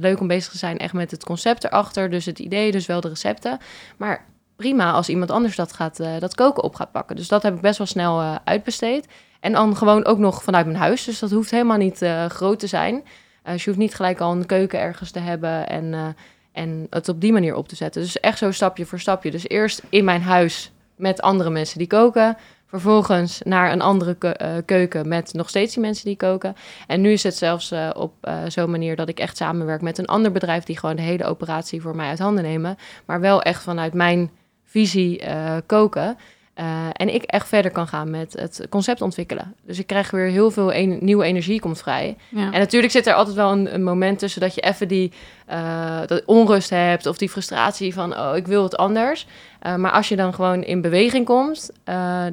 leuk 0.00 0.20
om 0.20 0.26
bezig 0.26 0.52
te 0.52 0.58
zijn 0.58 0.78
echt 0.78 0.92
met 0.92 1.10
het 1.10 1.24
concept 1.24 1.64
erachter. 1.64 2.10
Dus 2.10 2.26
het 2.26 2.38
idee, 2.38 2.70
dus 2.70 2.86
wel 2.86 3.00
de 3.00 3.08
recepten. 3.08 3.58
Maar 3.96 4.24
prima 4.56 4.92
als 4.92 5.08
iemand 5.08 5.30
anders 5.30 5.56
dat, 5.56 5.72
gaat, 5.72 5.96
dat 6.18 6.34
koken 6.34 6.62
op 6.62 6.74
gaat 6.74 6.92
pakken. 6.92 7.16
Dus 7.16 7.28
dat 7.28 7.42
heb 7.42 7.54
ik 7.54 7.60
best 7.60 7.78
wel 7.78 7.86
snel 7.86 8.38
uitbesteed. 8.44 9.06
En 9.42 9.52
dan 9.52 9.76
gewoon 9.76 10.04
ook 10.04 10.18
nog 10.18 10.42
vanuit 10.42 10.66
mijn 10.66 10.78
huis. 10.78 11.04
Dus 11.04 11.18
dat 11.18 11.30
hoeft 11.30 11.50
helemaal 11.50 11.76
niet 11.76 12.02
uh, 12.02 12.26
groot 12.26 12.58
te 12.58 12.66
zijn. 12.66 12.94
Uh, 12.94 13.52
dus 13.52 13.64
je 13.64 13.70
hoeft 13.70 13.82
niet 13.82 13.94
gelijk 13.94 14.20
al 14.20 14.32
een 14.32 14.46
keuken 14.46 14.80
ergens 14.80 15.10
te 15.10 15.18
hebben 15.18 15.68
en, 15.68 15.84
uh, 15.84 16.06
en 16.52 16.86
het 16.90 17.08
op 17.08 17.20
die 17.20 17.32
manier 17.32 17.54
op 17.54 17.68
te 17.68 17.76
zetten. 17.76 18.02
Dus 18.02 18.20
echt 18.20 18.38
zo 18.38 18.50
stapje 18.50 18.86
voor 18.86 19.00
stapje. 19.00 19.30
Dus 19.30 19.48
eerst 19.48 19.82
in 19.88 20.04
mijn 20.04 20.22
huis 20.22 20.72
met 20.96 21.20
andere 21.20 21.50
mensen 21.50 21.78
die 21.78 21.86
koken. 21.86 22.36
Vervolgens 22.66 23.40
naar 23.44 23.72
een 23.72 23.80
andere 23.80 24.14
ke 24.14 24.62
keuken 24.66 25.08
met 25.08 25.32
nog 25.32 25.48
steeds 25.48 25.74
die 25.74 25.82
mensen 25.82 26.04
die 26.04 26.16
koken. 26.16 26.54
En 26.86 27.00
nu 27.00 27.12
is 27.12 27.22
het 27.22 27.36
zelfs 27.36 27.72
op 27.94 28.12
zo'n 28.48 28.70
manier 28.70 28.96
dat 28.96 29.08
ik 29.08 29.18
echt 29.18 29.36
samenwerk 29.36 29.82
met 29.82 29.98
een 29.98 30.06
ander 30.06 30.32
bedrijf... 30.32 30.64
die 30.64 30.78
gewoon 30.78 30.96
de 30.96 31.02
hele 31.02 31.24
operatie 31.24 31.80
voor 31.80 31.96
mij 31.96 32.08
uit 32.08 32.18
handen 32.18 32.44
nemen. 32.44 32.76
Maar 33.04 33.20
wel 33.20 33.42
echt 33.42 33.62
vanuit 33.62 33.94
mijn 33.94 34.30
visie 34.64 35.22
koken... 35.66 36.16
Uh, 36.62 36.86
en 36.92 37.14
ik 37.14 37.22
echt 37.22 37.48
verder 37.48 37.70
kan 37.70 37.86
gaan 37.86 38.10
met 38.10 38.32
het 38.32 38.66
concept 38.68 39.00
ontwikkelen. 39.00 39.54
Dus 39.66 39.78
ik 39.78 39.86
krijg 39.86 40.10
weer 40.10 40.26
heel 40.26 40.50
veel 40.50 40.72
en 40.72 40.98
nieuwe 41.00 41.24
energie 41.24 41.60
komt 41.60 41.78
vrij. 41.78 42.16
Ja. 42.28 42.52
En 42.52 42.58
natuurlijk 42.58 42.92
zit 42.92 43.06
er 43.06 43.14
altijd 43.14 43.36
wel 43.36 43.52
een, 43.52 43.74
een 43.74 43.82
moment 43.82 44.18
tussen 44.18 44.40
dat 44.40 44.54
je 44.54 44.60
even 44.60 44.88
die 44.88 45.12
uh, 45.50 46.00
dat 46.06 46.24
onrust 46.24 46.70
hebt 46.70 47.06
of 47.06 47.16
die 47.16 47.28
frustratie 47.28 47.94
van 47.94 48.16
oh 48.18 48.36
ik 48.36 48.46
wil 48.46 48.62
het 48.62 48.76
anders. 48.76 49.26
Uh, 49.66 49.76
maar 49.76 49.90
als 49.90 50.08
je 50.08 50.16
dan 50.16 50.34
gewoon 50.34 50.62
in 50.62 50.80
beweging 50.80 51.24
komt, 51.24 51.70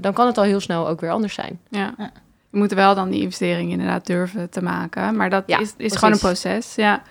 dan 0.02 0.14
kan 0.14 0.26
het 0.28 0.38
al 0.38 0.44
heel 0.44 0.60
snel 0.60 0.88
ook 0.88 1.02
weer 1.02 1.12
anders 1.12 1.34
zijn. 1.34 1.60
Ja. 1.70 1.94
ja. 1.98 2.12
We 2.50 2.58
moeten 2.58 2.78
wel 2.78 2.96
dan 2.96 3.10
die 3.10 3.22
investering 3.22 3.72
inderdaad 3.72 4.06
durven 4.06 4.50
te 4.50 4.62
maken. 4.62 5.16
Maar 5.16 5.30
dat 5.30 5.44
ja, 5.46 5.60
is, 5.60 5.74
is 5.78 5.96
gewoon 5.96 6.14
een 6.14 6.20
proces. 6.20 6.76
Ja. 6.76 7.02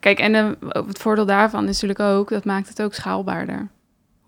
Kijk, 0.00 0.18
en 0.18 0.56
het 0.68 0.98
voordeel 0.98 1.26
daarvan 1.26 1.68
is 1.68 1.80
natuurlijk 1.80 2.00
ook, 2.00 2.28
dat 2.28 2.44
maakt 2.44 2.68
het 2.68 2.82
ook 2.82 2.94
schaalbaarder 2.94 3.68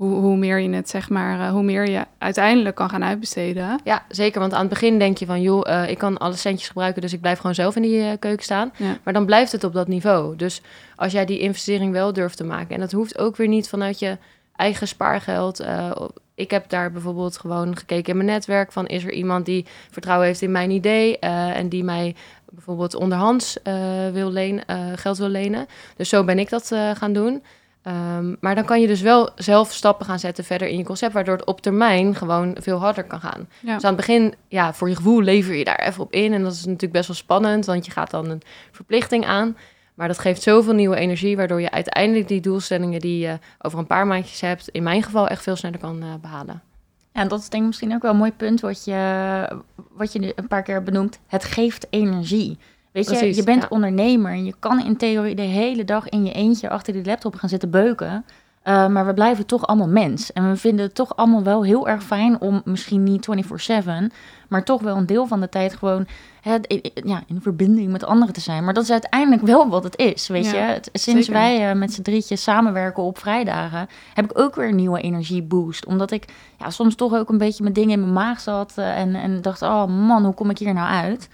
hoe, 0.00 0.20
hoe 0.20 0.36
meer 0.36 0.58
je 0.58 0.70
het, 0.70 0.88
zeg 0.88 1.08
maar, 1.08 1.38
uh, 1.38 1.50
hoe 1.50 1.62
meer 1.62 1.90
je 1.90 2.06
uiteindelijk 2.18 2.76
kan 2.76 2.88
gaan 2.88 3.04
uitbesteden. 3.04 3.80
Ja, 3.84 4.04
zeker. 4.08 4.40
Want 4.40 4.52
aan 4.52 4.60
het 4.60 4.68
begin 4.68 4.98
denk 4.98 5.18
je 5.18 5.26
van, 5.26 5.42
joh, 5.42 5.66
uh, 5.68 5.88
ik 5.88 5.98
kan 5.98 6.18
alle 6.18 6.34
centjes 6.34 6.68
gebruiken, 6.68 7.02
dus 7.02 7.12
ik 7.12 7.20
blijf 7.20 7.38
gewoon 7.38 7.54
zelf 7.54 7.76
in 7.76 7.82
die 7.82 8.00
uh, 8.00 8.10
keuken 8.18 8.44
staan. 8.44 8.72
Ja. 8.76 8.98
Maar 9.02 9.12
dan 9.12 9.26
blijft 9.26 9.52
het 9.52 9.64
op 9.64 9.72
dat 9.72 9.88
niveau. 9.88 10.36
Dus 10.36 10.62
als 10.96 11.12
jij 11.12 11.24
die 11.24 11.38
investering 11.38 11.92
wel 11.92 12.12
durft 12.12 12.36
te 12.36 12.44
maken, 12.44 12.74
en 12.74 12.80
dat 12.80 12.92
hoeft 12.92 13.18
ook 13.18 13.36
weer 13.36 13.48
niet 13.48 13.68
vanuit 13.68 13.98
je 13.98 14.18
eigen 14.56 14.88
spaargeld. 14.88 15.64
ik 16.34 16.50
heb 16.50 16.68
daar 16.68 16.92
bijvoorbeeld 16.92 17.38
gewoon 17.38 17.76
gekeken 17.76 18.10
in 18.10 18.16
mijn 18.16 18.28
netwerk 18.28 18.72
van, 18.72 18.86
is 18.86 19.04
er 19.04 19.12
iemand 19.12 19.46
die 19.46 19.66
vertrouwen 19.90 20.26
heeft 20.26 20.42
in 20.42 20.52
mijn 20.52 20.70
idee 20.70 21.18
en 21.18 21.68
die 21.68 21.84
mij 21.84 22.14
bijvoorbeeld 22.50 22.94
onderhands 22.94 23.56
wil 24.12 24.30
lenen, 24.30 24.64
geld 24.98 25.18
wil 25.18 25.28
lenen. 25.28 25.66
Dus 25.96 26.08
zo 26.08 26.24
ben 26.24 26.38
ik 26.38 26.50
dat 26.50 26.66
gaan 26.94 27.12
doen. 27.12 27.42
Um, 27.86 28.36
maar 28.40 28.54
dan 28.54 28.64
kan 28.64 28.80
je 28.80 28.86
dus 28.86 29.00
wel 29.00 29.30
zelf 29.34 29.72
stappen 29.72 30.06
gaan 30.06 30.18
zetten 30.18 30.44
verder 30.44 30.68
in 30.68 30.78
je 30.78 30.84
concept, 30.84 31.12
waardoor 31.12 31.36
het 31.36 31.46
op 31.46 31.60
termijn 31.60 32.14
gewoon 32.14 32.56
veel 32.60 32.78
harder 32.78 33.04
kan 33.04 33.20
gaan. 33.20 33.48
Ja. 33.60 33.74
Dus 33.74 33.84
aan 33.84 33.96
het 33.96 34.06
begin, 34.06 34.34
ja, 34.48 34.74
voor 34.74 34.88
je 34.88 34.96
gevoel 34.96 35.22
lever 35.22 35.54
je 35.54 35.64
daar 35.64 35.80
even 35.80 36.02
op 36.02 36.12
in. 36.12 36.32
En 36.32 36.42
dat 36.42 36.52
is 36.52 36.64
natuurlijk 36.64 36.92
best 36.92 37.06
wel 37.06 37.16
spannend, 37.16 37.66
want 37.66 37.84
je 37.84 37.90
gaat 37.90 38.10
dan 38.10 38.30
een 38.30 38.42
verplichting 38.70 39.26
aan. 39.26 39.56
Maar 39.94 40.08
dat 40.08 40.18
geeft 40.18 40.42
zoveel 40.42 40.74
nieuwe 40.74 40.96
energie, 40.96 41.36
waardoor 41.36 41.60
je 41.60 41.70
uiteindelijk 41.70 42.28
die 42.28 42.40
doelstellingen 42.40 43.00
die 43.00 43.18
je 43.18 43.38
over 43.58 43.78
een 43.78 43.86
paar 43.86 44.06
maandjes 44.06 44.40
hebt, 44.40 44.68
in 44.68 44.82
mijn 44.82 45.02
geval 45.02 45.28
echt 45.28 45.42
veel 45.42 45.56
sneller 45.56 45.78
kan 45.78 46.02
uh, 46.02 46.14
behalen. 46.20 46.62
Ja, 47.12 47.20
en 47.20 47.28
dat 47.28 47.40
is 47.40 47.48
denk 47.48 47.62
ik 47.62 47.68
misschien 47.68 47.94
ook 47.94 48.02
wel 48.02 48.10
een 48.10 48.16
mooi 48.16 48.32
punt 48.32 48.60
wat 48.60 48.84
je, 48.84 49.62
wat 49.92 50.12
je 50.12 50.18
nu 50.18 50.32
een 50.34 50.48
paar 50.48 50.62
keer 50.62 50.82
benoemt. 50.82 51.18
Het 51.26 51.44
geeft 51.44 51.86
energie. 51.90 52.58
Weet 52.92 53.04
Precies, 53.04 53.28
je, 53.28 53.34
je 53.34 53.44
bent 53.44 53.62
ja. 53.62 53.68
ondernemer 53.70 54.32
en 54.32 54.44
je 54.44 54.54
kan 54.58 54.84
in 54.84 54.96
theorie 54.96 55.34
de 55.34 55.42
hele 55.42 55.84
dag 55.84 56.08
in 56.08 56.24
je 56.24 56.32
eentje 56.32 56.68
achter 56.70 56.92
die 56.92 57.04
laptop 57.04 57.34
gaan 57.34 57.48
zitten 57.48 57.70
beuken. 57.70 58.24
Uh, 58.64 58.86
maar 58.88 59.06
we 59.06 59.14
blijven 59.14 59.46
toch 59.46 59.66
allemaal 59.66 59.88
mens. 59.88 60.32
En 60.32 60.50
we 60.50 60.56
vinden 60.56 60.84
het 60.84 60.94
toch 60.94 61.16
allemaal 61.16 61.42
wel 61.42 61.64
heel 61.64 61.88
erg 61.88 62.02
fijn 62.02 62.40
om 62.40 62.62
misschien 62.64 63.02
niet 63.02 63.26
24-7, 63.82 63.84
maar 64.48 64.64
toch 64.64 64.80
wel 64.82 64.96
een 64.96 65.06
deel 65.06 65.26
van 65.26 65.40
de 65.40 65.48
tijd 65.48 65.74
gewoon 65.74 66.06
hè, 66.40 66.56
ja, 66.94 67.22
in 67.26 67.40
verbinding 67.42 67.92
met 67.92 68.04
anderen 68.04 68.34
te 68.34 68.40
zijn. 68.40 68.64
Maar 68.64 68.74
dat 68.74 68.82
is 68.82 68.90
uiteindelijk 68.90 69.42
wel 69.42 69.68
wat 69.68 69.84
het 69.84 69.96
is, 69.98 70.28
weet 70.28 70.50
Ja, 70.50 70.66
je. 70.66 70.72
Het- 70.72 70.88
sinds 70.92 71.26
zeker. 71.26 71.40
wij 71.40 71.70
eh, 71.70 71.76
met 71.76 71.92
z'n 71.92 72.02
drietjes 72.02 72.42
samenwerken 72.42 73.02
op 73.02 73.18
vrijdagen, 73.18 73.88
heb 74.14 74.24
ik 74.30 74.38
ook 74.38 74.54
weer 74.54 74.68
een 74.68 74.76
nieuwe 74.76 75.00
energieboost. 75.00 75.86
Omdat 75.86 76.10
ik 76.10 76.24
ja, 76.58 76.70
soms 76.70 76.94
toch 76.94 77.14
ook 77.14 77.28
een 77.28 77.38
beetje 77.38 77.64
met 77.64 77.74
dingen 77.74 77.90
in 77.90 78.00
mijn 78.00 78.12
maag 78.12 78.40
zat 78.40 78.72
eh, 78.76 78.98
en, 78.98 79.14
en 79.14 79.42
dacht, 79.42 79.62
oh 79.62 79.86
man, 79.86 80.24
hoe 80.24 80.34
kom 80.34 80.50
ik 80.50 80.58
hier 80.58 80.74
nou 80.74 80.88
uit? 80.88 81.28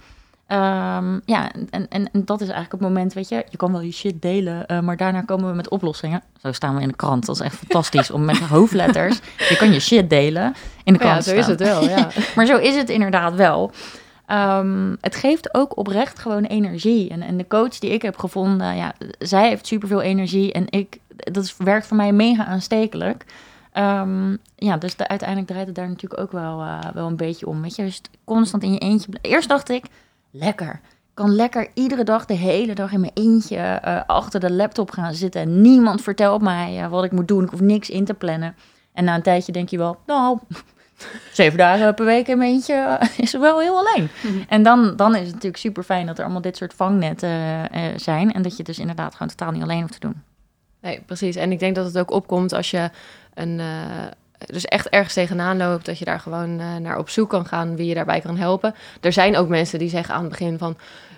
Ehm, 0.46 1.18
ja, 1.24 1.52
en, 1.52 1.88
en, 1.88 2.10
en 2.12 2.24
dat 2.24 2.40
is 2.40 2.48
eigenlijk 2.48 2.72
het 2.72 2.80
moment, 2.80 3.12
weet 3.12 3.28
je, 3.28 3.44
je 3.50 3.56
kan 3.56 3.72
wel 3.72 3.80
je 3.80 3.92
shit 3.92 4.22
delen, 4.22 4.66
eh, 4.66 4.80
maar 4.80 4.96
daarna 4.96 5.20
komen 5.20 5.50
we 5.50 5.56
met 5.56 5.68
oplossingen. 5.68 6.22
Zo 6.42 6.52
staan 6.52 6.74
we 6.76 6.82
in 6.82 6.88
de 6.88 6.96
krant. 6.96 7.26
Dat 7.26 7.34
is 7.34 7.40
echt 7.40 7.56
fantastisch 7.56 8.10
om 8.10 8.24
met 8.24 8.38
hoofdletters, 8.38 9.20
je 9.48 9.56
kan 9.56 9.72
je 9.72 9.80
shit 9.80 10.10
delen 10.10 10.54
in 10.84 10.92
de 10.92 10.98
krant 10.98 11.24
Ja, 11.24 11.30
zo 11.30 11.36
is 11.36 11.46
het 11.46 11.60
wel, 11.60 11.88
ja. 11.88 12.08
Maar 12.36 12.46
zo 12.46 12.56
is 12.56 12.76
het 12.76 12.88
inderdaad 12.90 13.34
wel. 13.34 13.72
Ehm, 14.26 14.94
het 15.00 15.16
geeft 15.16 15.54
ook 15.54 15.76
oprecht 15.76 16.18
gewoon 16.18 16.44
energie. 16.44 17.10
En, 17.10 17.22
en 17.22 17.36
de 17.36 17.46
coach 17.46 17.78
die 17.78 17.90
ik 17.90 18.02
heb 18.02 18.18
gevonden, 18.18 18.76
ja, 18.76 18.94
zij 19.18 19.48
heeft 19.48 19.66
superveel 19.66 20.02
energie. 20.02 20.52
En 20.52 20.64
ik, 20.70 20.98
dat 21.08 21.44
is, 21.44 21.56
werkt 21.56 21.86
voor 21.86 21.96
mij 21.96 22.12
mega 22.12 22.44
aanstekelijk. 22.44 23.24
Ehm, 23.72 24.36
ja, 24.56 24.76
dus 24.76 24.96
de, 24.96 25.08
uiteindelijk 25.08 25.48
draait 25.48 25.66
het 25.66 25.74
daar 25.74 25.88
natuurlijk 25.88 26.20
ook 26.20 26.32
wel, 26.32 26.60
eh, 26.60 26.78
wel 26.94 27.06
een 27.06 27.16
beetje 27.16 27.46
om. 27.46 27.62
Weet 27.62 27.76
je, 27.76 27.82
dus 27.82 28.00
constant 28.24 28.62
in 28.62 28.72
je 28.72 28.78
eentje. 28.78 29.08
Eerst 29.20 29.48
dacht 29.48 29.68
ik, 29.68 29.84
lekker. 30.38 30.80
Ik 31.16 31.22
kan 31.22 31.34
lekker 31.34 31.68
iedere 31.74 32.04
dag, 32.04 32.24
de 32.24 32.34
hele 32.34 32.74
dag 32.74 32.92
in 32.92 33.00
mijn 33.00 33.12
eentje 33.14 33.56
eh, 33.56 34.00
achter 34.06 34.40
de 34.40 34.52
laptop 34.52 34.90
gaan 34.90 35.14
zitten. 35.14 35.40
En 35.40 35.60
niemand 35.60 36.02
vertelt 36.02 36.42
mij 36.42 36.82
eh, 36.82 36.88
wat 36.88 37.04
ik 37.04 37.12
moet 37.12 37.28
doen. 37.28 37.44
Ik 37.44 37.50
hoef 37.50 37.60
niks 37.60 37.90
in 37.90 38.04
te 38.04 38.14
plannen. 38.14 38.56
En 38.92 39.04
na 39.04 39.14
een 39.14 39.22
tijdje 39.22 39.52
denk 39.52 39.68
je 39.68 39.78
wel, 39.78 39.98
nou, 40.06 40.38
zeven 41.32 41.58
dagen 41.58 41.94
per 41.94 42.04
week 42.04 42.28
in 42.28 42.38
mijn 42.38 42.52
eentje 42.52 42.74
eh, 42.74 43.18
is 43.18 43.32
wel 43.32 43.60
heel 43.60 43.78
alleen. 43.78 44.08
En 44.48 44.62
dan, 44.62 44.96
dan 44.96 45.14
is 45.14 45.24
het 45.24 45.32
natuurlijk 45.32 45.56
super 45.56 45.82
fijn 45.82 46.06
dat 46.06 46.18
er 46.18 46.24
allemaal 46.24 46.42
dit 46.42 46.56
soort 46.56 46.74
vangnetten 46.74 47.68
zijn. 47.96 48.32
En 48.32 48.42
dat 48.42 48.56
je 48.56 48.62
dus 48.62 48.78
inderdaad 48.78 49.12
gewoon 49.12 49.28
totaal 49.28 49.52
niet 49.52 49.62
alleen 49.62 49.80
hoeft 49.80 50.00
te 50.00 50.06
doen. 50.06 50.22
Nee, 50.80 51.00
precies. 51.06 51.36
En 51.36 51.52
ik 51.52 51.58
denk 51.58 51.74
dat 51.74 51.86
het 51.86 51.98
ook 51.98 52.10
opkomt 52.10 52.52
als 52.52 52.70
je 52.70 52.90
een, 53.34 53.60
dus 54.46 54.64
echt 54.64 54.88
ergens 54.88 55.14
tegenaan 55.14 55.56
loopt, 55.56 55.86
dat 55.86 55.98
je 55.98 56.04
daar 56.04 56.20
gewoon 56.20 56.60
eh, 56.60 56.76
naar 56.76 56.98
op 56.98 57.08
zoek 57.08 57.30
kan 57.30 57.46
gaan 57.46 57.76
wie 57.76 57.86
je 57.86 57.94
daarbij 57.94 58.20
kan 58.20 58.36
helpen. 58.36 58.74
Er 59.00 59.12
zijn 59.12 59.36
ook 59.36 59.48
mensen 59.48 59.78
die 59.78 59.88
zeggen 59.88 60.14
aan 60.14 60.20
het 60.20 60.30
begin 60.30 60.58
van, 60.58 60.76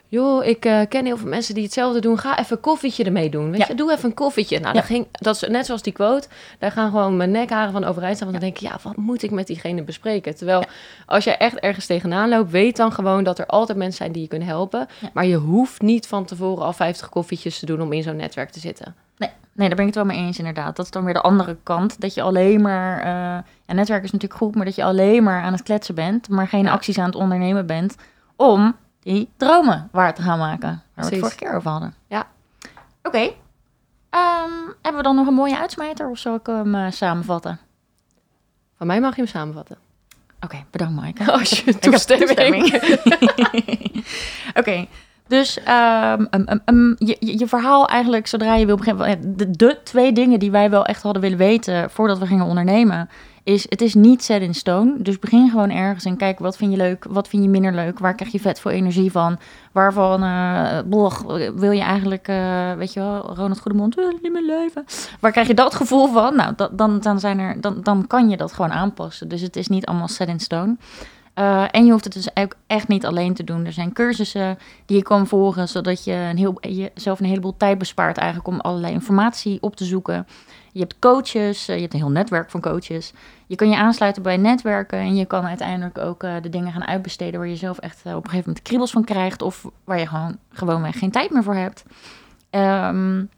joh, 0.08 0.44
ik 0.44 0.64
eh, 0.64 0.80
ken 0.88 1.04
heel 1.04 1.16
veel 1.16 1.28
mensen 1.28 1.54
die 1.54 1.64
hetzelfde 1.64 2.00
doen. 2.00 2.18
Ga 2.18 2.38
even 2.38 2.56
een 2.56 2.62
koffietje 2.62 3.04
ermee 3.04 3.30
doen. 3.30 3.50
Weet 3.50 3.60
Ja. 3.60 3.66
je, 3.68 3.74
doe 3.74 3.92
even 3.92 4.04
een 4.04 4.14
koffietje. 4.14 4.58
Nou, 4.60 4.74
Ja. 4.74 4.80
dat, 4.80 4.84
ging, 4.88 5.06
dat 5.12 5.34
is 5.42 5.48
net 5.48 5.66
zoals 5.66 5.82
die 5.82 5.92
quote. 5.92 6.28
Daar 6.58 6.72
gaan 6.72 6.90
gewoon 6.90 7.16
mijn 7.16 7.30
nekharen 7.30 7.72
van 7.72 7.84
overeind 7.84 8.16
staan. 8.16 8.28
Want 8.30 8.40
dan 8.42 8.50
denk 8.50 8.62
ik, 8.62 8.70
ja, 8.70 8.78
wat 8.82 8.96
moet 8.96 9.22
ik 9.22 9.30
met 9.30 9.46
diegene 9.46 9.82
bespreken? 9.82 10.36
Terwijl 10.36 10.64
als 11.06 11.24
je 11.24 11.30
echt 11.30 11.58
ergens 11.58 11.86
tegenaan 11.86 12.28
loopt, 12.28 12.50
weet 12.50 12.76
dan 12.76 12.92
gewoon 12.92 13.24
dat 13.24 13.38
er 13.38 13.46
altijd 13.46 13.78
mensen 13.78 13.96
zijn 13.98 14.12
die 14.12 14.22
je 14.22 14.28
kunnen 14.28 14.48
helpen. 14.48 14.86
Maar 15.12 15.26
je 15.26 15.36
hoeft 15.36 15.82
niet 15.82 16.06
van 16.06 16.24
tevoren 16.24 16.64
al 16.64 16.72
50 16.72 17.08
koffietjes 17.08 17.58
te 17.58 17.66
doen 17.66 17.80
om 17.80 17.92
in 17.92 18.02
zo'n 18.02 18.16
netwerk 18.16 18.50
te 18.50 18.60
zitten. 18.60 18.94
Nee, 19.58 19.68
daar 19.68 19.76
ben 19.76 19.86
ik 19.86 19.94
het 19.94 20.04
wel 20.04 20.14
mee 20.14 20.26
eens 20.26 20.38
inderdaad. 20.38 20.76
Dat 20.76 20.84
is 20.84 20.90
dan 20.90 21.04
weer 21.04 21.14
de 21.14 21.20
andere 21.20 21.56
kant. 21.62 22.00
Dat 22.00 22.14
je 22.14 22.22
alleen 22.22 22.60
maar... 22.60 23.06
ja, 23.66 23.74
netwerk 23.74 24.04
is 24.04 24.12
natuurlijk 24.12 24.40
goed, 24.40 24.54
maar 24.54 24.64
dat 24.64 24.74
je 24.74 24.84
alleen 24.84 25.22
maar 25.22 25.42
aan 25.42 25.52
het 25.52 25.62
kletsen 25.62 25.94
bent. 25.94 26.28
Maar 26.28 26.48
geen 26.48 26.68
acties 26.68 26.98
aan 26.98 27.06
het 27.06 27.14
ondernemen 27.14 27.66
bent 27.66 27.96
om 28.36 28.76
die 29.00 29.30
dromen 29.36 29.88
waar 29.92 30.14
te 30.14 30.22
gaan 30.22 30.38
maken. 30.38 30.82
Waar 30.94 31.04
we 31.04 31.10
het 31.10 31.18
vorige 31.18 31.36
keer 31.36 31.54
over 31.54 31.70
hadden. 31.70 31.94
Ja. 32.06 32.26
Oké. 33.02 33.30
Ehm, 34.10 34.50
hebben 34.82 34.96
we 34.96 35.02
dan 35.02 35.16
nog 35.16 35.26
een 35.26 35.34
mooie 35.34 35.58
uitsmijter 35.58 36.10
of 36.10 36.18
zal 36.18 36.34
ik 36.34 36.46
hem 36.46 36.74
eh, 36.74 36.90
samenvatten? 36.90 37.58
Van 38.76 38.86
mij 38.86 39.00
mag 39.00 39.16
je 39.16 39.22
hem 39.22 39.30
samenvatten. 39.30 39.76
Oké, 40.40 40.64
bedankt 40.70 40.94
Maaike. 40.94 41.32
Als 41.32 41.50
je 41.60 41.78
toestemming. 41.78 42.72
Oké, 44.60 44.86
dus 45.28 45.62
ehm, 45.62 46.24
um, 46.30 46.60
um, 46.64 46.94
je, 46.98 47.16
je 47.18 47.46
verhaal 47.46 47.88
eigenlijk, 47.88 48.26
zodra 48.26 48.54
je 48.54 48.66
wil 48.66 48.76
beginnen... 48.76 49.06
eh, 49.06 49.16
De, 49.50 49.78
twee 49.84 50.12
dingen 50.12 50.38
die 50.38 50.50
wij 50.50 50.70
wel 50.70 50.84
echt 50.84 51.02
hadden 51.02 51.22
willen 51.22 51.38
weten 51.38 51.90
voordat 51.90 52.18
we 52.18 52.26
gingen 52.26 52.46
ondernemen... 52.46 53.08
is 53.44 53.66
het 53.68 53.80
is 53.80 53.94
niet 53.94 54.24
set 54.24 54.42
in 54.42 54.54
stone. 54.54 54.94
Dus 54.98 55.18
begin 55.18 55.50
gewoon 55.50 55.70
ergens 55.70 56.04
en 56.04 56.16
kijk 56.16 56.38
wat 56.38 56.56
vind 56.56 56.70
je 56.70 56.76
leuk, 56.76 57.04
wat 57.08 57.28
vind 57.28 57.42
je 57.42 57.48
minder 57.48 57.72
leuk... 57.72 57.98
waar 57.98 58.14
krijg 58.14 58.32
je 58.32 58.40
vet 58.40 58.60
veel 58.60 58.70
energie 58.70 59.10
van... 59.10 59.38
waarvan 59.72 60.22
eh, 60.22 60.78
blog, 60.88 61.22
wil 61.54 61.70
je 61.70 61.82
eigenlijk, 61.82 62.28
eh, 62.28 62.72
weet 62.72 62.92
je 62.92 63.00
wel, 63.00 63.34
Ronald 63.34 63.60
Goedemond... 63.60 63.94
wil 63.94 64.18
niet 64.22 64.32
meer 64.32 64.46
leven. 64.46 64.84
Waar 65.20 65.32
krijg 65.32 65.46
je 65.46 65.54
dat 65.54 65.74
gevoel 65.74 66.06
van? 66.12 66.36
Nou, 66.36 66.54
dan, 66.72 67.00
dan, 67.00 67.20
zijn 67.20 67.38
er, 67.38 67.60
dan, 67.60 67.80
dan 67.82 68.06
kan 68.06 68.28
je 68.28 68.36
dat 68.36 68.52
gewoon 68.52 68.72
aanpassen. 68.72 69.28
Dus 69.28 69.40
het 69.40 69.56
is 69.56 69.68
niet 69.68 69.86
allemaal 69.86 70.08
set 70.08 70.28
in 70.28 70.40
stone. 70.40 70.76
Uh, 71.38 71.64
en 71.70 71.84
je 71.84 71.90
hoeft 71.90 72.04
het 72.04 72.12
dus 72.12 72.36
ook 72.36 72.54
echt 72.66 72.88
niet 72.88 73.06
alleen 73.06 73.34
te 73.34 73.44
doen. 73.44 73.66
Er 73.66 73.72
zijn 73.72 73.92
cursussen 73.92 74.58
die 74.86 74.96
je 74.96 75.02
kan 75.02 75.26
volgen, 75.26 75.68
zodat 75.68 76.04
je 76.04 76.12
een 76.12 76.36
heel, 76.36 76.58
jezelf 76.60 77.20
een 77.20 77.26
heleboel 77.26 77.56
tijd 77.56 77.78
bespaart 77.78 78.16
eigenlijk 78.16 78.48
om 78.48 78.60
allerlei 78.60 78.92
informatie 78.92 79.58
op 79.60 79.76
te 79.76 79.84
zoeken. 79.84 80.26
Je 80.72 80.80
hebt 80.80 80.98
coaches, 80.98 81.68
uh, 81.68 81.74
je 81.74 81.80
hebt 81.80 81.92
een 81.92 82.00
heel 82.00 82.10
netwerk 82.10 82.50
van 82.50 82.60
coaches. 82.60 83.12
Je 83.46 83.56
kan 83.56 83.70
je 83.70 83.76
aansluiten 83.76 84.22
bij 84.22 84.36
netwerken 84.36 84.98
en 84.98 85.16
je 85.16 85.24
kan 85.24 85.46
uiteindelijk 85.46 85.98
ook 85.98 86.22
uh, 86.22 86.34
de 86.42 86.48
dingen 86.48 86.72
gaan 86.72 86.86
uitbesteden 86.86 87.40
waar 87.40 87.48
je 87.48 87.56
zelf 87.56 87.78
echt 87.78 88.00
op 88.04 88.06
een 88.06 88.14
gegeven 88.14 88.46
moment 88.46 88.62
kriebels 88.62 88.90
van 88.90 89.04
krijgt 89.04 89.42
of 89.42 89.66
waar 89.84 89.98
je 89.98 90.06
gewoon 90.06 90.36
gewoonweg 90.52 90.98
geen 90.98 91.10
tijd 91.10 91.30
meer 91.30 91.42
voor 91.42 91.54
hebt. 91.54 91.84
Um, 92.50 93.28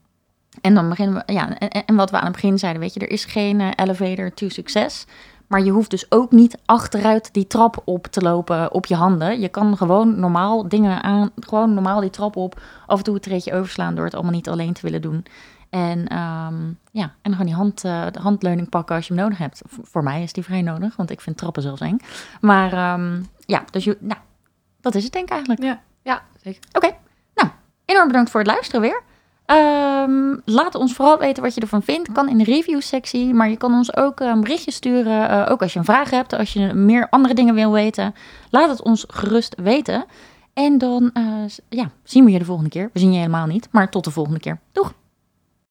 en 0.61 0.75
dan 0.75 0.89
beginnen 0.89 1.15
we, 1.27 1.33
ja, 1.33 1.59
en, 1.59 1.85
en, 1.85 1.97
wat 1.97 2.11
we 2.11 2.17
aan 2.17 2.25
het 2.25 2.33
begin 2.33 2.59
zeiden, 2.59 2.83
weet 2.83 2.95
je, 2.95 3.01
er 3.01 3.11
is 3.11 3.25
geen 3.25 3.61
elevator 3.61 4.35
to 4.35 4.49
succes. 4.49 5.07
Maar 5.51 5.63
je 5.63 5.71
hoeft 5.71 5.91
dus 5.91 6.11
ook 6.11 6.31
niet 6.31 6.59
achteruit 6.65 7.33
die 7.33 7.47
trap 7.47 7.83
op 7.85 8.07
te 8.07 8.21
lopen 8.21 8.73
op 8.73 8.87
je 8.87 8.95
handen. 8.95 9.41
Je 9.41 9.49
kan 9.49 9.77
gewoon 9.77 10.21
normaal 10.21 10.69
dingen 10.69 11.03
aan, 11.03 11.31
gewoon 11.37 11.75
normaal 11.75 12.01
die 12.01 12.11
trap 12.11 12.37
op, 12.37 12.61
af 12.87 12.99
en 12.99 13.05
toe 13.05 13.15
een 13.15 13.21
treedje 13.21 13.55
overslaan 13.55 13.95
door 13.95 14.05
het 14.05 14.15
allemaal 14.15 14.33
niet 14.33 14.49
alleen 14.49 14.73
te 14.73 14.81
willen 14.83 15.03
doen. 15.03 15.25
En 15.71 15.99
um, 15.99 16.79
ja, 16.91 17.13
en 17.23 17.31
gewoon 17.31 17.47
die 17.47 17.55
hand, 17.55 17.85
uh, 17.85 18.07
de 18.11 18.21
handleuning 18.21 18.69
pakken 18.69 18.97
als 18.97 19.07
je 19.07 19.15
hem 19.15 19.23
nodig 19.23 19.39
hebt. 19.39 19.63
Voor 19.67 20.03
mij 20.03 20.23
is 20.23 20.33
die 20.33 20.45
vrij 20.45 20.63
nodig, 20.63 20.97
want 20.97 21.11
ik 21.11 21.21
vind 21.21 21.37
trappen 21.37 21.63
zelfs 21.63 21.81
eng. 21.81 22.01
Maar 22.41 22.93
um, 22.93 23.27
ja, 23.47 23.65
dus 23.71 23.85
je, 23.85 23.97
nou, 24.01 24.21
dat 24.81 24.95
is 24.95 25.05
het 25.05 25.13
denk 25.13 25.25
ik 25.25 25.31
eigenlijk. 25.31 25.63
Ja, 25.63 25.81
ja 26.03 26.23
zeker. 26.43 26.63
Oké, 26.73 26.87
okay. 26.87 26.99
nou, 27.35 27.49
enorm 27.85 28.07
bedankt 28.07 28.31
voor 28.31 28.41
het 28.41 28.49
luisteren 28.49 28.81
weer. 28.81 29.03
Um, 29.51 30.41
laat 30.45 30.75
ons 30.75 30.93
vooral 30.93 31.19
weten 31.19 31.43
wat 31.43 31.55
je 31.55 31.61
ervan 31.61 31.83
vindt. 31.83 32.13
Kan 32.13 32.29
in 32.29 32.39
de 32.39 32.45
review-sectie, 32.45 33.35
maar 33.35 33.51
je 33.51 33.57
kan 33.57 33.73
ons 33.73 33.97
ook 33.97 34.21
een 34.21 34.41
berichtje 34.41 34.71
sturen. 34.71 35.31
Uh, 35.31 35.47
ook 35.51 35.63
als 35.63 35.73
je 35.73 35.79
een 35.79 35.85
vraag 35.85 36.11
hebt, 36.11 36.33
als 36.33 36.53
je 36.53 36.75
meer 36.75 37.09
andere 37.09 37.35
dingen 37.35 37.55
wil 37.55 37.73
weten. 37.73 38.15
Laat 38.51 38.69
het 38.69 38.83
ons 38.83 39.05
gerust 39.09 39.55
weten. 39.63 40.05
En 40.53 40.79
dan 40.79 41.11
uh, 41.15 41.25
ja, 41.69 41.91
zien 42.05 42.25
we 42.25 42.31
je 42.31 42.39
de 42.39 42.45
volgende 42.45 42.71
keer. 42.71 42.91
We 42.93 42.99
zien 42.99 43.13
je 43.13 43.19
helemaal 43.19 43.47
niet, 43.47 43.69
maar 43.71 43.91
tot 43.91 44.05
de 44.05 44.11
volgende 44.11 44.41
keer. 44.41 44.59
Doeg! 44.73 44.93